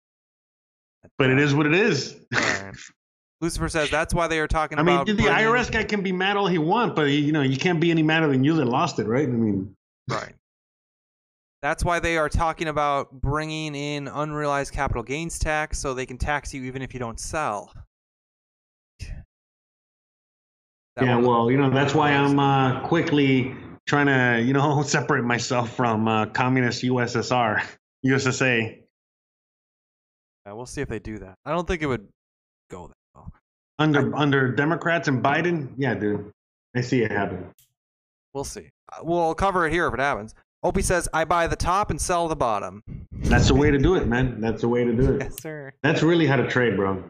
[1.18, 2.16] But it is what it is.
[3.40, 6.12] Lucifer says that's why they are talking I mean, the bringing- IRS guy can be
[6.12, 8.64] mad all he wants, but you know, you can't be any madder than you that
[8.66, 9.28] lost it, right?
[9.28, 9.74] I mean,
[10.08, 10.34] Right.
[11.60, 16.18] That's why they are talking about bringing in unrealized capital gains tax so they can
[16.18, 17.72] tax you even if you don't sell.
[20.96, 21.16] That yeah.
[21.16, 23.54] Well, you know, that's why I'm uh, quickly
[23.86, 27.62] trying to, you know, separate myself from uh, communist USSR,
[28.06, 28.78] USSA.
[30.44, 31.36] Yeah, we'll see if they do that.
[31.44, 32.08] I don't think it would
[32.68, 33.32] go that well.
[33.78, 36.32] Under under Democrats and Biden, yeah, dude,
[36.74, 37.46] I see it happen.
[38.34, 38.68] We'll see.
[38.92, 40.34] Uh, We'll cover it here if it happens.
[40.64, 42.82] Opie says, I buy the top and sell the bottom.
[43.12, 44.40] That's the way to do it, man.
[44.40, 45.22] That's the way to do it.
[45.22, 45.72] Yes, sir.
[45.84, 47.04] That's really how to trade, bro.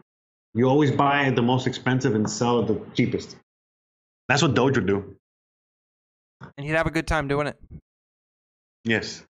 [0.53, 3.35] You always buy at the most expensive and sell at the cheapest.
[4.29, 5.15] That's what Doge would do.
[6.57, 7.57] And he'd have a good time doing it.
[8.85, 9.23] Yes.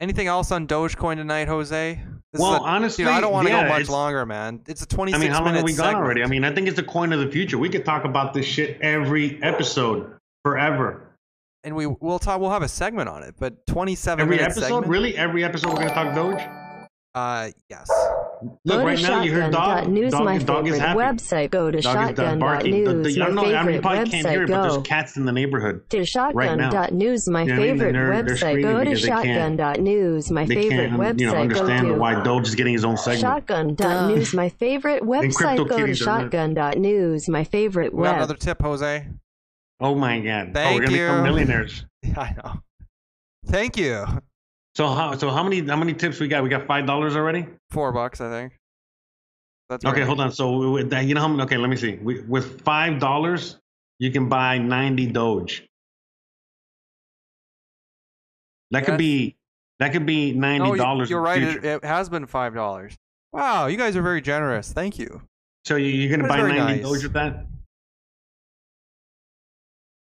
[0.00, 2.00] Anything else on Dogecoin tonight, Jose?
[2.32, 4.60] This Well, a- honestly, I don't want to yeah, go much longer, man.
[4.66, 6.22] It's a 26 I mean, how long have we gone already?
[6.22, 7.58] I mean, I think it's the coin of the future.
[7.58, 11.08] We could talk about this shit every episode, forever.
[11.64, 12.40] and we we'll talk.
[12.40, 14.86] We'll have a segment on it, but 27 Every episode, segment.
[14.86, 15.16] really?
[15.16, 16.40] Every episode, we're gonna talk Doge.
[17.14, 17.88] Uh, yes.
[18.64, 19.78] Look, Go right to now you heard dog.
[19.78, 20.98] shotgun.news, Dog, my dog is favorite happy.
[20.98, 21.50] website.
[21.50, 22.72] Go to Dog is done barking.
[22.72, 23.42] The- shotgun.news, the- I don't know.
[23.42, 24.62] my I mean, you favorite probably can't hear it, but website.
[24.62, 25.90] there's Go cats in the neighborhood.
[25.90, 26.70] to shotgun.news, right now.
[26.70, 27.72] shotgun.news, my You know what I mean?
[27.78, 28.38] favorite They're- they're website.
[28.38, 31.20] screaming Go to because they can't- shotgun.news, my They favorite can't, website.
[31.20, 33.20] you know, understand Go to why Doge is getting his own segment.
[33.20, 35.56] shotgun.news, my favorite website.
[35.56, 38.16] Go to CryptoKitties are not- shotgun.news, my favorite We got web.
[38.16, 39.06] another tip, Jose.
[39.80, 40.48] Oh my god!
[40.50, 41.22] oh, Thank we're gonna become you.
[41.22, 41.84] millionaires.
[42.04, 42.60] Yeah, I know.
[43.46, 44.04] Thank you.
[44.74, 45.16] So how?
[45.16, 45.60] So how many?
[45.66, 46.42] How many tips we got?
[46.42, 47.46] We got five dollars already.
[47.70, 48.58] Four bucks, I think.
[49.68, 50.06] That's Okay, right.
[50.06, 50.32] hold on.
[50.32, 51.42] So with that, you know how many?
[51.42, 51.98] Okay, let me see.
[52.02, 53.58] We, with five dollars,
[53.98, 55.66] you can buy ninety Doge.
[58.70, 59.36] That could be.
[59.78, 61.10] That could be ninety No, dollars.
[61.10, 61.42] you, are right.
[61.42, 62.94] It, it has been five dollars.
[63.32, 64.72] Wow, you guys are very generous.
[64.72, 65.22] Thank you.
[65.64, 66.82] So you, you're gonna buy ninety nice.
[66.82, 67.46] Doge with that?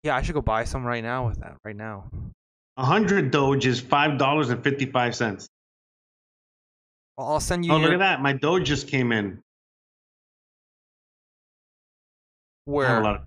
[0.02, 1.56] Yeah, I should go buy some right now with that.
[1.64, 2.10] Right now.
[2.82, 5.48] Hundred Doge is five dollars and fifty five cents.
[7.16, 7.72] Well, I'll send you.
[7.72, 8.20] Oh, your, look at that!
[8.22, 9.40] My Doge just came in.
[12.64, 13.04] Where?
[13.04, 13.26] of-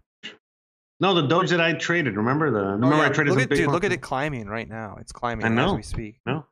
[0.99, 2.15] No, the Doge that I traded.
[2.15, 2.59] Remember the?
[2.59, 3.05] Oh, Remember yeah.
[3.05, 4.97] I traded look at, dude, look at it climbing right now.
[4.99, 5.71] It's climbing I know.
[5.71, 6.15] as we speak.
[6.25, 6.45] No.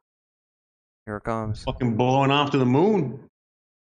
[1.05, 1.63] Here it comes.
[1.63, 3.19] Fucking blowing off to the moon.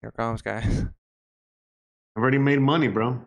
[0.00, 0.64] Here it comes, guys.
[2.16, 3.20] I've already made money, bro.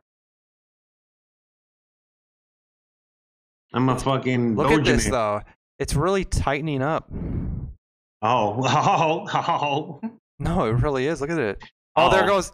[3.73, 5.11] I'm a fucking Look at this Dogenator.
[5.11, 5.41] though.
[5.79, 7.09] It's really tightening up.
[8.21, 10.01] Oh, oh, oh.
[10.39, 11.21] No, it really is.
[11.21, 11.63] Look at it.
[11.95, 12.27] Oh, there it Oh.
[12.27, 12.51] goes.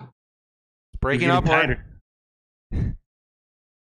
[0.00, 0.08] It's
[1.00, 1.44] breaking up.
[1.44, 1.84] tighter.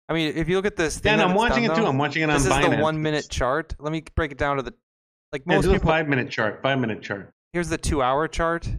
[0.09, 1.85] I mean, if you look at this thing, Yeah, that I'm watching it too.
[1.85, 2.77] I'm watching it on This is Binance.
[2.77, 3.75] the one minute chart.
[3.79, 4.73] Let me break it down to the
[5.33, 5.89] like Yeah, most do a people.
[5.89, 6.61] five minute chart.
[6.63, 7.33] Five minute chart.
[7.51, 8.69] Here's the two hour chart.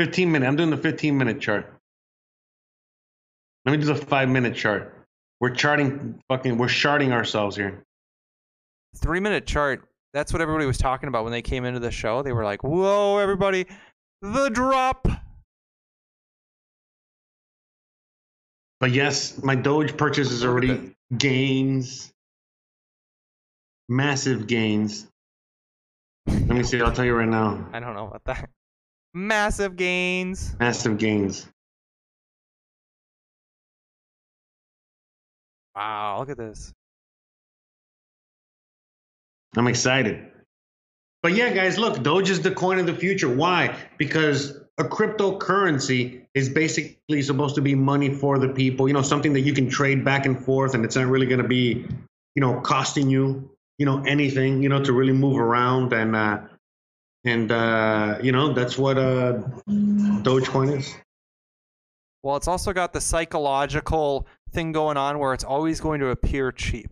[0.00, 0.46] 15 minute.
[0.46, 1.72] I'm doing the 15 minute chart.
[3.64, 5.06] Let me do the five minute chart.
[5.40, 7.84] We're charting fucking, we're charting ourselves here.
[8.96, 9.88] Three minute chart.
[10.12, 12.22] That's what everybody was talking about when they came into the show.
[12.22, 13.66] They were like, "Whoa, everybody,
[14.20, 15.08] the drop."
[18.80, 22.12] But yes, my Doge purchase is already gains.
[23.88, 25.06] Massive gains.
[26.26, 26.80] Let me see.
[26.80, 27.68] I'll tell you right now.
[27.72, 28.50] I don't know about that.
[29.14, 30.56] Massive gains.
[30.58, 31.46] Massive gains.
[35.74, 36.72] Wow, look at this.
[39.56, 40.28] I'm excited.
[41.22, 43.28] But yeah, guys, look, Doge is the coin of the future.
[43.28, 43.76] Why?
[43.96, 49.32] Because a cryptocurrency is basically supposed to be money for the people, you know, something
[49.34, 51.86] that you can trade back and forth and it's not really going to be,
[52.34, 56.40] you know, costing you, you know, anything, you know, to really move around and uh
[57.24, 60.94] and uh you know, that's what uh Dogecoin is.
[62.22, 66.52] Well, it's also got the psychological thing going on where it's always going to appear
[66.52, 66.88] cheap.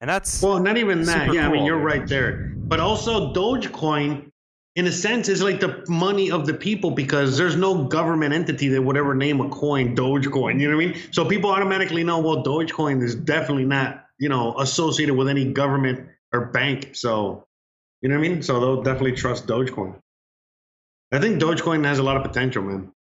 [0.00, 1.32] And that's Well, not even that.
[1.32, 2.52] Yeah, I mean, you're right there.
[2.56, 4.30] But also, Dogecoin
[4.78, 8.68] in a sense, is like the money of the people because there's no government entity
[8.68, 10.60] that would ever name a coin Dogecoin.
[10.60, 11.02] You know what I mean?
[11.10, 16.08] So people automatically know, well, Dogecoin is definitely not, you know, associated with any government
[16.32, 16.94] or bank.
[16.94, 17.44] So,
[18.02, 18.40] you know what I mean?
[18.40, 19.96] So they'll definitely trust Dogecoin.
[21.10, 22.92] I think Dogecoin has a lot of potential, man.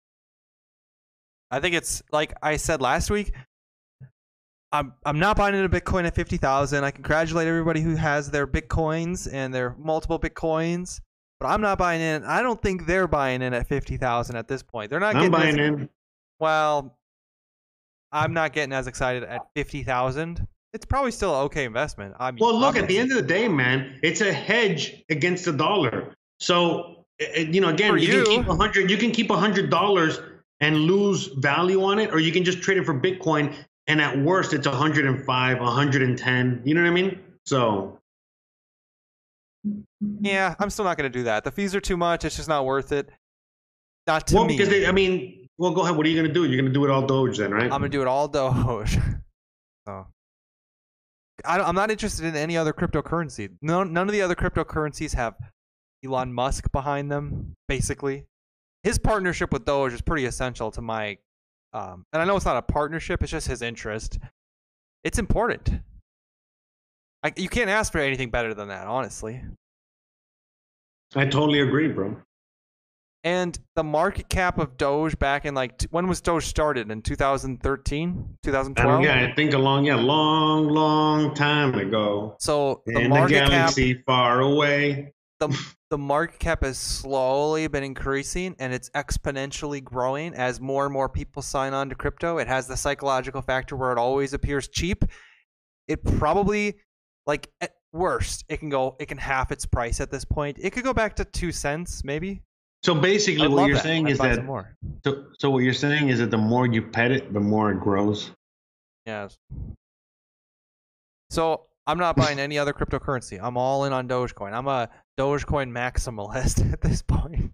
[1.50, 3.34] I think it's like I said last week.
[4.72, 6.84] I'm I'm not buying into Bitcoin at fifty thousand.
[6.84, 11.00] I congratulate everybody who has their Bitcoins and their multiple Bitcoins,
[11.40, 12.24] but I'm not buying in.
[12.24, 14.90] I don't think they're buying in at fifty thousand at this point.
[14.90, 15.88] They're not I'm getting buying as, in.
[16.40, 16.98] Well,
[18.12, 20.46] I'm not getting as excited at fifty thousand.
[20.72, 22.14] It's probably still an okay investment.
[22.18, 25.46] I mean, Well, look, at the end of the day, man, it's a hedge against
[25.46, 26.14] the dollar.
[26.38, 28.24] So, eh, eh, you know, again, you, you.
[28.24, 28.90] can keep a hundred.
[28.90, 30.20] You can keep a hundred dollars
[30.60, 33.54] and lose value on it, or you can just trade it for Bitcoin,
[33.86, 36.62] and at worst, it's 105, 110.
[36.64, 37.20] You know what I mean?
[37.44, 37.98] So,
[40.20, 41.44] Yeah, I'm still not going to do that.
[41.44, 42.24] The fees are too much.
[42.24, 43.10] It's just not worth it.
[44.06, 44.56] Not to well, me.
[44.56, 45.96] because they, I mean, well, go ahead.
[45.96, 46.44] What are you gonna do?
[46.44, 47.64] You're gonna do it all Doge then, right?
[47.64, 48.98] I'm gonna do it all Doge.
[49.86, 50.06] so
[51.44, 53.50] I, i'm not interested in any other cryptocurrency.
[53.62, 55.34] No, none of the other cryptocurrencies have
[56.04, 57.54] Elon Musk behind them.
[57.68, 58.26] Basically,
[58.82, 61.18] his partnership with Doge is pretty essential to my.
[61.76, 64.18] Um, and I know it's not a partnership; it's just his interest.
[65.04, 65.70] It's important.
[67.22, 69.42] I, you can't ask for anything better than that, honestly.
[71.14, 72.16] I totally agree, bro.
[73.24, 78.08] And the market cap of Doge back in like when was Doge started in 2013,
[78.08, 78.88] I 2012?
[78.88, 82.36] don't, yeah, I think a long, yeah, long, long time ago.
[82.38, 85.12] So the In the market cap galaxy far away.
[85.40, 85.48] The
[85.90, 91.08] the market cap has slowly been increasing and it's exponentially growing as more and more
[91.08, 92.38] people sign on to crypto.
[92.38, 95.04] It has the psychological factor where it always appears cheap.
[95.88, 96.76] It probably
[97.26, 100.58] like at worst it can go it can half its price at this point.
[100.60, 102.42] It could go back to 2 cents maybe.
[102.82, 103.82] So basically, I'd what you're that.
[103.82, 104.76] saying I'd is that more.
[105.04, 107.80] So, so what you're saying is that the more you pet it, the more it
[107.80, 108.30] grows.
[109.06, 109.36] Yes.
[111.30, 113.40] So I'm not buying any other cryptocurrency.
[113.42, 114.52] I'm all in on Dogecoin.
[114.52, 114.88] I'm a
[115.18, 117.52] Dogecoin maximalist at this point.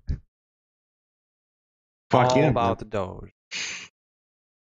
[2.11, 2.49] Fuck all yeah!
[2.49, 3.31] about the Doge.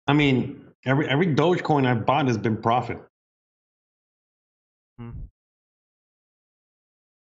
[0.07, 2.99] I mean, every every Dogecoin I've bought has been profit.
[4.97, 5.11] Hmm.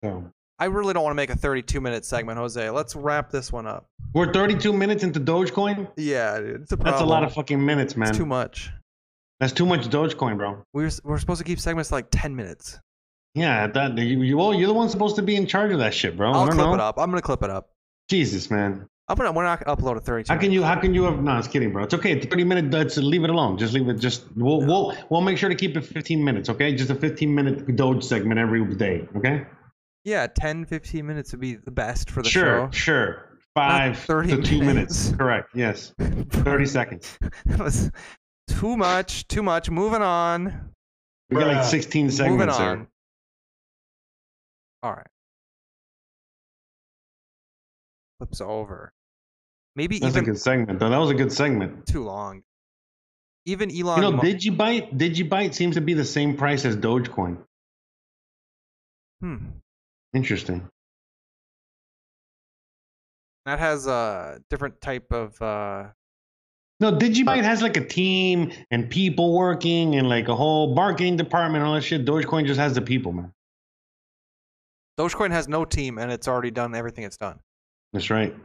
[0.03, 2.71] So I really don't want to make a 32 minute segment, Jose.
[2.71, 3.87] Let's wrap this one up.
[4.15, 5.91] we're 32 minutes into Dogecoin.
[5.97, 6.93] Yeah, dude, it's a problem.
[6.93, 8.09] That's a lot of fucking minutes, man.
[8.09, 8.71] It's too much.
[9.41, 10.63] That's too much Dogecoin, bro.
[10.73, 12.79] We're we're supposed to keep segments like 10 minutes.
[13.35, 15.95] Yeah, that you, you well, you're the one supposed to be in charge of that
[15.95, 16.31] shit, bro.
[16.33, 16.75] I'll I will clip know.
[16.75, 16.99] it up.
[16.99, 17.71] I'm gonna clip it up.
[18.09, 18.89] Jesus, man.
[19.09, 19.33] I'm gonna.
[19.33, 20.33] We're not gonna upload a 32.
[20.33, 20.63] How can you?
[20.65, 21.23] How can you have?
[21.23, 21.85] No, it's kidding, bro.
[21.85, 22.19] It's okay.
[22.21, 22.71] 30 minute.
[22.73, 23.57] Let's leave it alone.
[23.59, 23.95] Just leave it.
[23.99, 26.49] Just we'll we'll we'll make sure to keep it 15 minutes.
[26.49, 29.07] Okay, just a 15 minute Doge segment every day.
[29.17, 29.45] Okay.
[30.05, 32.71] Yeah, 10, 15 minutes would be the best for the sure, show.
[32.73, 33.39] sure.
[33.55, 34.65] Five 30 to two minutes.
[35.09, 35.17] minutes.
[35.19, 35.51] Correct.
[35.55, 35.93] Yes.
[35.99, 37.19] 30 seconds.
[37.47, 37.91] that was
[38.49, 39.29] too much.
[39.29, 39.69] Too much.
[39.71, 40.73] Moving on.
[41.31, 41.65] We got like Bruh.
[41.65, 42.79] 16 Moving segments on.
[42.79, 42.87] there.
[44.83, 45.07] All right.
[48.19, 48.93] Flips over.
[49.77, 50.91] Maybe That's a even good segment, though.
[50.91, 51.87] That was a good segment.
[51.87, 52.43] too long.
[53.47, 53.97] Even Elon.
[53.97, 57.39] You know, Mu- Digibyte, Digibyte seems to be the same price as Dogecoin.
[59.21, 59.37] hmm.
[60.13, 60.69] Interesting.
[63.47, 65.41] That has a different type of.
[65.41, 65.89] Uh,
[66.81, 71.63] No, Digibyte has like a team and people working and like a whole marketing department
[71.63, 72.05] and all that shit.
[72.05, 73.33] Dogecoin just has the people, man.
[75.01, 77.41] Dogecoin has no team and it's already done everything it's done.
[77.95, 78.37] That's right.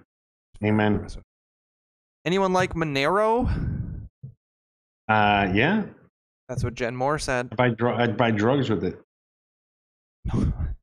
[0.63, 1.05] Amen.
[2.23, 3.49] Anyone like Monero?
[5.09, 5.83] Uh, yeah.
[6.47, 7.49] That's what Jen Moore said.
[7.51, 9.01] I buy, dr- I buy drugs with it,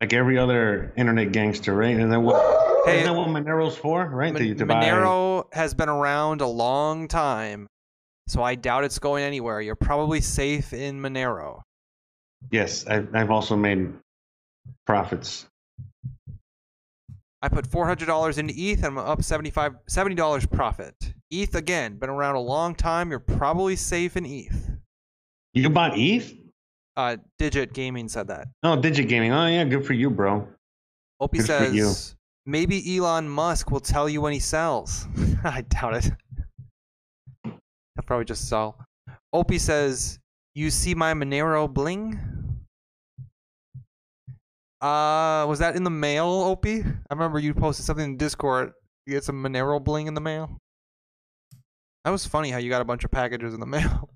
[0.01, 1.97] like every other internet gangster, right?
[1.97, 2.85] And then what?
[2.85, 4.33] Hey, isn't that what Monero's for, right?
[4.35, 7.67] Mon- to buy- Monero has been around a long time,
[8.29, 9.61] so I doubt it's going anywhere.
[9.61, 11.63] You're probably safe in Monero.
[12.51, 13.93] Yes, I've, I've also made
[14.85, 15.47] profits.
[17.43, 20.95] I put four hundred dollars into ETH and I'm up 75 70 dollars profit.
[21.31, 23.11] ETH again, been around a long time.
[23.11, 24.71] You're probably safe in ETH.
[25.53, 26.33] You bought ETH?
[26.97, 28.49] Uh, Digit Gaming said that.
[28.63, 29.33] Oh, Digit Gaming.
[29.33, 30.47] Oh, yeah, good for you, bro.
[31.21, 32.17] Opie Good says
[32.47, 35.07] maybe Elon Musk will tell you when he sells.
[35.45, 36.11] I doubt it.
[37.45, 38.79] He'll probably just sell.
[39.33, 40.19] Opie says,
[40.55, 42.19] "You see my Monero bling."
[44.83, 46.83] Uh, was that in the mail, Opie?
[46.83, 48.73] I remember you posted something in Discord.
[49.07, 50.59] You get some Monero bling in the mail.
[52.05, 54.09] That was funny how you got a bunch of packages in the mail.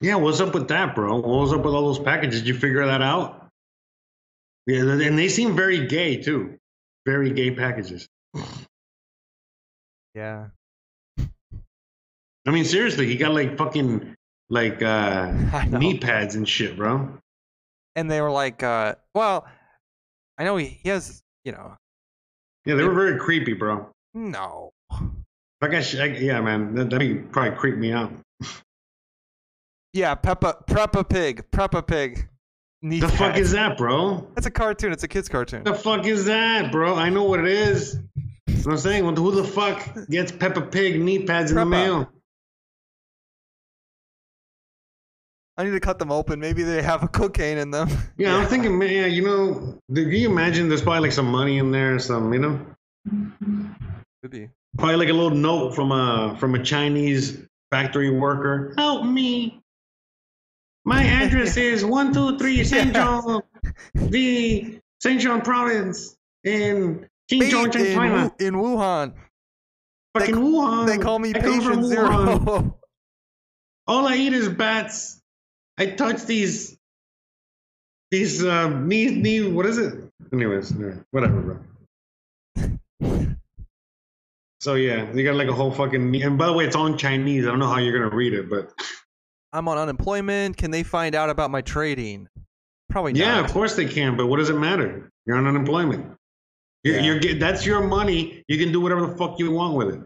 [0.00, 1.14] Yeah, what's up with that, bro?
[1.14, 2.40] What was up with all those packages?
[2.40, 3.48] Did you figure that out?
[4.66, 6.58] Yeah, and they seem very gay too.
[7.06, 8.06] very gay packages.
[10.14, 10.46] Yeah.
[11.18, 14.14] I mean, seriously, he got like fucking
[14.48, 15.30] like uh
[15.68, 17.18] knee pads and shit, bro.
[17.94, 19.46] And they were like, uh, well,
[20.38, 21.74] I know he, he has, you know,
[22.64, 23.88] Yeah, they were very creepy, bro.
[24.14, 24.70] no.
[25.62, 28.12] I, guess, I yeah, man, that that probably creep me out.
[29.94, 32.28] Yeah, Peppa, Peppa Pig, Peppa Pig.
[32.82, 34.28] The fuck is that, bro?
[34.34, 34.92] That's a cartoon.
[34.92, 35.64] It's a kid's cartoon.
[35.64, 36.94] The fuck is that, bro?
[36.94, 37.98] I know what it is.
[38.46, 39.04] That's what I'm saying.
[39.04, 42.10] Well, who the fuck gets Peppa Pig knee pads in the mail?
[45.58, 46.38] I need to cut them open.
[46.38, 47.88] Maybe they have a cocaine in them.
[48.18, 51.58] Yeah, I'm thinking, man, yeah, you know, do you imagine there's probably like some money
[51.58, 52.66] in there or something, you know?
[54.22, 54.48] Could be.
[54.78, 58.74] Probably like a little note from a from a Chinese factory worker.
[58.76, 59.60] Help me.
[60.84, 63.42] My address is one two three Shenzhen,
[63.94, 68.32] the Shenzhen province in Xinjiang, in, China.
[68.38, 69.14] In Wuhan.
[70.18, 70.86] Fucking Wuhan.
[70.86, 72.78] They call me I Patient Zero.
[73.86, 75.20] All I eat is bats.
[75.78, 76.76] I touch these
[78.10, 79.94] these uh knee knee what is it?
[80.32, 80.72] Anyways,
[81.10, 83.18] whatever, bro.
[84.60, 86.22] So yeah, you got like a whole fucking knee.
[86.22, 87.44] And by the way, it's all in Chinese.
[87.46, 88.72] I don't know how you're gonna read it, but
[89.52, 90.56] I'm on unemployment.
[90.56, 92.28] Can they find out about my trading?
[92.88, 93.44] Probably yeah, not.
[93.44, 94.16] of course they can.
[94.16, 95.10] But what does it matter?
[95.26, 96.16] You're on unemployment.
[96.82, 97.18] You're, Yeah.
[97.20, 98.44] you're that's your money.
[98.48, 100.00] You can do whatever the fuck you want with it.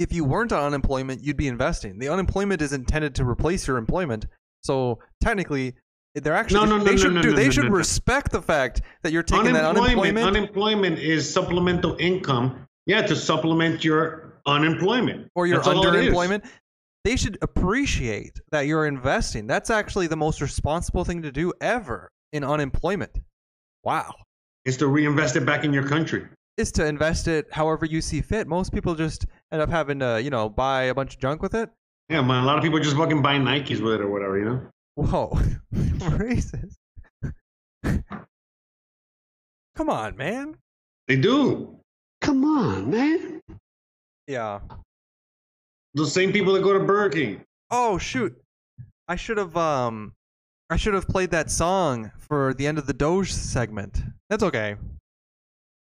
[0.00, 1.98] If you weren't on unemployment, you'd be investing.
[1.98, 4.26] The unemployment is intended to replace your employment.
[4.62, 5.74] So technically,
[6.14, 8.80] they're actually No, no, they no, should no, do no, they should respect the fact
[9.02, 12.66] that you're taking that Unemployment, unemployment unemployment is supplemental income.
[12.86, 16.12] Yeah, to supplement your unemployment or your That's all it is.
[16.14, 16.46] underemployment.
[17.04, 19.46] They should appreciate that you're investing.
[19.46, 23.18] That's actually the most responsible thing to do ever in unemployment.
[23.84, 24.14] Wow.
[24.64, 26.26] Is to reinvest it back in your country.
[26.60, 28.46] Is to invest it however you see fit.
[28.46, 31.54] Most people just end up having to, you know, buy a bunch of junk with
[31.54, 31.70] it.
[32.10, 32.42] Yeah, man.
[32.42, 34.60] A lot of people just fucking buy Nikes with it or whatever, you know.
[34.96, 35.38] Whoa.
[35.74, 36.76] Racist.
[39.74, 40.58] Come on, man.
[41.08, 41.78] They do.
[42.20, 43.40] Come on, man.
[44.26, 44.60] Yeah.
[45.94, 47.44] Those same people that go to Burger King.
[47.70, 48.36] Oh shoot.
[49.08, 50.12] I should have um
[50.68, 54.02] I should have played that song for the end of the Doge segment.
[54.28, 54.76] That's okay.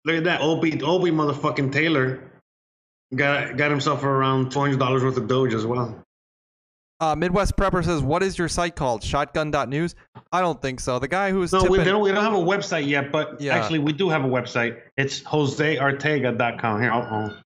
[0.04, 2.30] Look at that, Opie, Opie, motherfucking Taylor,
[3.14, 6.02] got got himself around two hundred dollars worth of Doge as well.
[7.00, 9.02] Uh, Midwest Prepper says, "What is your site called?
[9.02, 9.94] Shotgun.news?"
[10.32, 10.98] I don't think so.
[10.98, 12.02] The guy who was No, we tipping, don't.
[12.02, 13.56] We don't have a website yet, but Yeah.
[13.56, 14.78] actually, we do have a website.
[14.96, 16.80] It's joseartega.com.
[16.80, 17.36] Here, I'll, I'll,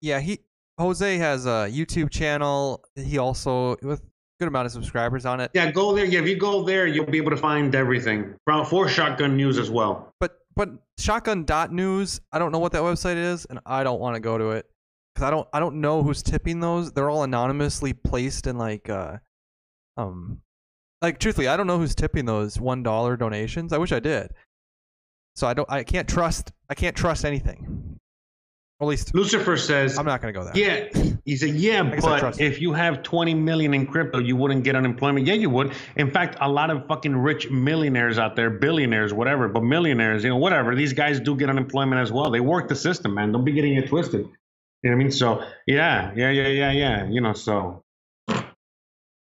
[0.00, 0.40] yeah, he
[0.78, 2.84] Jose has a YouTube channel.
[2.94, 4.02] He also with
[4.38, 5.50] good amount of subscribers on it.
[5.54, 6.04] yeah, go there.
[6.04, 9.58] Yeah, if you go there, you'll be able to find everything for, for Shotgun News
[9.58, 10.12] as well.
[10.20, 14.20] But but Shotgun.news, I don't know what that website is, and I don't want to
[14.20, 14.66] go to it
[15.14, 16.92] because I don't I don't know who's tipping those.
[16.92, 19.18] They're all anonymously placed in like uh
[19.96, 20.40] um
[21.02, 23.72] like truthfully, I don't know who's tipping those one dollar donations.
[23.72, 24.32] I wish I did.
[25.34, 27.95] So I don't I can't trust I can't trust anything.
[28.78, 30.52] At least Lucifer says, I'm not gonna go there.
[30.54, 30.88] Yeah,
[31.24, 35.26] he said, yeah, but if you have 20 million in crypto, you wouldn't get unemployment.
[35.26, 35.72] Yeah, you would.
[35.96, 40.28] In fact, a lot of fucking rich millionaires out there, billionaires, whatever, but millionaires, you
[40.28, 40.74] know, whatever.
[40.74, 42.30] These guys do get unemployment as well.
[42.30, 43.32] They work the system, man.
[43.32, 44.20] Don't be getting it twisted.
[44.20, 45.10] You know what I mean?
[45.10, 47.08] So, yeah, yeah, yeah, yeah, yeah.
[47.08, 47.82] You know, so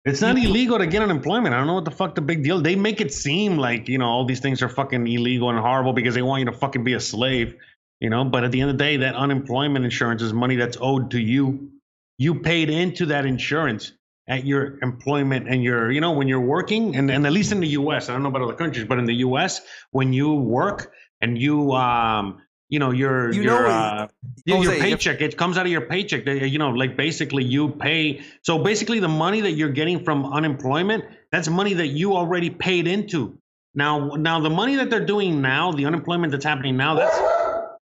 [0.03, 1.53] it's not illegal to get unemployment.
[1.53, 2.59] I don't know what the fuck the big deal.
[2.59, 5.93] They make it seem like you know all these things are fucking illegal and horrible
[5.93, 7.55] because they want you to fucking be a slave.
[7.99, 10.78] You know, but at the end of the day, that unemployment insurance is money that's
[10.80, 11.72] owed to you.
[12.18, 13.94] You paid into that insurance
[14.28, 17.60] at your employment and your, you know, when you're working, and, and at least in
[17.60, 18.10] the U.S.
[18.10, 19.61] I don't know about other countries, but in the U.S.,
[19.91, 20.91] when you work
[21.22, 24.07] and you, um, you know, your You your know, uh,
[24.45, 26.26] your, paycheck, it comes out of your paycheck.
[26.26, 28.22] You know, like basically you pay.
[28.41, 32.88] So basically, the money that you're getting from unemployment, that's money that you already paid
[32.88, 33.38] into.
[33.76, 37.18] Now, now the money that they're doing now, the unemployment that's happening now, that's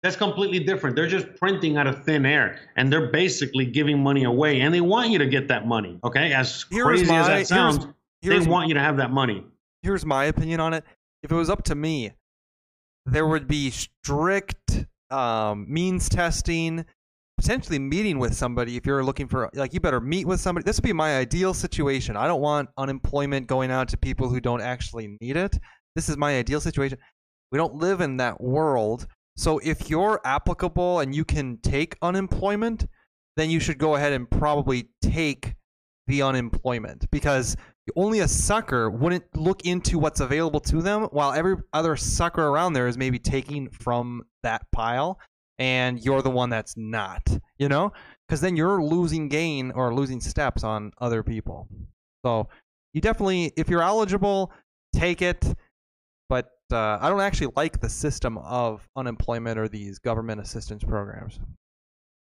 [0.02, 0.97] that's completely different.
[0.97, 4.81] They're just printing out of thin air, and they're basically giving money away, and they
[4.81, 5.98] want you to get that money.
[6.05, 9.10] Okay, as Here's crazy as that sounds, here's- here's- they want you to have that
[9.10, 9.44] money.
[9.82, 10.85] here's my opinion on it.
[11.22, 12.12] If it was up to me,
[13.06, 16.85] there would be strict um, means testing,
[17.39, 18.77] potentially meeting with somebody.
[18.77, 20.64] If you're looking for, like, you better meet with somebody.
[20.64, 22.16] This would be my ideal situation.
[22.16, 25.59] I don't want unemployment going out to people who don't actually need it.
[25.97, 26.98] This is my ideal situation.
[27.51, 29.06] We don't live in that world.
[29.40, 32.86] So if you're applicable and you can take unemployment,
[33.38, 35.54] then you should go ahead and probably take
[36.06, 37.56] the unemployment because
[37.96, 42.74] only a sucker wouldn't look into what's available to them, while every other sucker around
[42.74, 45.18] there is maybe taking from that pile,
[45.58, 47.26] and you're the one that's not.
[47.58, 47.94] You know,
[48.28, 51.66] because then you're losing gain or losing steps on other people.
[52.26, 52.46] So
[52.92, 54.52] you definitely, if you're eligible,
[54.94, 55.46] take it.
[56.31, 61.40] But uh, I don't actually like the system of unemployment or these government assistance programs.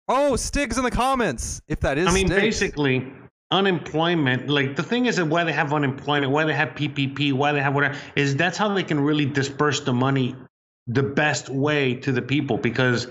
[0.09, 1.62] Oh, Stig's in the comments.
[1.69, 3.11] If that is, I mean, basically,
[3.53, 4.51] unemployment.
[4.51, 7.62] Like the thing is that why they have unemployment, why they have PPP, why they
[7.62, 10.35] have whatever is that's how they can really disperse the money
[10.89, 13.07] the best way to the people because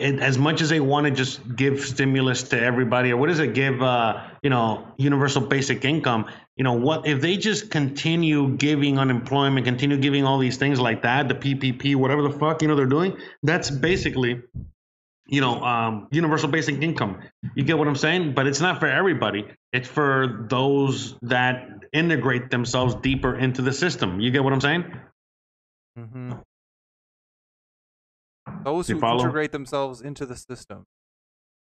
[0.00, 3.54] as much as they want to just give stimulus to everybody or what does it
[3.54, 6.26] give uh you know universal basic income
[6.58, 11.02] you know what if they just continue giving unemployment continue giving all these things like
[11.02, 14.42] that the ppp whatever the fuck you know they're doing that's basically
[15.28, 17.18] you know, um, universal basic income.
[17.54, 18.32] You get what I'm saying?
[18.34, 19.46] But it's not for everybody.
[19.74, 24.20] It's for those that integrate themselves deeper into the system.
[24.20, 24.84] You get what I'm saying?
[25.98, 26.32] mm-hmm.
[28.64, 29.20] Those You who follow?
[29.20, 30.86] integrate themselves into the system.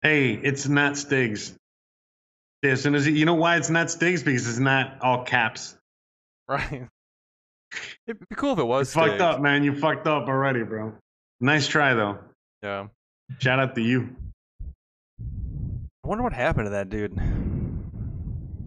[0.02, 1.56] Hey, it's not Stigs.
[2.66, 5.24] Yeah, As soon as you, you know why it's not Stigs because it's not all
[5.24, 5.76] caps.
[6.48, 6.88] Right.
[8.06, 8.92] It'd be cool if it You was.
[8.92, 9.64] fucked up, man.
[9.64, 10.94] You fucked up already, bro.
[11.40, 12.18] Nice try though.
[12.62, 12.88] Yeah.
[13.38, 14.08] Shout out to you.
[15.20, 17.18] I wonder what happened to that dude.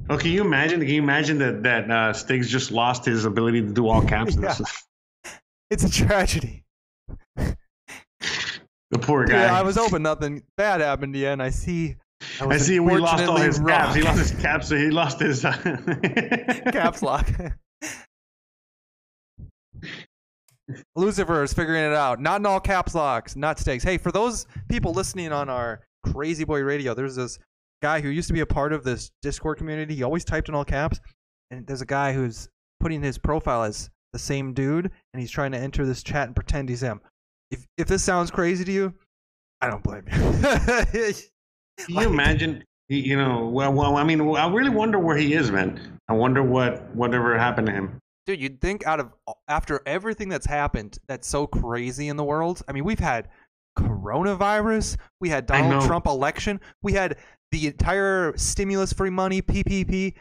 [0.10, 0.80] Oh, can you imagine?
[0.82, 4.36] Can you imagine that that uh, Stigs just lost his ability to do all caps?
[4.42, 4.56] Yeah.
[5.72, 6.64] It's a tragedy.
[7.36, 9.44] The poor guy.
[9.44, 11.96] Yeah, I was hoping nothing bad happened to you, and I see.
[12.42, 12.80] I see.
[12.80, 13.96] We lost all his unfortunately caps.
[13.96, 14.68] He lost his caps.
[14.70, 15.54] So he lost his uh,
[16.72, 17.30] caps lock.
[20.96, 22.20] Lucifer is figuring it out.
[22.20, 23.84] Not in all caps locks, not stakes.
[23.84, 27.40] Hey, for those people listening on our Crazy Boy Radio, there's this
[27.82, 29.96] guy who used to be a part of this Discord community.
[29.96, 31.00] He always typed in all caps,
[31.50, 35.52] and there's a guy who's putting his profile as the same dude, and he's trying
[35.52, 37.02] to enter this chat and pretend he's him.
[37.52, 38.94] If if this sounds crazy to you,
[39.62, 41.14] I don't blame you.
[41.86, 42.64] Can you imagine?
[42.88, 46.00] You know, well, well, I mean, I really wonder where he is, man.
[46.08, 48.00] I wonder what whatever happened to him.
[48.26, 49.14] Dude, you'd think out of
[49.48, 52.64] after everything that's happened that's so crazy in the world.
[52.68, 53.28] I mean, we've had
[53.78, 55.84] coronavirus, we had Donald.
[55.84, 57.18] Trump election, we had
[57.52, 60.16] the entire stimulus free money, PPP.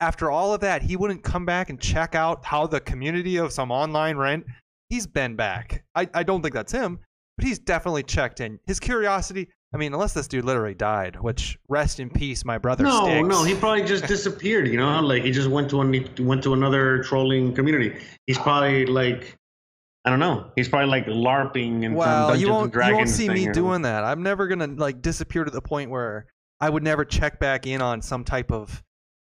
[0.00, 3.52] After all of that, he wouldn't come back and check out how the community of
[3.52, 4.44] some online rent.
[4.88, 5.84] He's been back.
[5.94, 6.98] I, I don't think that's him,
[7.38, 8.58] but he's definitely checked in.
[8.66, 12.84] His curiosity, I mean, unless this dude literally died, which rest in peace, my brother.
[12.84, 13.28] No, Sticks.
[13.28, 14.68] no, he probably just disappeared.
[14.68, 17.98] You know, like he just went to an, went to another trolling community.
[18.28, 19.36] He's probably like,
[20.04, 20.52] I don't know.
[20.54, 23.82] He's probably like larping and Well, Dungeons you and won't you won't see me doing
[23.82, 24.04] that.
[24.04, 26.26] I'm never gonna like disappear to the point where
[26.60, 28.80] I would never check back in on some type of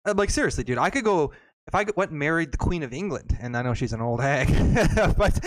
[0.05, 0.77] uh, like seriously, dude.
[0.77, 1.31] I could go
[1.67, 4.21] if I went and married the Queen of England, and I know she's an old
[4.21, 4.47] hag,
[5.17, 5.39] but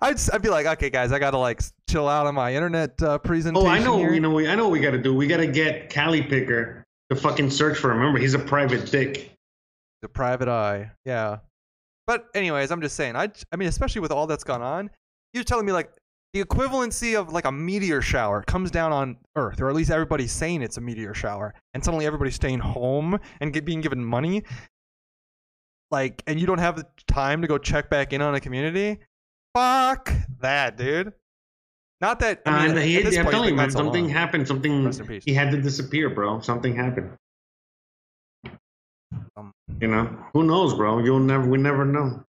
[0.00, 3.18] I'd I'd be like, okay, guys, I gotta like chill out on my internet uh,
[3.18, 3.66] presentation.
[3.66, 3.98] Oh, I know.
[3.98, 4.14] here.
[4.14, 5.14] You know, we, I know what we got to do.
[5.14, 7.98] We got to get Cali Picker to fucking search for him.
[7.98, 9.36] Remember, he's a private dick.
[10.00, 11.38] the private eye, yeah.
[12.06, 13.16] But anyways, I'm just saying.
[13.16, 14.90] I I mean, especially with all that's gone on,
[15.34, 15.92] you're telling me like
[16.32, 20.32] the equivalency of like a meteor shower comes down on Earth, or at least everybody's
[20.32, 24.42] saying it's a meteor shower, and suddenly everybody's staying home and get, being given money.
[25.90, 28.98] Like, and you don't have the time to go check back in on a community.
[29.54, 31.12] Fuck that, dude.
[32.00, 32.42] Not that.
[32.46, 34.48] I mean, and he, I'm point, telling you, man, something happened.
[34.48, 34.90] Something
[35.24, 36.40] he had to disappear, bro.
[36.40, 37.10] Something happened.
[39.36, 41.00] Um, You know, who knows, bro?
[41.00, 41.46] You'll never.
[41.46, 42.24] We never know.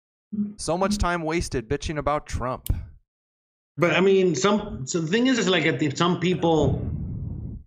[0.57, 2.67] So much time wasted bitching about Trump.
[3.77, 4.85] But I mean, some.
[4.88, 6.85] So the thing is, is like at the, some people,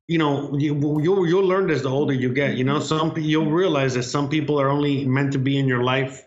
[0.09, 2.57] you know, you you'll you'll learn this the older you get.
[2.57, 5.83] You know, some you'll realize that some people are only meant to be in your
[5.83, 6.23] life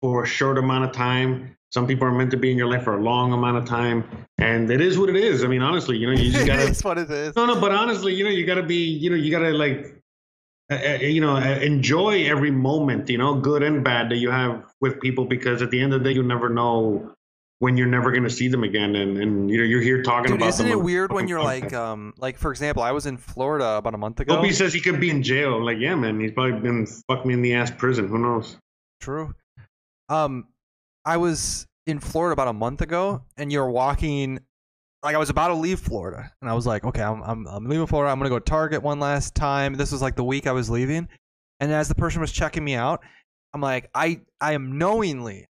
[0.00, 1.56] for a short amount of time.
[1.70, 4.26] Some people are meant to be in your life for a long amount of time,
[4.38, 5.44] and it is what it is.
[5.44, 6.64] I mean, honestly, you know, you just gotta.
[6.64, 7.36] That's what it is.
[7.36, 10.02] No, no, but honestly, you know, you gotta be, you know, you gotta like,
[10.70, 14.30] uh, uh, you know, uh, enjoy every moment, you know, good and bad that you
[14.30, 17.14] have with people, because at the end of the day, you never know
[17.60, 20.40] when you're never gonna see them again, and and you know, you're here talking Dude,
[20.40, 20.48] about.
[20.48, 23.76] isn't them it weird when you're like, um, like for example, I was in Florida
[23.76, 24.38] about a month ago.
[24.38, 25.54] Opie says he could be in jail.
[25.54, 28.08] I'm like, yeah, man, he's probably been fuck me in the ass prison.
[28.08, 28.56] Who knows?
[29.00, 29.34] True.
[30.08, 30.48] Um,
[31.04, 34.40] I was in Florida about a month ago, and you're walking.
[35.02, 37.66] Like I was about to leave Florida, and I was like, okay, I'm I'm, I'm
[37.66, 38.10] leaving Florida.
[38.10, 39.74] I'm gonna go Target one last time.
[39.74, 41.08] This was like the week I was leaving,
[41.60, 43.02] and as the person was checking me out,
[43.52, 45.46] I'm like, I I am knowingly,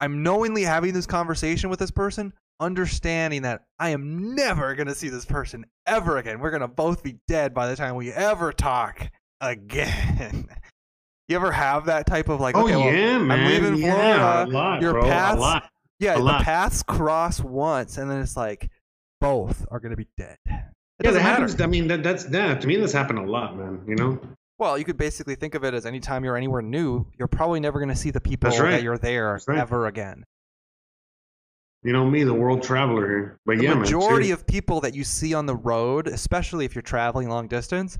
[0.00, 5.08] I'm knowingly having this conversation with this person, understanding that I am never gonna see
[5.08, 6.40] this person ever again.
[6.40, 9.10] We're gonna both be dead by the time we ever talk
[9.40, 10.48] again.
[11.28, 12.56] You ever have that type of like?
[12.56, 13.38] oh okay, well, yeah, man.
[13.38, 14.44] I'm leaving yeah, Florida.
[14.44, 15.02] a lot, your bro.
[15.04, 15.68] paths-.
[16.00, 18.68] Yeah, the paths cross once, and then it's like
[19.20, 20.38] both are gonna be dead.
[20.46, 20.52] It
[21.04, 21.20] Yeah, that matter.
[21.20, 21.60] happens.
[21.60, 22.60] I mean, that, that's that.
[22.62, 23.80] To me, that's happened a lot, man.
[23.86, 24.20] You know.
[24.60, 27.80] Well, you could basically think of it as anytime you're anywhere new, you're probably never
[27.80, 28.72] gonna see the people right.
[28.72, 29.58] that you're there right.
[29.58, 30.22] ever again.
[31.82, 33.38] You know me, the world traveler here.
[33.46, 34.32] But The yeah, majority seriously.
[34.32, 37.98] of people that you see on the road, especially if you're traveling long distance,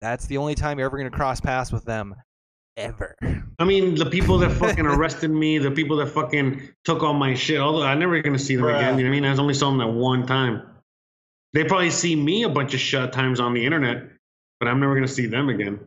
[0.00, 2.14] that's the only time you're ever gonna cross paths with them,
[2.78, 3.14] ever.
[3.58, 7.34] I mean, the people that fucking arrested me, the people that fucking took all my
[7.34, 7.60] shit.
[7.60, 8.78] Although I'm never gonna see them Bruh.
[8.78, 8.98] again.
[8.98, 9.24] You know what I mean?
[9.26, 10.62] I only saw them that one time.
[11.52, 14.08] They probably see me a bunch of shut times on the internet,
[14.64, 15.80] but I'm never gonna see them again.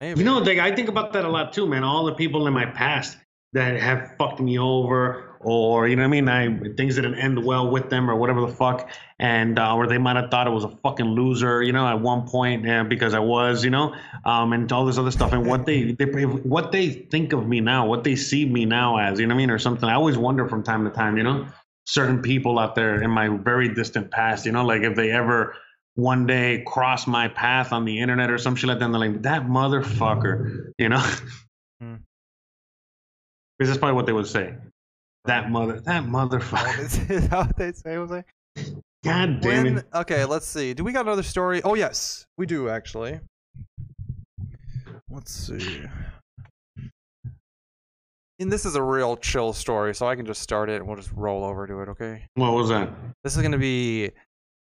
[0.00, 0.20] Maybe.
[0.20, 1.82] You know, like, I think about that a lot too, man.
[1.82, 3.16] All the people in my past
[3.52, 7.44] that have fucked me over, or you know what I mean, I things didn't end
[7.44, 10.50] well with them, or whatever the fuck, and uh, or they might have thought I
[10.50, 13.92] was a fucking loser, you know, at one point, yeah, because I was, you know,
[14.24, 17.60] um, and all this other stuff, and what they, they what they think of me
[17.60, 19.88] now, what they see me now as, you know what I mean, or something.
[19.88, 21.48] I always wonder from time to time, you know,
[21.86, 25.56] certain people out there in my very distant past, you know, like if they ever
[25.94, 29.00] one day cross my path on the internet or some shit like that, and they're
[29.00, 31.02] like, that motherfucker, you know?
[31.80, 31.96] Hmm.
[33.58, 34.54] Because that's probably what they would say.
[35.24, 36.78] That mother, that motherfucker.
[36.78, 38.24] is is that what they say, Jose?
[39.04, 39.86] God damn When, it.
[39.94, 40.74] okay, let's see.
[40.74, 41.62] Do we got another story?
[41.64, 43.20] Oh yes, we do actually.
[45.10, 45.82] Let's see.
[48.38, 50.96] And this is a real chill story, so I can just start it and we'll
[50.96, 52.24] just roll over to it, okay?
[52.34, 52.90] What was that?
[53.24, 54.10] This is gonna be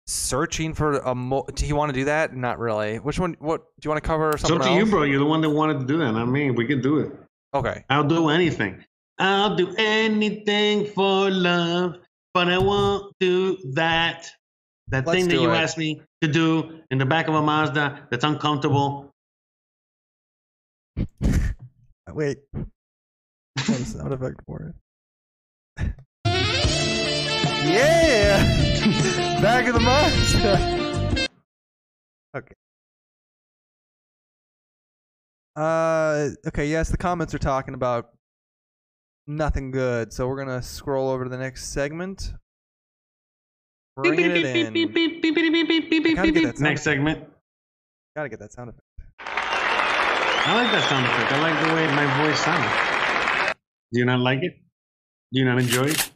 [0.07, 2.35] searching for a mo do you want to do that?
[2.35, 2.99] Not really.
[2.99, 5.05] Which one what do you want to cover It's up something to you, bro.
[5.05, 7.13] You're the one that wanted to do that, i mean We can do it.
[7.55, 7.85] Okay.
[7.89, 8.85] I'll do anything.
[9.19, 11.97] I'll do anything for love,
[12.35, 14.29] but I won't do that.
[14.89, 15.57] That Let's thing that you it.
[15.57, 19.11] asked me to do in the back of a Mazda that's uncomfortable.
[22.13, 22.39] Wait.
[23.57, 24.75] What a sound effect for
[25.79, 25.95] it.
[27.65, 28.43] yeah!
[29.41, 31.29] Back of the month.
[32.37, 32.55] okay.
[35.57, 36.67] Uh, okay.
[36.67, 38.11] Yes, the comments are talking about
[39.27, 42.33] nothing good, so we're gonna scroll over to the next segment.
[43.97, 44.73] Bringing it in.
[46.17, 47.29] Gotta get that sound Next segment.
[48.17, 48.83] Gotta get that sound effect.
[50.47, 51.33] I like that sound effect.
[51.33, 53.04] I like the way my voice sounds.
[53.93, 54.55] Do you not like it?
[55.33, 56.11] Do you not enjoy it?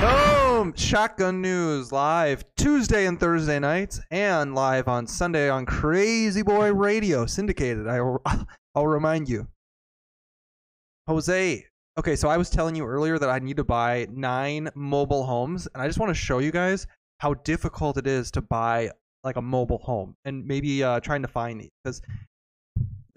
[0.00, 0.72] Boom!
[0.76, 7.26] Shotgun News live Tuesday and Thursday nights, and live on Sunday on Crazy Boy Radio,
[7.26, 7.88] syndicated.
[7.88, 8.22] I will,
[8.74, 9.48] I'll remind you.
[11.06, 11.64] Jose.
[11.98, 15.66] Okay, so I was telling you earlier that I need to buy nine mobile homes,
[15.74, 16.86] and I just want to show you guys
[17.18, 18.90] how difficult it is to buy
[19.24, 22.00] like a mobile home, and maybe uh, trying to find these because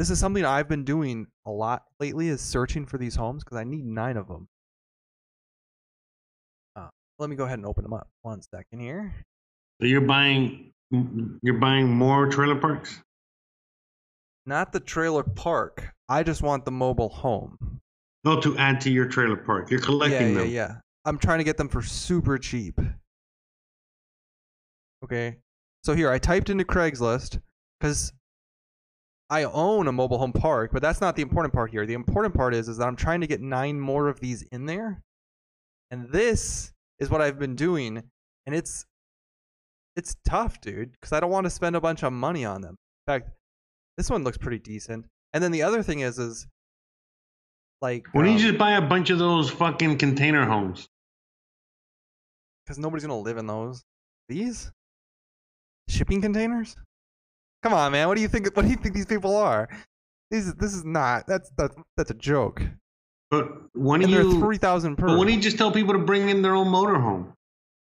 [0.01, 3.57] this is something I've been doing a lot lately is searching for these homes because
[3.59, 4.47] I need nine of them.
[6.75, 6.87] Uh,
[7.19, 8.07] let me go ahead and open them up.
[8.23, 9.13] One second here.
[9.79, 10.71] So you're buying
[11.43, 12.99] you're buying more trailer parks?
[14.47, 15.93] Not the trailer park.
[16.09, 17.79] I just want the mobile home.
[18.23, 19.69] No, to add to your trailer park.
[19.69, 20.49] You're Yeah, collecting yeah, them.
[20.49, 20.75] yeah.
[21.05, 22.81] I'm trying to get them for super cheap.
[25.03, 25.37] Okay.
[25.83, 27.39] So here, I typed into Craigslist
[27.79, 28.13] because
[29.31, 31.87] I own a mobile home park, but that's not the important part here.
[31.87, 34.67] The important part is is that I'm trying to get nine more of these in
[34.67, 35.01] there,
[35.89, 38.03] and this is what I've been doing,
[38.45, 38.85] and it's
[39.95, 42.75] it's tough, dude, because I don't want to spend a bunch of money on them.
[43.07, 43.29] In fact,
[43.97, 45.05] this one looks pretty decent.
[45.33, 46.45] And then the other thing is, is
[47.81, 50.87] like Why don't um, you just buy a bunch of those fucking container homes?
[52.71, 53.83] because nobody's gonna live in those.
[54.29, 54.71] These
[55.89, 56.75] shipping containers?
[57.63, 58.07] Come on, man.
[58.07, 58.55] What do you think?
[58.55, 59.69] What do you think these people are?
[60.31, 61.27] These, this is not.
[61.27, 62.61] That's that's that's a joke.
[63.29, 65.07] But when And you three thousand per.
[65.07, 67.33] but why don't you just tell people to bring in their own motorhome?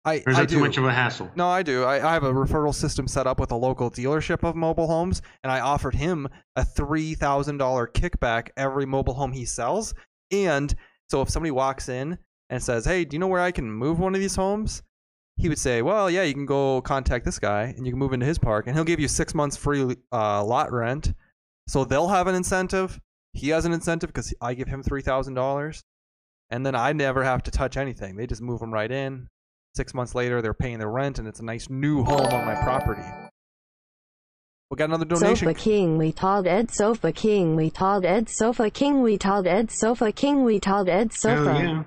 [0.04, 1.30] I, Or is I that too much of a hassle?
[1.36, 1.84] No, I do.
[1.84, 5.20] I, I have a referral system set up with a local dealership of mobile homes,
[5.44, 6.26] and I offered him
[6.56, 9.94] a three thousand dollar kickback every mobile home he sells.
[10.30, 10.74] And
[11.10, 12.18] so if somebody walks in
[12.48, 14.82] and says, "Hey, do you know where I can move one of these homes?"
[15.40, 18.12] He would say, "Well, yeah, you can go contact this guy, and you can move
[18.12, 21.14] into his park, and he'll give you six months free uh, lot rent."
[21.66, 23.00] So they'll have an incentive.
[23.32, 25.82] He has an incentive because I give him three thousand dollars,
[26.50, 28.16] and then I never have to touch anything.
[28.16, 29.28] They just move them right in.
[29.76, 32.56] Six months later, they're paying their rent, and it's a nice new home on my
[32.62, 33.06] property.
[34.70, 35.48] We got another donation.
[35.48, 39.70] Sofa King we told Ed Sofa King we told Ed Sofa King we told Ed
[39.70, 41.60] Sofa King we told Ed Hell Sofa.
[41.60, 41.82] yeah.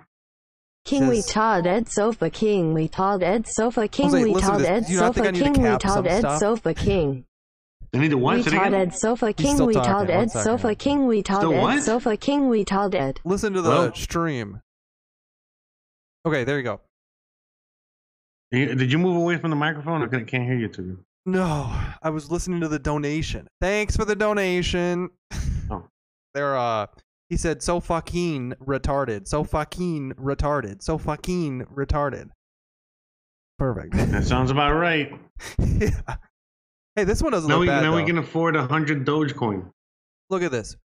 [0.86, 4.52] King we Says- Todd Ed Sofa King we Todd Ed Sofa King Jose, we listen
[4.52, 4.62] to Todd.
[4.66, 6.38] Ed Do you not think Sofa I need to King we cap some Todd Ed?
[6.40, 7.26] Sofa King
[7.94, 8.74] I need to we watch it Todd again.
[8.74, 9.92] Ed Sofa King we talking.
[9.92, 10.32] Todd Ed.
[10.32, 11.80] Sofa King we Todd Still Ed?
[11.82, 14.62] Sofa King we Todd Ed Listen to the Well- stream.
[16.26, 16.82] Okay, there you go.
[18.52, 20.04] Did you move away from the microphone?
[20.04, 21.00] I can't can't hear you too.
[21.26, 21.74] No,
[22.04, 23.48] I was listening to the donation.
[23.62, 25.10] Thanks for the donation.
[25.72, 25.86] Oh.
[26.34, 26.88] They're uh
[27.34, 29.28] he said so fucking retarded.
[29.28, 30.84] So fucking retarded.
[30.84, 32.30] So fucking retarded.
[33.58, 33.96] Perfect.
[33.96, 35.12] That sounds about right.
[35.58, 35.90] yeah.
[36.96, 37.82] Hey, this one doesn't Now look we bad.
[37.82, 39.72] now we can afford a hundred Dogecoin.
[40.30, 40.78] Look at this.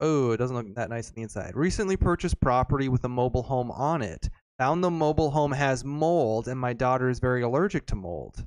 [0.00, 1.52] Oh, it doesn't look that nice on the inside.
[1.54, 4.28] Recently purchased property with a mobile home on it.
[4.58, 8.44] Found the mobile home has mold, and my daughter is very allergic to mold.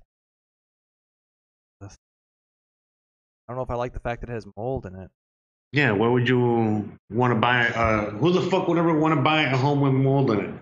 [1.82, 1.88] I
[3.48, 5.10] don't know if I like the fact that it has mold in it.
[5.72, 7.68] Yeah, why would you want to buy?
[7.68, 10.54] Uh, who the fuck would ever want to buy a home with mold in it?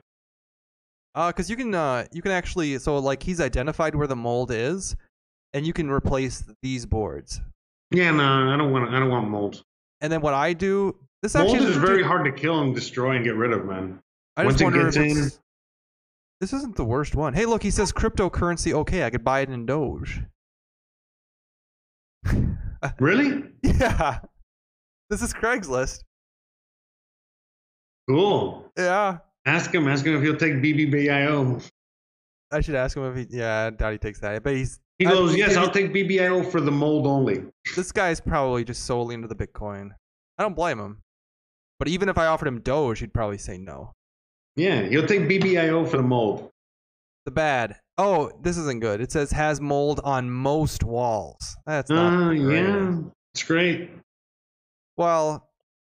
[1.15, 4.49] Uh, cause you can uh you can actually so like he's identified where the mold
[4.49, 4.95] is,
[5.53, 7.39] and you can replace these boards.
[7.91, 8.89] Yeah, no, I don't want.
[8.93, 9.63] I don't want mold.
[10.01, 13.15] And then what I do, this Mold actually is very hard to kill and destroy
[13.15, 13.99] and get rid of, man.
[14.35, 15.30] I once just wonder in-
[16.41, 17.34] this isn't the worst one.
[17.34, 18.73] Hey, look, he says cryptocurrency.
[18.73, 20.21] Okay, I could buy it in Doge.
[22.99, 23.43] Really?
[23.61, 24.19] yeah,
[25.14, 25.99] this is Craigslist.
[28.10, 28.69] Cool.
[28.77, 29.88] Yeah, Ask him.
[29.88, 31.69] Ask him if he'll take BBBIO.
[32.52, 33.38] I should ask him if he.
[33.38, 34.41] Yeah, I doubt he takes that.
[34.44, 37.44] But he's He I- goes, yes, maybe- I'll take BBIO for the mold only.
[37.76, 39.91] this guy's probably just solely into the Bitcoin.
[40.38, 41.02] I don't blame him.
[41.80, 43.91] But even if I offered him Doge, he'd probably say no.
[44.56, 46.49] Yeah, he'll take BBIO for the mold.
[47.26, 47.77] The bad.
[47.98, 49.02] Oh, this isn't good.
[49.02, 51.56] It says has mold on most walls.
[51.65, 52.14] That's not.
[52.14, 52.64] Uh, great.
[52.64, 52.99] yeah,
[53.34, 53.90] it's great.
[54.98, 55.48] Well,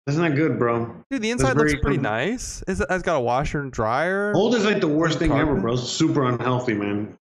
[0.07, 0.95] isn't that good, bro.
[1.09, 2.63] dude, the inside looks pretty com- nice.
[2.67, 4.33] Is it, it's got a washer and dryer.
[4.33, 5.73] Mold is like the worst thing ever, bro.
[5.73, 7.17] It's super unhealthy, man.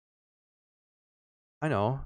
[1.61, 1.99] I know.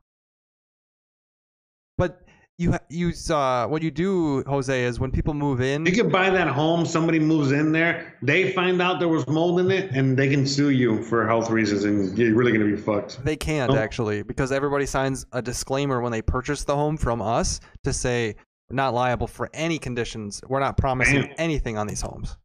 [1.97, 2.22] But
[2.57, 6.30] you you uh what you do, Jose, is when people move in, You could buy
[6.30, 10.18] that home, somebody moves in there, they find out there was mold in it, and
[10.18, 13.23] they can sue you for health reasons, and you're really gonna be fucked.
[13.23, 13.76] they can't Oh.
[13.77, 18.35] actually because everybody signs a disclaimer when they purchase the home from us to say
[18.69, 20.41] we're not liable for any conditions.
[20.47, 21.35] We're not promising Damn.
[21.37, 22.37] anything on these homes.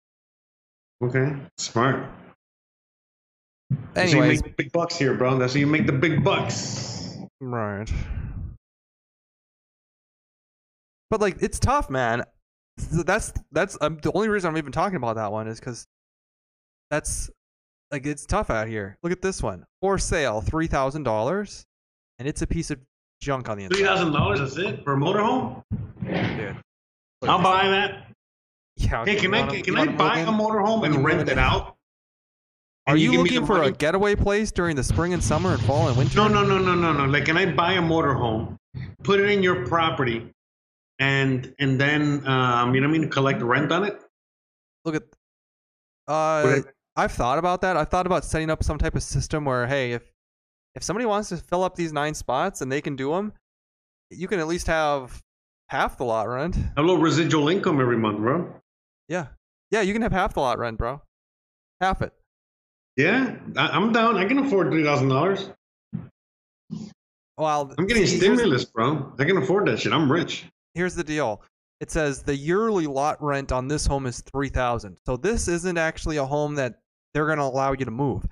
[1.03, 2.07] Okay, smart.
[3.95, 5.39] That's how you Anyways, make big bucks here, bro.
[5.39, 7.17] That's how you make the big bucks.
[7.41, 7.91] right.
[11.09, 12.25] But like it's tough, man.
[12.93, 15.87] That's that's um, the only reason I'm even talking about that one is because
[16.91, 17.31] that's
[17.91, 18.97] like it's tough out here.
[19.03, 21.65] Look at this one for sale, three thousand dollars,
[22.19, 22.79] and it's a piece of
[23.21, 23.85] junk on the inside.
[23.85, 24.41] thousand dollars.
[24.41, 25.63] That's it for a motorhome.
[26.05, 26.57] Dude.
[27.23, 28.07] I'll at buy that.
[28.77, 31.77] Yeah, Hey, can I wanna- can I buy a motorhome and rent it out?
[32.87, 35.89] Are And you, looking for a getaway place during the spring and summer and fall
[35.89, 36.17] and winter?
[36.17, 37.05] No, no, no, no, no, no.
[37.05, 38.57] Like, can I buy a motorhome,
[39.05, 40.33] put it in your property,
[40.99, 44.01] and and then um, you know what I mean, collect rent on it?
[44.87, 45.03] Look at.
[46.09, 46.63] Uh,
[46.97, 47.77] I've thought about that.
[47.77, 50.10] I've thought about setting up some type of system where, hey, if
[50.75, 53.33] if somebody wants to fill up these nine spots and they can do them,
[54.11, 55.21] you can at least have
[55.69, 56.57] half the lot rent.
[56.77, 58.53] A little residual income every month, bro.
[59.09, 59.27] Yeah,
[59.71, 61.03] yeah, you can have half the lot rent, bro.
[61.81, 62.13] Half it.
[62.97, 64.17] Yeah, I'm down.
[64.17, 65.51] I can afford three thousand dollars.
[67.39, 69.15] Well, I'm getting see, stimulus, bro.
[69.19, 69.93] I can afford that shit.
[69.93, 70.45] I'm rich.
[70.75, 71.43] here's the deal.
[71.81, 74.99] It says the yearly lot rent on this home is three thousand.
[75.07, 76.81] So this isn't actually a home that
[77.15, 78.27] they're gonna allow you to move.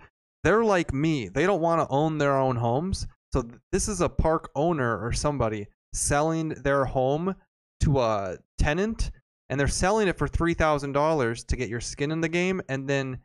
[0.45, 1.29] They're like me.
[1.29, 3.07] They don't want to own their own homes.
[3.33, 7.35] So this is a park owner or somebody selling their home
[7.81, 9.11] to a tenant,
[9.49, 12.63] and they're selling it for three thousand dollars to get your skin in the game,
[12.69, 13.19] and then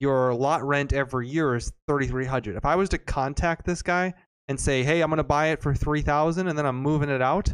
[0.00, 2.56] your lot rent every year is thirty three hundred.
[2.56, 4.12] If I was to contact this guy
[4.48, 7.22] and say, "Hey, I'm gonna buy it for three thousand, and then I'm moving it
[7.22, 7.52] out,"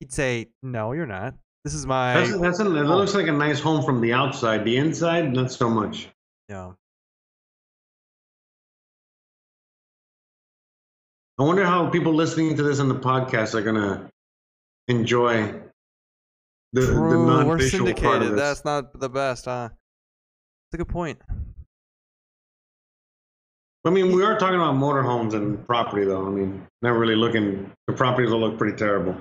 [0.00, 1.34] he'd say, "No, you're not.
[1.64, 4.64] This is my That's, that's a, that looks like a nice home from the outside.
[4.64, 6.08] The inside, not so much.
[6.48, 6.72] yeah."
[11.38, 14.10] I wonder how people listening to this on the podcast are gonna
[14.88, 15.52] enjoy
[16.72, 18.32] the, the True, we're non-visual part of syndicated.
[18.32, 18.40] this.
[18.40, 19.68] That's not the best, huh?
[19.70, 21.20] That's a good point.
[23.84, 26.26] I mean, we are talking about motorhomes and property, though.
[26.26, 27.70] I mean, not really looking.
[27.86, 29.12] The properties will look pretty terrible.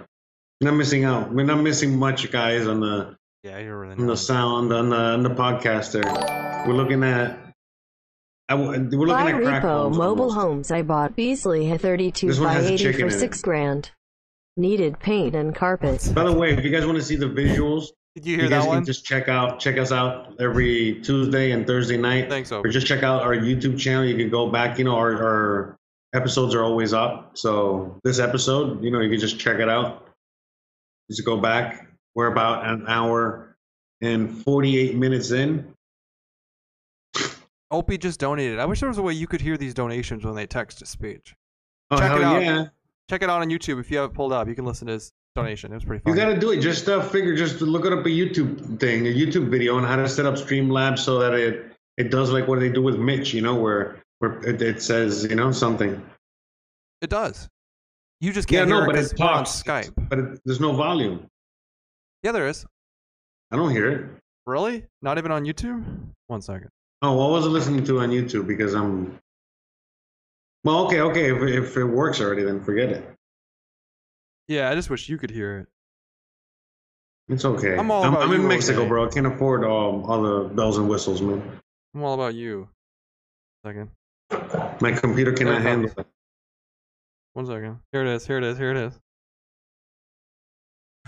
[0.60, 1.32] We're not missing out.
[1.32, 4.98] We're not missing much, guys, on the Yeah, you're really on the sound on the
[4.98, 5.92] on the podcast.
[5.92, 7.47] There, we're looking at.
[8.50, 10.38] I, w- we're looking Buy at crack repo homes mobile almost.
[10.38, 10.72] homes.
[10.72, 13.12] I bought Beasley a 32 by 80 for in it.
[13.12, 13.92] six grand.
[14.56, 16.10] Needed paint and carpet.
[16.16, 18.50] By the way, if you guys want to see the visuals, Did you hear you
[18.50, 18.78] guys that one?
[18.80, 22.30] can just check out check us out every Tuesday and Thursday night.
[22.30, 24.06] Thanks, Or just check out our YouTube channel.
[24.06, 24.80] You can go back.
[24.80, 25.78] You know, our, our
[26.16, 27.38] episodes are always up.
[27.38, 30.08] So this episode, you know, you can just check it out.
[31.12, 31.88] Just go back.
[32.16, 33.56] We're about an hour
[34.02, 35.74] and 48 minutes in.
[37.72, 38.60] Opie just donated.
[38.60, 40.86] I wish there was a way you could hear these donations when they text to
[40.86, 41.36] speech.
[41.92, 42.42] Oh, Check hell it out.
[42.42, 42.66] yeah.
[43.10, 44.48] Check it out on YouTube if you have it pulled up.
[44.48, 45.72] You can listen to his donation.
[45.72, 46.60] It was pretty You got to do it.
[46.62, 49.96] Just uh, figure, just look it up a YouTube thing, a YouTube video on how
[49.98, 53.34] to set up Streamlabs so that it it does like what they do with Mitch,
[53.34, 56.02] you know, where where it, it says, you know, something.
[57.02, 57.48] It does.
[58.20, 59.64] You just can't no, hear but it it 'cause we're on talks.
[59.64, 60.10] Skype.
[60.10, 61.28] But it, there's no volume.
[62.24, 62.66] Yeah, there is.
[63.52, 64.10] I don't hear it.
[64.46, 64.86] Really?
[65.02, 65.84] Not even on YouTube?
[66.28, 66.70] One second.
[67.02, 68.48] Oh, what was I listening to on YouTube?
[68.48, 69.20] Because I'm.
[70.64, 71.32] Well, okay, okay.
[71.32, 73.08] If, if it works already, then forget it.
[74.48, 75.68] Yeah, I just wish you could hear it.
[77.30, 77.78] It's okay.
[77.78, 78.90] I'm all I'm, about I'm in Mexico, Jose.
[78.90, 79.06] bro.
[79.06, 81.60] I can't afford all, all the bells and whistles, man.
[81.94, 82.70] I'm all about you.
[83.66, 83.90] Second.
[84.80, 86.08] My computer cannot handle it.
[87.34, 87.80] One second.
[87.92, 88.26] Here it is.
[88.26, 88.58] Here it is.
[88.58, 89.00] Here it is.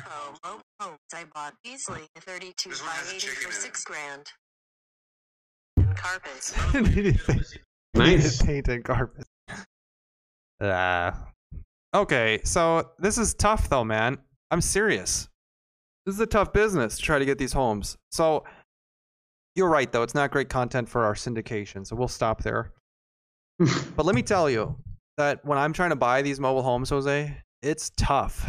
[0.05, 4.31] Oh, oh, oh, I bought easily 32 by 80 for 6 grand.
[5.99, 6.95] And carpet.
[6.95, 7.19] Needed
[7.93, 8.41] Nice.
[8.43, 9.25] needed paint and carpet.
[10.61, 11.31] Ah.
[11.95, 14.17] okay, so this is tough though, man.
[14.51, 15.29] I'm serious.
[16.05, 17.97] This is a tough business to try to get these homes.
[18.11, 18.43] So
[19.55, 20.03] you're right though.
[20.03, 22.73] It's not great content for our syndication, so we'll stop there.
[23.95, 24.75] but let me tell you
[25.17, 28.45] that when I'm trying to buy these mobile homes, Jose, it's tough.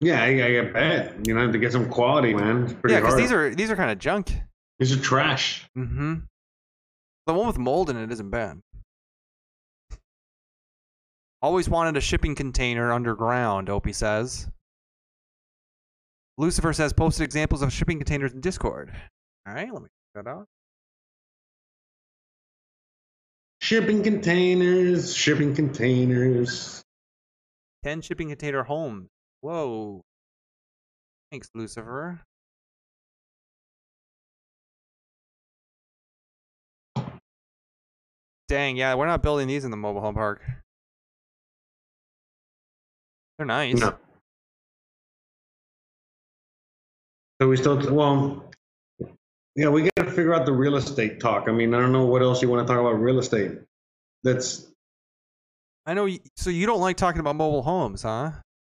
[0.00, 1.26] Yeah, I, I bet.
[1.26, 2.64] You know, to get some quality, man.
[2.64, 4.32] It's pretty yeah, because these are these are kind of junk.
[4.80, 5.68] These are trash.
[5.76, 6.14] Mm-hmm.
[7.26, 8.60] The one with mold in it isn't bad.
[11.42, 14.48] Always wanted a shipping container underground, Opie says.
[16.38, 18.90] Lucifer says posted examples of shipping containers in Discord.
[19.46, 20.46] All right, let me check that out.
[23.60, 26.82] Shipping containers, shipping containers.
[27.84, 29.08] 10 shipping container homes.
[29.42, 30.00] Whoa.
[31.30, 32.20] Thanks, Lucifer.
[38.50, 40.42] Dang, yeah, we're not building these in the mobile home park.
[43.38, 43.78] They're nice.
[43.78, 43.94] No.
[47.40, 48.50] So we still, well,
[49.54, 51.48] yeah, we got to figure out the real estate talk.
[51.48, 53.52] I mean, I don't know what else you want to talk about real estate.
[54.24, 54.66] That's,
[55.86, 56.06] I know.
[56.06, 58.32] y- So you don't like talking about mobile homes, huh?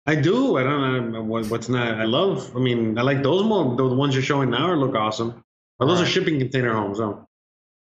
[0.05, 0.57] I do.
[0.57, 1.99] I don't know what's not.
[1.99, 2.55] I love.
[2.55, 3.75] I mean, I like those more.
[3.75, 5.43] The ones you're showing now look awesome.
[5.79, 6.99] But those are shipping container homes.
[6.99, 7.25] Oh,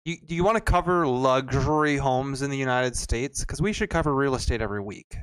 [0.09, 3.41] You, do you want to cover luxury homes in the United States?
[3.41, 5.15] Because we should cover real estate every week.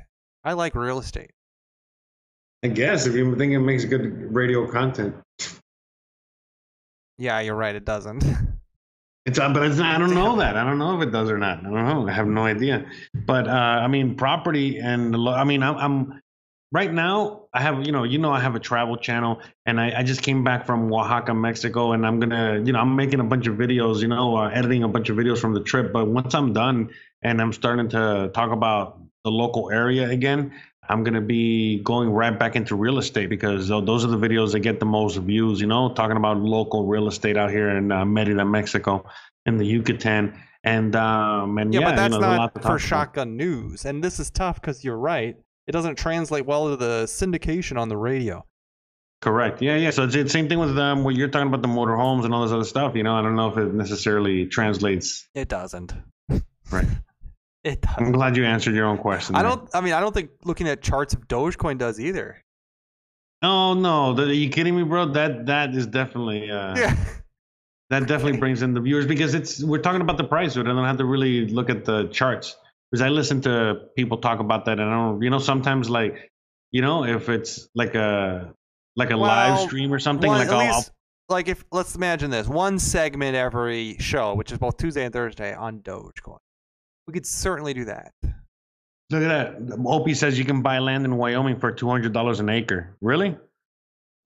[0.44, 1.32] I like real estate.
[2.64, 5.16] I guess if you think it makes good radio content,
[7.18, 7.74] Yeah, you're right.
[7.74, 8.24] It doesn't.
[9.26, 9.40] it's.
[9.40, 10.56] uh, But it's not, I don't know that.
[10.56, 11.58] I don't know if it does or not.
[11.58, 12.06] I don't know.
[12.08, 12.86] I have no idea.
[13.12, 16.22] But uh, I mean, property and I mean, I'm, I'm
[16.72, 17.42] right now.
[17.52, 20.22] I have you know, you know, I have a travel channel, and I, I just
[20.22, 23.56] came back from Oaxaca, Mexico, and I'm gonna, you know, I'm making a bunch of
[23.56, 25.92] videos, you know, uh, editing a bunch of videos from the trip.
[25.92, 26.90] But once I'm done
[27.22, 30.52] and I'm starting to talk about the local area again,
[30.88, 34.60] I'm gonna be going right back into real estate because those are the videos that
[34.60, 35.60] get the most views.
[35.60, 39.04] You know, talking about local real estate out here in uh, Merida, Mexico,
[39.46, 42.54] in the Yucatan, and um, and yeah, yeah, but that's you know, there's a lot
[42.54, 42.80] not for about.
[42.80, 43.84] shotgun news.
[43.84, 45.36] And this is tough because you're right.
[45.66, 48.44] It doesn't translate well to the syndication on the radio.
[49.22, 49.62] Correct.
[49.62, 49.90] Yeah, yeah.
[49.90, 52.42] So it's the same thing with um, what you're talking about the motorhomes and all
[52.42, 52.94] this other stuff.
[52.94, 55.28] You know, I don't know if it necessarily translates.
[55.34, 55.94] It doesn't.
[56.72, 56.86] Right.
[57.62, 59.36] It does I'm glad you answered your own question.
[59.36, 59.52] I there.
[59.52, 59.68] don't.
[59.72, 62.42] I mean, I don't think looking at charts of Dogecoin does either.
[63.42, 64.16] Oh no!
[64.16, 65.06] Are you kidding me, bro?
[65.06, 66.96] That that is definitely uh, Yeah.
[67.90, 70.54] that definitely brings in the viewers because it's we're talking about the price.
[70.54, 72.56] So I don't have to really look at the charts
[72.90, 75.22] because I listen to people talk about that and I don't.
[75.22, 76.30] You know, sometimes like
[76.70, 78.52] you know if it's like a
[78.96, 80.84] like a live stream or something One- like I'll, I'll
[81.28, 85.54] like if let's imagine this one segment every show, which is both Tuesday and Thursday
[85.54, 86.38] on Dogecoin.
[87.06, 88.12] We could certainly do that.
[89.10, 89.28] Look at
[89.68, 89.78] that.
[89.86, 92.96] Opie says you can buy land in Wyoming for two hundred dollars an acre.
[93.00, 93.36] Really?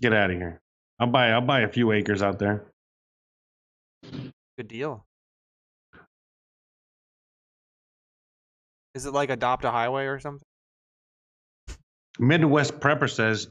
[0.00, 0.60] Get out of here.
[0.98, 1.30] I'll buy.
[1.30, 2.64] I'll buy a few acres out there.
[4.56, 5.04] Good deal.
[8.94, 10.44] Is it like adopt a highway or something?
[12.18, 13.48] Midwest Prepper says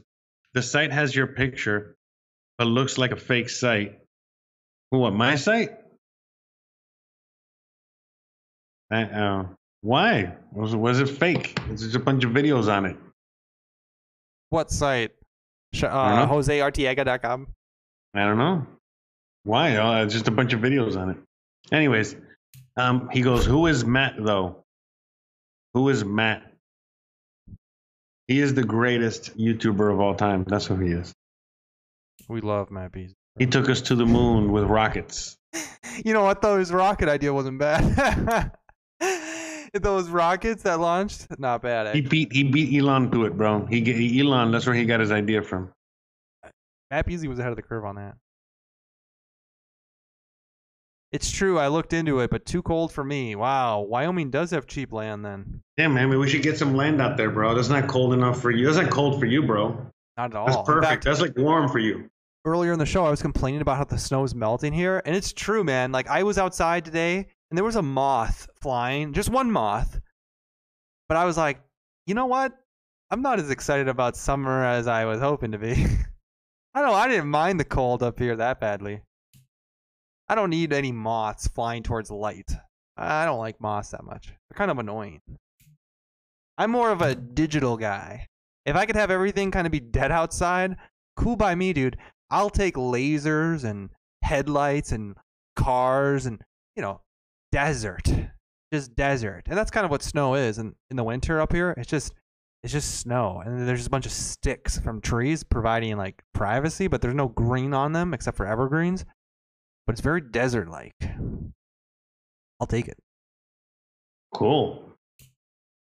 [0.54, 1.96] the site has your picture,
[2.58, 3.98] but looks like a fake site.
[4.90, 5.12] What?
[5.12, 5.70] My site?
[8.90, 9.46] I, uh,
[9.82, 10.36] why?
[10.52, 11.58] Was was it fake?
[11.66, 12.96] There's just a bunch of videos on it.
[14.50, 15.12] What site?
[15.72, 16.34] Sh- I uh, don't know.
[16.36, 17.46] JoseArtiega.com.
[18.14, 18.66] I don't know.
[19.44, 20.02] Why?
[20.02, 21.16] It's just a bunch of videos on it.
[21.72, 22.16] Anyways,
[22.76, 24.64] um, he goes, Who is Matt, though?
[25.74, 26.42] Who is Matt?
[28.28, 30.44] He is the greatest YouTuber of all time.
[30.44, 31.12] That's who he is.
[32.28, 33.14] We love Matt Beasley.
[33.38, 35.36] He took us to the moon with rockets.
[36.04, 36.56] You know what though?
[36.58, 38.52] His rocket idea wasn't bad.
[39.74, 41.88] Those rockets that launched, not bad.
[41.88, 41.92] eh?
[41.94, 43.66] He beat he beat Elon to it, bro.
[43.66, 44.50] He ge- Elon.
[44.50, 45.72] That's where he got his idea from.
[46.90, 48.14] Matt Beasley was ahead of the curve on that.
[51.12, 51.58] It's true.
[51.58, 53.34] I looked into it, but too cold for me.
[53.34, 55.60] Wow, Wyoming does have cheap land then.
[55.76, 56.08] Yeah, man.
[56.16, 57.54] We should get some land out there, bro.
[57.54, 58.66] That's not cold enough for you.
[58.66, 59.70] That's not cold for you, bro.
[60.16, 60.46] Not at all.
[60.46, 60.84] That's perfect.
[60.86, 62.08] fact, That's like warm for you.
[62.44, 65.16] earlier in the show, I was complaining about how the snow is melting here, and
[65.16, 65.90] it's true, man.
[65.90, 70.00] Like I was outside today, and there was a moth flying, just one moth.
[71.08, 71.60] But I was like,
[72.06, 72.52] you know what?
[73.10, 75.72] I'm not as excited about summer as I was hoping to be.
[76.74, 76.94] I don't.
[76.94, 79.02] I didn't mind the cold up here that badly.
[80.30, 82.52] I don't need any moths flying towards light.
[82.96, 84.28] I don't like moths that much.
[84.28, 85.20] They're kind of annoying.
[86.56, 88.28] I'm more of a digital guy.
[88.64, 90.76] If I could have everything kind of be dead outside,
[91.16, 91.96] cool by me, dude.
[92.30, 93.90] I'll take lasers and
[94.22, 95.16] headlights and
[95.56, 96.40] cars and
[96.76, 97.00] you know
[97.50, 98.08] desert
[98.72, 101.74] just desert and that's kind of what snow is and in the winter up here
[101.76, 102.14] it's just
[102.62, 106.86] it's just snow and there's just a bunch of sticks from trees providing like privacy
[106.86, 109.04] but there's no green on them except for evergreens
[109.86, 110.94] but it's very desert like
[112.60, 112.98] i'll take it
[114.34, 114.84] Cool.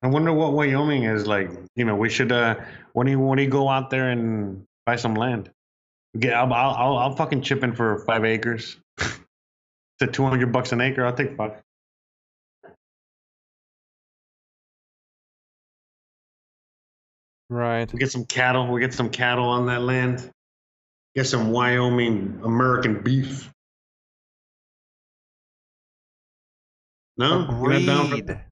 [0.03, 1.51] I wonder what Wyoming is like.
[1.75, 2.31] You know, we should.
[2.31, 2.55] uh
[2.93, 5.51] When do you when do you go out there and buy some land?
[6.19, 8.77] Get, I'll, I'll I'll I'll fucking chip in for five acres.
[9.99, 11.05] to two hundred bucks an acre.
[11.05, 11.61] I'll take five.
[17.49, 18.71] right We get some cattle.
[18.71, 20.29] We get some cattle on that land.
[21.15, 23.51] Get some Wyoming American beef.
[27.21, 27.45] No,
[27.85, 28.45] down for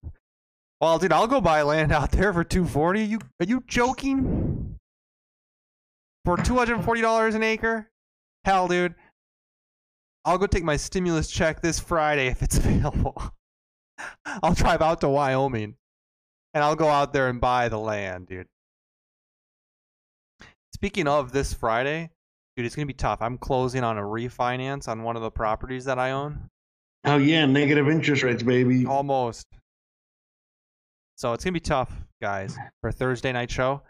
[0.80, 3.04] Well, dude, I'll go buy land out there for two forty.
[3.04, 4.76] You are you joking?
[6.24, 7.90] For two hundred and forty dollars an acre?
[8.46, 8.94] Hell, dude.
[10.24, 13.20] I'll go take my stimulus check this Friday if it's available.
[14.44, 15.74] I'll drive out to Wyoming,
[16.54, 18.48] and I'll go out there and buy the land, dude.
[20.76, 22.12] Speaking of this Friday,
[22.56, 23.20] dude, it's gonna be tough.
[23.20, 26.52] I'm closing on a refinance on one of the properties that I own.
[27.06, 28.86] Oh yeah, negative interest rates, baby.
[28.86, 29.48] Almost.
[31.16, 33.82] So it's gonna be tough, guys, for a Thursday night show.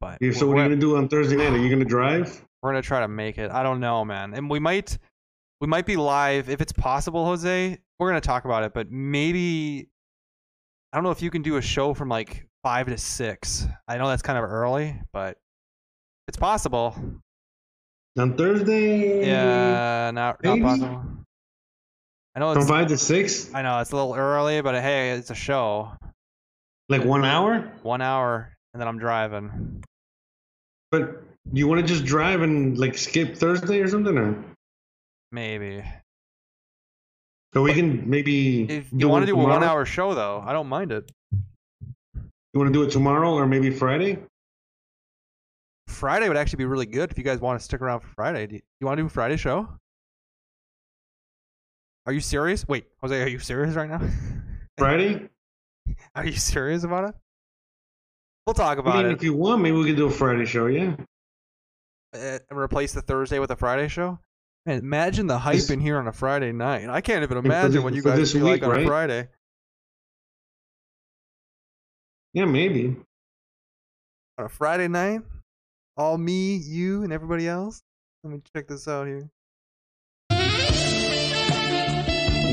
[0.00, 1.52] But Yeah, so what we're, you gonna do on Thursday night?
[1.52, 2.42] Are you gonna drive?
[2.62, 3.50] we're gonna try to make it.
[3.50, 4.98] I don't know, man, and we might
[5.60, 7.78] we might be live if it's possible, Jose.
[7.98, 9.88] We're gonna talk about it, but maybe
[10.92, 13.66] I don't know if you can do a show from like five to six.
[13.86, 15.38] I know that's kind of early, but
[16.28, 16.96] it's possible.
[18.18, 19.26] On Thursday?
[19.26, 21.02] Yeah, not not possible.
[22.36, 23.52] I know From it's five to six?
[23.54, 25.92] I know it's a little early, but hey, it's a show.
[26.90, 27.72] Like one hour?
[27.82, 29.82] One hour, and then I'm driving.
[30.90, 34.18] But you want to just drive and like skip Thursday or something?
[34.18, 34.44] Or
[35.32, 35.82] Maybe.
[37.54, 38.64] so we can maybe.
[38.64, 41.10] If you want to do a one hour show, though, I don't mind it.
[42.14, 44.18] You want to do it tomorrow or maybe Friday?
[45.88, 48.46] Friday would actually be really good if you guys want to stick around for Friday.
[48.46, 49.68] Do you, you want to do a Friday show?
[52.06, 52.66] Are you serious?
[52.68, 54.00] Wait, Jose, are you serious right now?
[54.78, 55.28] Friday?
[56.14, 57.14] are you serious about it?
[58.46, 59.12] We'll talk I about mean, it.
[59.12, 60.66] if you want, maybe we can do a Friday show.
[60.66, 60.94] Yeah.
[62.14, 64.18] Uh, and replace the Thursday with a Friday show.
[64.66, 66.88] Man, imagine the hype This- in here on a Friday night.
[66.88, 68.74] I can't even imagine this- what you guys this would be like week, on a
[68.78, 68.86] right?
[68.86, 69.28] Friday.
[72.34, 72.96] Yeah, maybe.
[74.38, 75.22] On a Friday night,
[75.96, 77.82] all me, you, and everybody else.
[78.22, 79.28] Let me check this out here.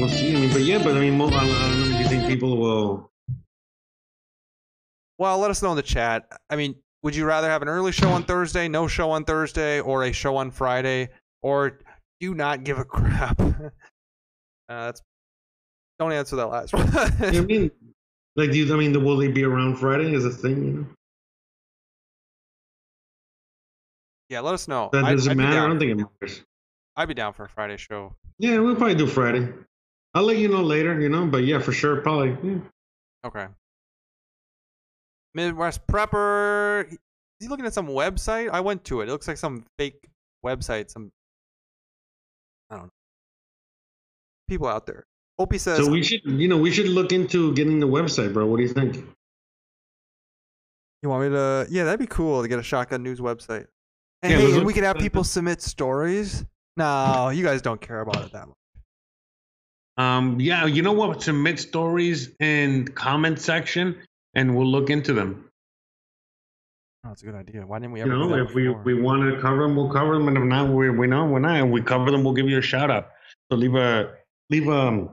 [0.03, 0.35] We'll see.
[0.35, 1.91] I mean, but yeah, but I mean, I don't know.
[1.97, 3.09] Do you think people will?
[5.17, 6.27] Well, let us know in the chat.
[6.49, 9.79] I mean, would you rather have an early show on Thursday, no show on Thursday,
[9.79, 11.07] or a show on Friday,
[11.41, 11.79] or
[12.19, 13.39] do not give a crap?
[13.39, 13.53] uh,
[14.67, 15.01] that's
[15.99, 16.89] don't answer that last one.
[16.93, 17.71] I mean,
[18.35, 18.73] like, do you?
[18.73, 20.65] I mean, will they be around Friday Is a thing?
[20.65, 20.85] You know?
[24.27, 24.89] yeah, let us know.
[24.91, 25.61] That I'd- doesn't I'd be matter.
[25.61, 26.43] I don't think it matters.
[26.97, 28.13] I'd be down for a Friday show.
[28.37, 29.47] Yeah, we'll probably do Friday.
[30.13, 30.99] I'll let you know later.
[30.99, 32.37] You know, but yeah, for sure, probably.
[32.43, 32.59] Yeah.
[33.25, 33.47] Okay.
[35.33, 36.91] Midwest Prepper.
[36.91, 36.97] Is
[37.39, 38.49] he looking at some website?
[38.51, 39.09] I went to it.
[39.09, 40.07] It looks like some fake
[40.45, 40.91] website.
[40.91, 41.11] Some
[42.69, 42.91] I don't know.
[44.47, 45.05] People out there.
[45.39, 48.45] Opie says So we should, you know, we should look into getting the website, bro.
[48.45, 49.03] What do you think?
[51.01, 51.67] You want me to?
[51.69, 53.67] Yeah, that'd be cool to get a shotgun news website.
[54.21, 56.45] And Yeah, hey, and we could have people submit stories.
[56.77, 58.57] No, you guys don't care about it that much.
[59.97, 61.21] Um, yeah, you know what?
[61.21, 63.97] Submit stories in comment section,
[64.33, 65.49] and we'll look into them.
[67.05, 67.65] Oh, that's a good idea.
[67.67, 68.13] Why didn't we You ever?
[68.13, 68.81] do know, that if we before?
[68.83, 71.39] we want to cover them, we'll cover them, and if not, we we know we're
[71.39, 71.57] not.
[71.57, 73.09] And we cover them, we'll give you a shout out.
[73.51, 74.13] So leave a
[74.49, 75.09] leave a,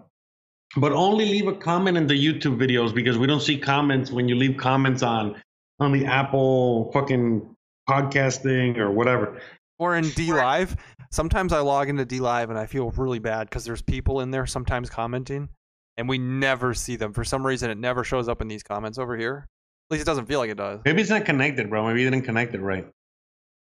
[0.76, 4.28] but only leave a comment in the YouTube videos because we don't see comments when
[4.28, 5.42] you leave comments on
[5.80, 7.54] on the Apple fucking
[7.88, 9.40] podcasting or whatever.
[9.80, 10.76] Or in DLive.
[11.10, 14.46] Sometimes I log into DLive and I feel really bad because there's people in there
[14.46, 15.48] sometimes commenting,
[15.96, 17.14] and we never see them.
[17.14, 19.46] For some reason, it never shows up in these comments over here.
[19.90, 20.80] At least it doesn't feel like it does.
[20.84, 21.86] Maybe it's not connected, bro.
[21.88, 22.86] Maybe you didn't connect it right.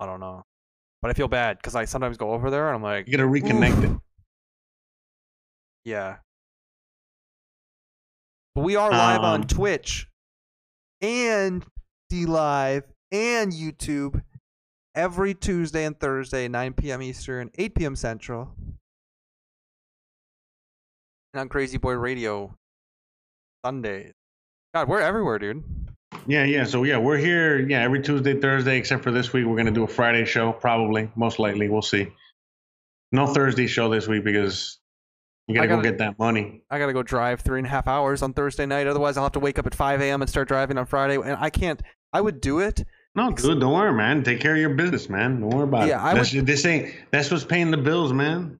[0.01, 0.43] I don't know,
[1.01, 3.28] but I feel bad because I sometimes go over there and I'm like, You gotta
[3.28, 3.99] reconnect it.
[5.85, 6.16] Yeah.
[8.55, 10.09] But we are live on Um, Twitch
[11.01, 11.65] and
[12.12, 12.82] DLive
[13.12, 14.23] and YouTube
[15.01, 17.01] every Tuesday and Thursday, 9 p.m.
[17.01, 17.97] Eastern, 8 p.m.
[17.97, 18.51] Central.
[21.33, 22.55] And on Crazy Boy Radio
[23.65, 24.13] Sundays.
[24.75, 25.65] God, we're everywhere, dude.
[26.27, 26.65] Yeah, yeah.
[26.65, 27.67] So yeah, we're here.
[27.67, 30.53] Yeah, every Tuesday, Thursday, except for this week, we're gonna do a Friday show.
[30.53, 32.09] Probably, most likely, we'll see.
[33.11, 34.79] No Thursday show this week because
[35.49, 36.63] you gotta, gotta- go get that money.
[36.71, 38.87] I gotta go drive three and a half hours on Thursday night.
[38.87, 40.21] Otherwise, I'll have to wake up at 5 a.m.
[40.21, 41.17] and start driving on Friday.
[41.17, 41.81] And I can't.
[42.13, 42.85] I would do it.
[43.16, 44.23] No, dude, don't worry, man.
[44.23, 45.41] Take care of your business, man.
[45.41, 45.89] Don't worry about it.
[45.89, 46.12] Yeah, it.
[46.12, 48.59] I That's, this ain't that's what's paying the bills, man.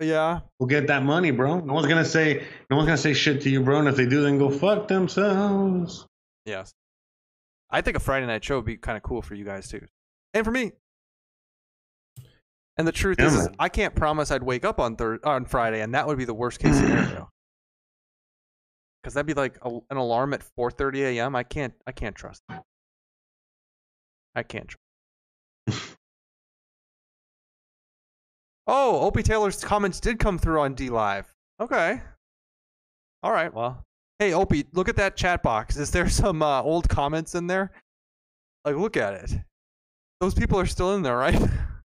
[0.00, 0.40] Yeah.
[0.58, 1.60] We'll get that money, bro.
[1.60, 3.80] No one's gonna say no one's gonna say shit to you, bro.
[3.80, 6.06] And if they do, then go fuck themselves.
[6.46, 6.72] Yes.
[7.70, 9.84] I think a Friday night show would be kind of cool for you guys too,
[10.32, 10.72] and for me.
[12.78, 13.48] And the truth Yeah, is, is.
[13.58, 16.32] I can't promise I'd wake up on thir- on Friday, and that would be the
[16.34, 17.28] worst case scenario.
[19.02, 21.36] Because that'd be like a, an alarm at 4:30 a.m.
[21.36, 21.72] I can't.
[21.86, 22.42] I can't trust.
[22.48, 22.64] That.
[24.38, 24.74] I can't.
[28.70, 31.24] Oh, Opie Taylor's comments did come through on DLive.
[31.58, 32.02] Okay.
[33.22, 33.52] All right.
[33.52, 33.82] Well,
[34.18, 35.78] hey Opie, look at that chat box.
[35.78, 37.72] Is there some uh, old comments in there?
[38.66, 39.38] Like, look at it.
[40.20, 41.40] Those people are still in there, right?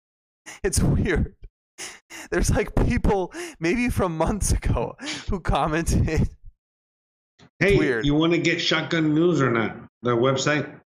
[0.64, 1.34] it's weird.
[2.32, 4.96] There's like people maybe from months ago
[5.30, 6.28] who commented.
[7.60, 8.04] Hey, weird.
[8.04, 9.76] you want to get Shotgun News or not?
[10.02, 10.80] The website.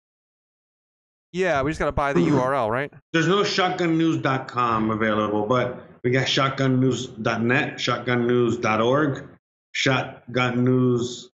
[1.33, 2.93] Yeah, we just gotta buy the URL, right?
[3.13, 9.29] There's no shotgunnews.com available, but we got shotgunnews.net, shotgunnews.org,
[9.75, 11.29] shotgunnews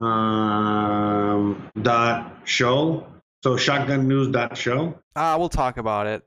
[0.00, 3.06] um, dot show.
[3.42, 6.22] So shotgunnews.show Ah, we'll talk about it.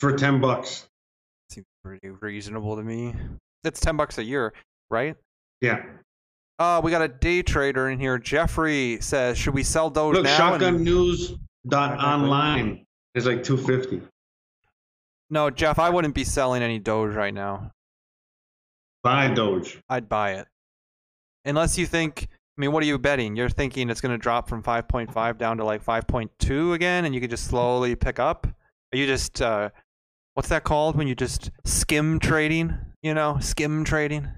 [0.00, 0.88] for 10 bucks.
[1.50, 3.14] Seems pretty reasonable to me.
[3.64, 4.52] It's ten bucks a year,
[4.90, 5.16] right?
[5.60, 5.82] Yeah.
[6.58, 8.18] Uh, we got a day trader in here.
[8.18, 14.02] Jeffrey says, "Should we sell Doge Look, now?" and- shotgunnews.online is like 250
[15.30, 17.72] No, Jeff, I wouldn't be selling any Doge right now.
[19.02, 19.80] Buy Doge.
[19.88, 20.46] I'd buy it.
[21.44, 23.34] Unless you think, I mean, what are you betting?
[23.36, 27.20] You're thinking it's going to drop from 5.5 down to like 5.2 again and you
[27.20, 28.46] could just slowly pick up?
[28.92, 29.70] Are you just, uh,
[30.34, 32.76] what's that called when you just skim trading?
[33.02, 34.28] You know, skim trading?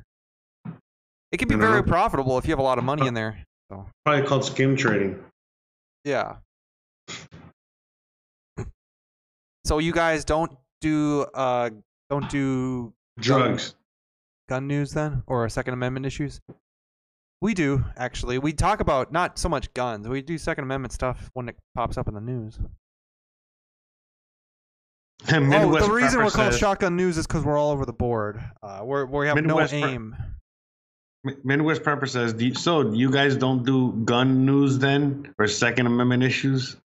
[1.32, 1.88] It can be very know.
[1.88, 3.42] profitable if you have a lot of money in there.
[3.70, 5.18] So, Probably called skim trading.
[6.04, 6.36] yeah.
[9.64, 11.70] So you guys don't do, uh,
[12.10, 13.74] don't do Drugs.
[14.48, 15.22] gun news then?
[15.26, 16.40] Or second amendment issues?
[17.40, 18.38] We do actually.
[18.38, 20.08] We talk about not so much guns.
[20.08, 22.58] We do second amendment stuff when it pops up in the news.
[25.30, 28.42] Oh the reason we're called says- shotgun news is because we're all over the board.
[28.60, 30.16] Uh, we're, we have Midwest no aim.
[31.22, 35.32] Mi- Midwest Prepper says, do you, so you guys don't do gun news then?
[35.38, 36.76] Or Second Amendment issues?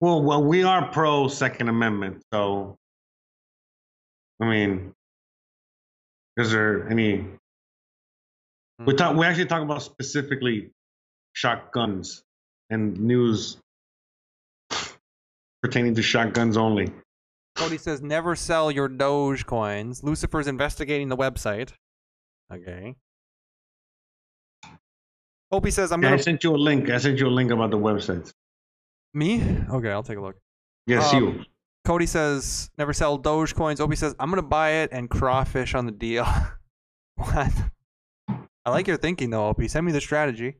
[0.00, 2.76] Well, well, we are pro Second Amendment, so
[4.40, 4.92] I mean,
[6.36, 7.24] is there any?
[8.84, 8.96] We Hmm.
[8.96, 9.16] talk.
[9.16, 10.70] We actually talk about specifically
[11.32, 12.22] shotguns
[12.68, 13.58] and news
[15.62, 16.92] pertaining to shotguns only.
[17.56, 21.72] cody says never sell your doge coins lucifer's investigating the website
[22.52, 22.94] okay
[25.50, 26.90] opie says i'm Yeah, I gonna sent you a link.
[26.90, 28.30] I sent you a link about the websites.
[29.16, 30.36] Me okay i'll take a look
[30.86, 31.44] Yes, Um, you.
[31.84, 33.80] Cody says never sell Doge coins.
[33.80, 36.24] Opie says I'm gonna buy it and crawfish on the deal.
[37.16, 37.52] what?
[38.64, 39.68] I like your thinking though, Opie.
[39.68, 40.56] Send me the strategy.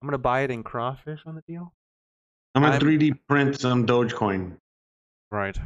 [0.00, 1.72] I'm gonna buy it and crawfish on the deal.
[2.54, 4.56] I'm gonna 3D print some Dogecoin.
[5.30, 5.56] Right.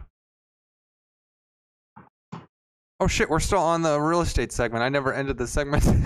[2.98, 4.82] Oh shit, we're still on the real estate segment.
[4.82, 5.84] I never ended the segment.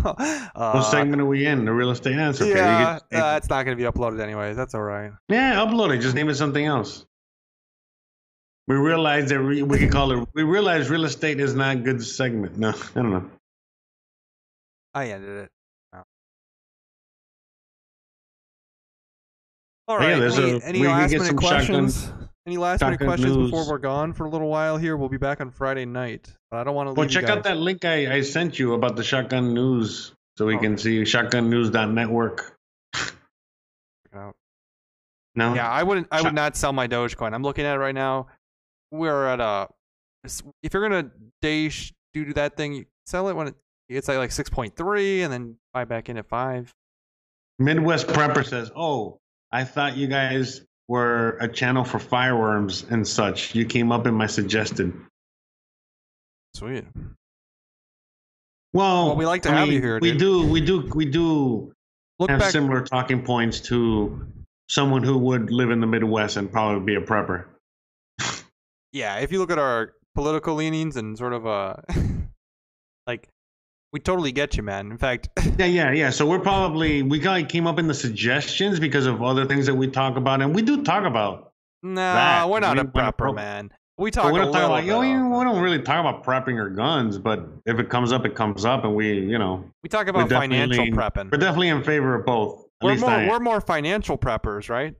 [0.00, 0.16] What
[0.56, 1.64] uh, segment are we in?
[1.66, 2.44] The real estate answer.
[2.44, 4.54] Okay, Yeah, get- uh, it's not going to be uploaded anyway.
[4.54, 5.12] That's all right.
[5.28, 6.00] yeah, upload it.
[6.00, 7.04] Just name it something else.
[8.66, 10.28] We realize that we, we can call it.
[10.34, 12.56] We realize real estate is not a good segment.
[12.58, 13.30] No, I don't know.
[14.94, 15.50] I ended it.
[19.86, 20.18] All Yeah, right.
[20.20, 22.12] there's any a- any last minute some questions?
[22.46, 23.50] Any last minute questions news.
[23.50, 24.96] before we're gone for a little while here?
[24.96, 27.22] We'll be back on Friday night, but I don't want to leave Well, you check
[27.26, 27.36] guys.
[27.38, 30.58] out that link I, I sent you about the shotgun news, so we Oh.
[30.58, 32.56] can see shotgunnews.network.
[34.14, 34.34] out.
[35.36, 35.54] No.
[35.54, 36.08] Yeah, I wouldn't.
[36.10, 37.32] I Shot- would not sell my Dogecoin.
[37.32, 38.26] I'm looking at it right now.
[38.90, 39.68] We're at a.
[40.62, 41.10] If you're gonna
[41.40, 43.54] day sh- do that thing, you sell it when it,
[43.88, 46.74] it's like like six point three, and then buy back in at five.
[47.60, 49.20] Midwest Prepper says, "Oh,
[49.52, 53.54] I thought you guys were a channel for firearms and such.
[53.54, 54.92] You came up in my suggested."
[56.54, 56.84] Sweet.
[58.72, 60.18] Well, Well, we like to I have you here, We dude.
[60.18, 61.72] do, we do, we do
[62.18, 62.50] Look have back.
[62.50, 64.26] similar talking points to
[64.68, 67.46] someone who would live in the Midwest and probably be a prepper.
[68.92, 71.76] yeah, if you look at our political leanings and sort of uh,
[73.06, 73.28] like,
[73.92, 74.90] we totally get you, man.
[74.90, 76.10] In fact, Yeah, yeah, yeah.
[76.10, 79.66] So we're probably we kind of came up in the suggestions because of other things
[79.66, 81.52] that we talk about, and we do talk about.
[81.82, 83.70] no, That, we're not we a prepper, man.
[83.98, 85.00] We But talk we don't talk about, you know,
[85.38, 88.64] we don't really talk about prepping or guns, but if it comes up, it comes
[88.64, 91.30] up, and we, you know, We talk about financial prepping.
[91.30, 92.64] we're definitely in favor of both.
[92.80, 94.94] At We're more, we're more financial preppers, right?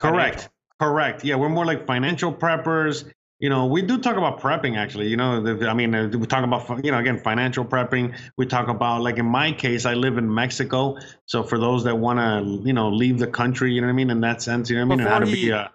[0.00, 0.50] Correct.
[0.78, 1.24] Correct.
[1.24, 3.10] Yeah, we're more like financial preppers.
[3.42, 5.08] You know, we do talk about prepping actually.
[5.08, 8.16] You know, I mean, uh, we talk about, you know, again, financial prepping.
[8.38, 10.96] We talk about, like in my case, I live in Mexico.
[11.26, 13.96] So for those that want to, you know, leave the country, you know what I
[13.96, 14.10] mean?
[14.10, 15.00] In that sense, you know what I mean?
[15.00, 15.72] And how to be a,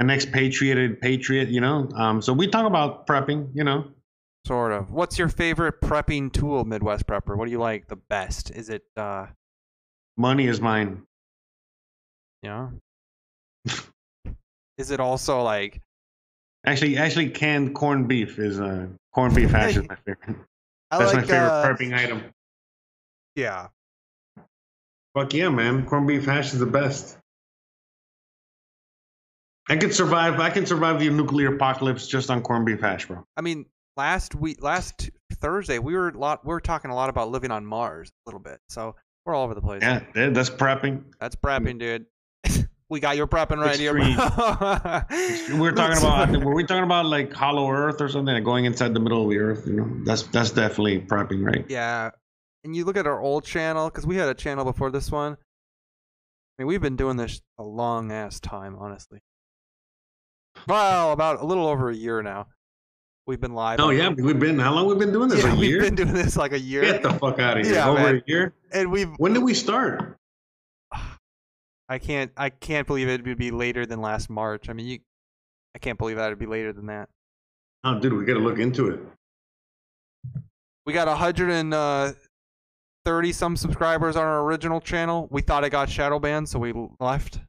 [0.00, 1.88] an expatriated patriot, you know?
[1.94, 3.84] Um, so we talk about prepping, you know?
[4.44, 4.90] Sort of.
[4.90, 7.36] What's your favorite prepping tool, Midwest Prepper?
[7.36, 8.50] What do you like the best?
[8.50, 9.26] Is it, uh,
[10.16, 11.04] Money is mine.
[12.42, 12.70] Yeah.
[14.78, 15.80] is it also like,
[16.66, 20.36] Actually, actually, canned corned beef is uh, corned beef hash is my favorite.
[20.90, 22.22] I That's like, my favorite uh, prepping item.
[23.36, 23.68] Yeah.
[25.14, 25.84] Fuck yeah, man.
[25.86, 27.18] Corned beef hash is the best.
[29.68, 30.40] I could survive.
[30.40, 33.24] I can survive the nuclear apocalypse just on corned beef hash, bro.
[33.36, 33.66] I mean,
[33.96, 37.50] last week, last Thursday, we were a lot, we were talking a lot about living
[37.50, 38.58] on Mars a little bit.
[38.68, 39.82] So we're all over the place.
[39.82, 41.04] Yeah, that's prepping.
[41.20, 42.06] That's prepping, dude.
[42.94, 43.96] We got your prepping right here.
[43.98, 45.58] Extreme.
[45.58, 46.44] We We're talking about.
[46.44, 48.32] Were we talking about like hollow Earth or something?
[48.32, 49.66] Like going inside the middle of the Earth.
[49.66, 51.66] You know, that's that's definitely prepping, right?
[51.68, 52.10] Yeah.
[52.62, 55.32] And you look at our old channel, because we had a channel before this one.
[55.32, 59.18] I mean, we've been doing this a long ass time, honestly.
[60.68, 62.46] Well, about a little over a year now.
[63.26, 63.80] We've been live.
[63.80, 64.58] Oh yeah, we've been.
[64.60, 65.42] How long we've been doing this?
[65.42, 65.80] Yeah, a we've year.
[65.80, 66.82] been doing this like a year.
[66.82, 67.74] Get the fuck out of here!
[67.74, 68.16] Yeah, Over man.
[68.16, 68.54] a year.
[68.72, 70.16] and we've When did we start?
[71.88, 74.68] I can't I can't believe it would be later than last March.
[74.68, 74.98] I mean, you
[75.74, 77.08] I can't believe that it'd be later than that.
[77.82, 79.00] Oh, dude, we got to look into it.
[80.86, 85.28] We got 130 uh, some subscribers on our original channel.
[85.30, 87.40] We thought it got shadow banned, so we left.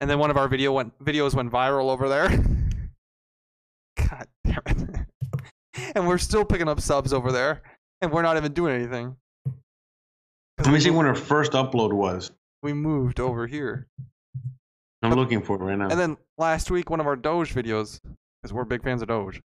[0.00, 2.28] And then one of our video went videos went viral over there.
[3.96, 5.06] God damn it.
[5.94, 7.62] and we're still picking up subs over there,
[8.00, 9.16] and we're not even doing anything.
[10.58, 12.32] Let me see when our first upload was.
[12.62, 13.86] We moved over here.
[15.02, 15.88] I'm looking for it right now.
[15.88, 18.00] And then last week, one of our Doge videos,
[18.42, 19.40] because we're big fans of Doge.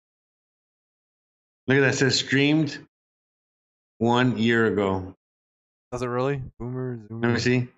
[1.67, 1.95] Look at that.
[1.95, 2.79] It says streamed
[3.99, 5.15] one year ago.
[5.93, 6.43] Does it really?
[6.59, 7.69] Boomer, Let me see.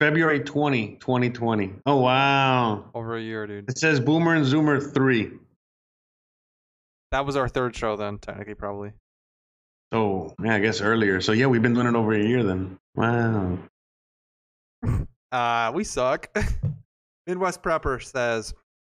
[0.00, 1.74] February 20, 2020.
[1.86, 2.90] Oh, wow.
[2.94, 3.70] Over a year, dude.
[3.70, 5.30] It says Boomer and Zoomer 3.
[7.12, 8.92] That was our third show then, technically, probably.
[9.92, 11.20] Oh, yeah, I guess earlier.
[11.20, 12.78] So, yeah, we've been doing it over a year then.
[12.96, 13.58] Wow.
[15.32, 16.28] Uh, we suck.
[17.26, 18.52] Midwest Prepper says,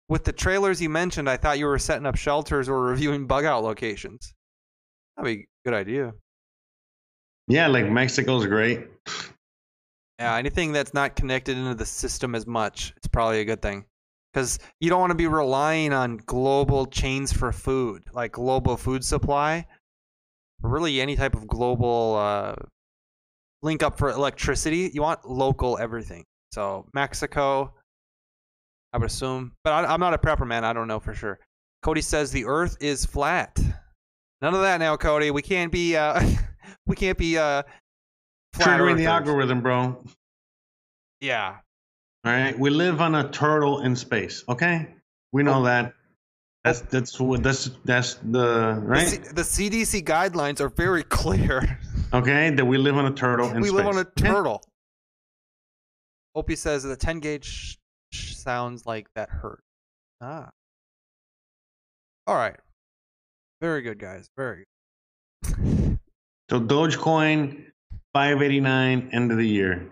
[0.08, 3.44] with the trailers you mentioned, I thought you were setting up shelters or reviewing bug
[3.44, 4.34] out locations.
[5.16, 6.14] That'd be a good idea.
[7.48, 8.86] Yeah, like Mexico's great.
[10.18, 13.84] Yeah, anything that's not connected into the system as much, it's probably a good thing.
[14.32, 19.04] Because you don't want to be relying on global chains for food, like global food
[19.04, 19.66] supply,
[20.62, 22.54] or really any type of global uh,
[23.62, 24.90] link up for electricity.
[24.92, 26.24] You want local everything.
[26.52, 27.74] So Mexico,
[28.92, 30.64] I would assume, but I, I'm not a prepper man.
[30.64, 31.38] I don't know for sure.
[31.82, 33.58] Cody says the Earth is flat.
[34.40, 35.30] None of that now, Cody.
[35.30, 35.96] We can't be.
[35.96, 36.20] Uh,
[36.86, 37.36] we can't be.
[37.38, 37.62] Uh,
[38.56, 40.02] Triggering the algorithm, bro.
[41.20, 41.56] Yeah,
[42.24, 42.58] All right.
[42.58, 44.42] We live on a turtle in space.
[44.48, 44.88] Okay.
[45.32, 45.92] We know that.
[46.64, 49.08] That's that's what that's that's the The, right.
[49.08, 51.78] C- the CDC guidelines are very clear.
[52.12, 53.48] Okay, that we live on a turtle.
[53.54, 53.72] we space.
[53.72, 54.62] live on a turtle.
[56.34, 57.78] Opie says the 10 gauge
[58.12, 59.60] sounds like that hurt.
[60.20, 60.48] Ah.
[62.26, 62.56] All right.
[63.60, 64.28] Very good, guys.
[64.36, 64.64] Very
[65.44, 65.98] good.
[66.50, 67.64] so Dogecoin,
[68.14, 69.90] 589, end of the year.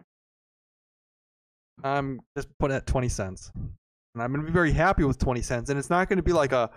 [1.84, 3.50] I'm just putting at 20 cents.
[3.54, 5.68] And I'm going to be very happy with 20 cents.
[5.68, 6.70] And it's not going to be like a.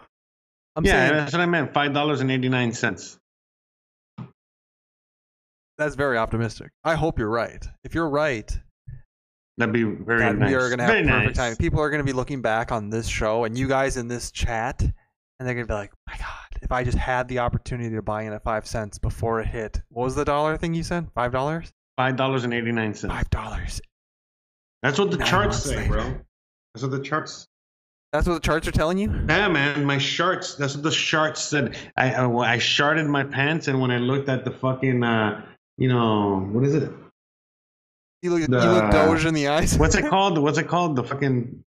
[0.75, 1.73] I'm yeah, saying, that's what I meant.
[1.73, 3.18] $5.89
[5.79, 6.71] that's very optimistic.
[6.83, 7.65] I hope you're right.
[7.83, 8.49] If you're right,
[9.57, 10.49] That'd be very that nice.
[10.49, 11.49] we are going to have very perfect nice.
[11.49, 11.55] time.
[11.57, 14.31] People are going to be looking back on this show and you guys in this
[14.31, 14.93] chat, and
[15.39, 18.23] they're going to be like, my God, if I just had the opportunity to buy
[18.23, 21.07] in at five cents before it hit, what was the dollar thing you said?
[21.13, 21.71] Five dollars?
[21.97, 23.13] Five dollars and eighty nine cents.
[23.13, 23.81] Five dollars.
[24.81, 25.89] That's what the Nine charts say, later.
[25.89, 26.15] bro.
[26.73, 27.45] That's what the charts.
[28.13, 29.11] That's what the charts are telling you?
[29.27, 30.55] Yeah, man, my charts.
[30.55, 31.75] That's what the charts said.
[31.97, 35.45] I I, I sharted my pants, and when I looked at the fucking, uh,
[35.79, 36.91] you know, what is it?
[38.21, 39.77] You look, you The- look Doge in the eyes.
[39.77, 40.37] What's it called?
[40.37, 40.95] What's it called?
[40.95, 41.63] The fucking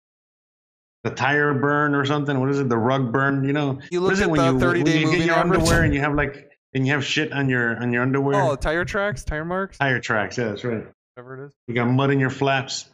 [1.04, 2.38] the tire burn or something.
[2.40, 2.68] What is it?
[2.68, 3.44] The rug burn.
[3.44, 3.78] You know.
[3.90, 5.36] You look looked is it at when the you 30 when day you get your
[5.36, 5.60] average?
[5.60, 8.40] underwear and you have like and you have shit on your on your underwear?
[8.42, 10.36] Oh, tire tracks, tire marks, Tire tracks.
[10.36, 10.84] Yeah, that's right.
[11.14, 11.52] whatever it is.
[11.68, 12.90] You got mud in your flaps.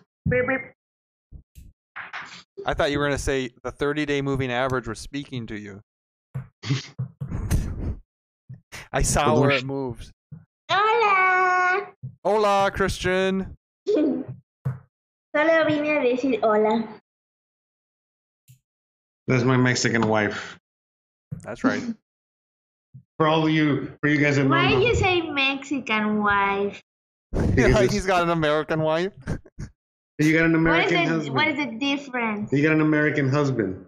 [2.64, 5.80] I thought you were gonna say the 30 day moving average was speaking to you.
[8.93, 10.12] I saw where it moved.
[10.70, 11.86] Hola.
[12.24, 13.56] Hola, Christian.
[13.88, 14.34] Solo
[15.34, 16.88] vine a decir hola.
[19.28, 20.59] That's my Mexican wife.
[21.43, 21.82] That's right.
[23.18, 26.82] For all of you, for you guys in Why don't know, you say Mexican wife?
[27.34, 29.12] it's- He's got an American wife.
[30.18, 31.09] you got an What is American it?
[31.09, 31.34] husband.
[31.34, 32.52] What is the difference?
[32.52, 33.86] You got an American husband,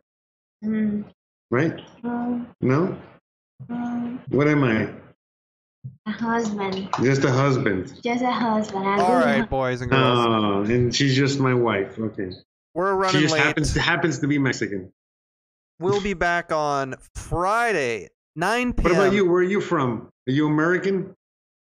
[0.64, 1.04] Mm,
[1.50, 1.76] right?
[2.02, 2.96] mm, No?
[3.70, 4.18] mm.
[4.30, 4.88] What am I?
[6.08, 6.88] A husband.
[7.02, 8.00] Just a husband.
[8.02, 8.86] Just a husband.
[8.86, 10.26] a All good right, boys and girls.
[10.26, 11.98] Oh, and she's just my wife.
[11.98, 12.30] Okay.
[12.72, 13.42] We're She running just late.
[13.42, 14.90] happens happens to be Mexican.
[15.78, 18.84] We'll be back on Friday, 9 p.m.
[18.84, 19.28] What about you?
[19.30, 20.08] Where are you from?
[20.26, 21.14] Are you American?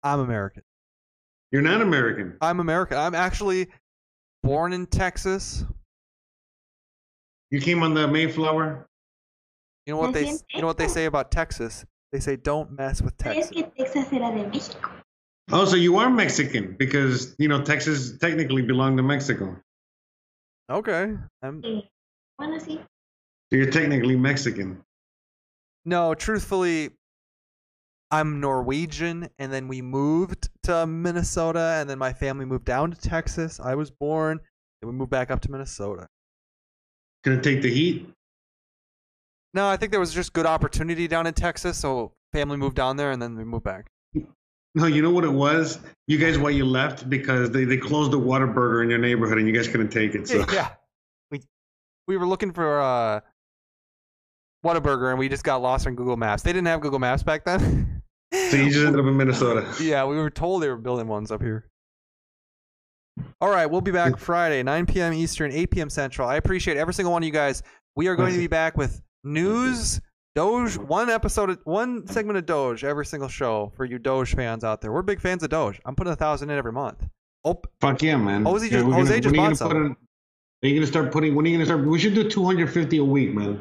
[0.02, 0.64] I'm American.
[1.52, 2.36] You're not American.
[2.40, 2.98] I'm American.
[2.98, 3.68] I'm actually
[4.42, 5.64] born in Texas.
[7.52, 8.88] You came on the Mayflower.
[9.86, 11.84] You know what they you know what they say about Texas?
[12.12, 13.50] They say don't mess with Es Texas.
[13.50, 14.90] que Texas era de México.
[15.50, 19.56] Oh, so you are Mexican because you know Texas technically belonged to Mexico.
[20.70, 21.16] Okay.
[21.42, 21.88] I'm, Sí.
[22.38, 22.78] Bueno, sí.
[23.50, 24.82] So you're technically Mexican.
[25.84, 26.90] no, truthfully,
[28.10, 32.96] I'm Norwegian, and then we moved to Minnesota, and then my family moved down to
[33.00, 33.58] Texas.
[33.58, 34.38] I was born,
[34.80, 36.08] and we moved back up to Minnesota.
[37.24, 38.08] Gonna take the heat.
[39.54, 42.96] No, I think there was just good opportunity down in Texas, so family moved down
[42.96, 43.90] there, and then we moved back.
[44.74, 45.78] No, you know what it was?
[46.06, 47.08] You guys, why you left?
[47.10, 50.26] Because they, they closed the Whataburger in your neighborhood and you guys couldn't take it.
[50.26, 50.70] So yeah,
[51.30, 51.42] we
[52.08, 53.20] we were looking for uh,
[54.64, 56.42] Whataburger, and we just got lost on Google Maps.
[56.42, 58.02] They didn't have Google Maps back then.
[58.32, 59.70] so you just ended up in Minnesota.
[59.82, 61.68] Yeah, we were told they were building ones up here.
[63.42, 65.12] All right, we'll be back Friday, 9 p.m.
[65.12, 65.90] Eastern, 8 p.m.
[65.90, 66.26] Central.
[66.26, 67.62] I appreciate every single one of you guys.
[67.94, 70.00] We are going to be back with news,
[70.34, 74.64] Doge, one episode, of, one segment of Doge every single show for you Doge fans
[74.64, 74.92] out there.
[74.92, 75.80] We're big fans of Doge.
[75.84, 77.06] I'm putting a thousand in every month.
[77.44, 78.44] Oh, Fuck yeah, man.
[78.44, 79.86] Jose Yeah, just- Jose gonna- just are you bought gonna some.
[79.92, 79.96] it-
[80.64, 81.34] Are you gonna start putting?
[81.34, 81.84] When are you gonna start?
[81.86, 83.60] We should do 250 a week, man.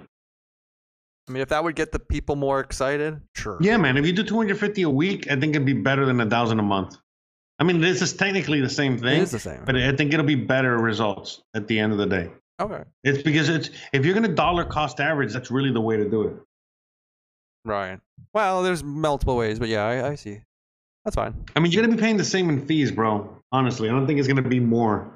[1.27, 3.57] I mean, if that would get the people more excited, sure.
[3.61, 3.97] Yeah, man.
[3.97, 6.63] If you do 250 a week, I think it'd be better than a thousand a
[6.63, 6.97] month.
[7.59, 9.63] I mean, this is technically the same thing, It is the same.
[9.65, 12.31] but I think it'll be better results at the end of the day.
[12.61, 16.09] Okay, It's because it's if you're gonna dollar cost average, that's really the way to
[16.09, 16.33] do it.
[17.65, 17.99] right.
[18.33, 20.41] Well, there's multiple ways, but yeah, I, I see.
[21.05, 21.33] That's fine.
[21.55, 23.37] I mean, you're gonna be paying the same in fees, bro.
[23.51, 25.11] Honestly, I don't think it's gonna be more.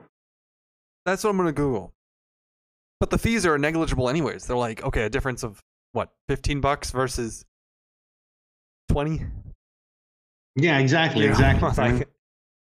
[1.05, 1.93] That's what I'm gonna Google.
[2.99, 4.47] But the fees are negligible anyways.
[4.47, 5.61] They're like, okay, a difference of
[5.91, 7.45] what, fifteen bucks versus
[8.89, 9.21] twenty?
[10.55, 11.69] Yeah, exactly, You know, exactly.
[11.99, 12.09] like,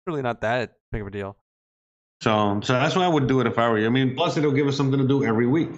[0.07, 1.37] really not that big of a deal.
[2.21, 3.87] So, so that's why I would do it if I were you.
[3.87, 5.71] I mean, plus it'll give us something to do every week.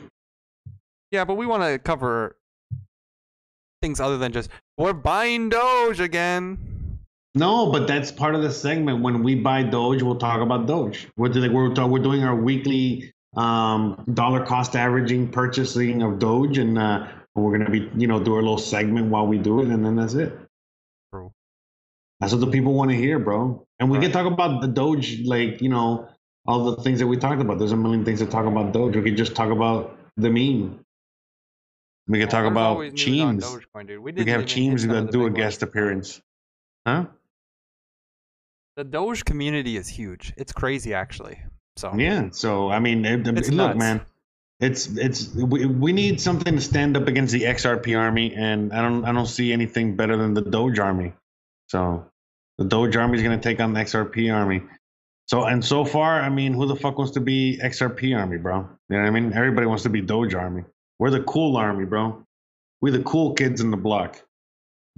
[1.13, 2.37] Yeah, but we want to cover
[3.81, 6.99] things other than just we're buying Doge again.
[7.35, 9.03] No, but that's part of the segment.
[9.03, 11.09] When we buy Doge, we'll talk about Doge.
[11.17, 16.79] We're doing, we're, we're doing our weekly um, dollar cost averaging purchasing of Doge, and
[16.79, 19.85] uh, we're gonna be, you know, do a little segment while we do it, and
[19.85, 20.37] then that's it.
[21.13, 21.33] True.
[22.21, 23.67] That's what the people want to hear, bro.
[23.81, 26.09] And we can talk about the Doge, like you know,
[26.47, 27.59] all the things that we talked about.
[27.59, 28.97] There's a million things to talk about Doge.
[28.97, 30.81] We could just talk about the meme.
[32.09, 33.45] We could talk There's about always news on Cheems.
[33.45, 33.89] Dogecoin.
[33.89, 35.71] We, We could have even hit Cheems some of that do a guest ones.
[35.71, 36.21] appearance.
[36.87, 37.07] Huh?
[38.77, 40.33] The Doge community is huge.
[40.37, 41.39] It's crazy, actually.
[41.77, 42.31] So Yeah.
[42.33, 44.01] So I mean, it, It's look, man,
[44.61, 48.83] it's it's we, we need something to stand up against the XRP army, and I
[48.83, 51.13] don't I don't see anything better than the Doge army.
[51.69, 52.07] So
[52.59, 54.63] the Doge army is gonna take on the XRP army.
[55.33, 58.69] So and so far, I mean, who the fuck wants to be XRP army, bro?
[58.91, 59.33] You know what I mean?
[59.33, 60.63] Everybody wants to be Doge army.
[60.99, 62.23] We're the cool army, bro.
[62.83, 64.23] We're the cool kids in the block.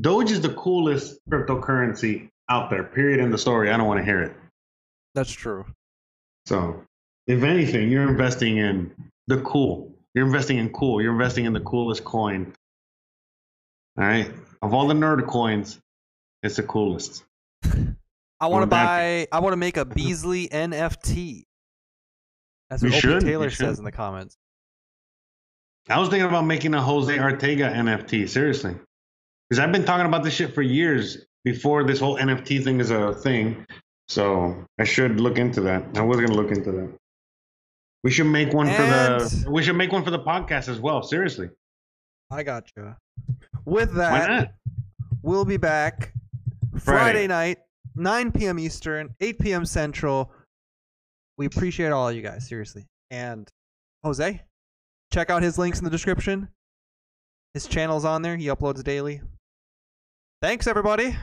[0.00, 2.82] Doge is the coolest cryptocurrency out there.
[2.82, 3.20] Period.
[3.20, 3.70] In the story.
[3.70, 4.32] I don't want to hear it.
[5.14, 5.66] that's true.
[6.46, 6.82] So,
[7.28, 8.90] if anything, you're investing in
[9.28, 9.94] the cool.
[10.14, 11.00] You're investing in cool.
[11.00, 12.52] You're investing in the coolest coin.
[13.96, 14.32] All right.
[14.62, 15.78] Of all the nerd coins,
[16.42, 17.22] it's the coolest.
[18.44, 19.26] I want to buy.
[19.32, 21.44] I want to make a Beasley NFT.
[22.68, 23.66] That's what Opie you Taylor should.
[23.68, 24.36] says in the comments.
[25.88, 28.28] I was thinking about making a Jose Ortega NFT.
[28.28, 28.74] Seriously,
[29.48, 32.90] because I've been talking about this shit for years before this whole NFT thing is
[32.90, 33.64] a thing.
[34.08, 35.96] So I should look into that.
[35.96, 36.92] I was gonna look into that.
[38.02, 39.46] We should make one for the.
[39.50, 41.02] We should make one for the podcast as well.
[41.02, 41.48] Seriously,
[42.30, 42.94] I got you.
[43.64, 44.52] With that,
[45.22, 46.12] we'll be back
[46.78, 47.00] Friday.
[47.00, 47.26] Friday.
[47.26, 47.58] night,
[47.96, 48.58] 9 p.m.
[48.58, 49.64] Eastern, 8 p.m.
[49.64, 50.32] Central.
[51.36, 52.86] We appreciate all you guys, seriously.
[53.10, 53.48] And
[54.04, 54.40] Jose,
[55.12, 56.48] check out his links in the description.
[57.54, 58.36] His channel's on there.
[58.36, 59.20] He uploads daily.
[60.42, 61.16] Thanks, everybody.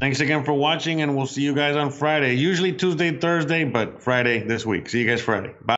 [0.00, 2.34] Thanks again for watching, and we'll see you guys on Friday.
[2.34, 4.88] Usually Tuesday, Thursday, but Friday this week.
[4.88, 5.54] See you guys Friday.
[5.64, 5.76] Bye.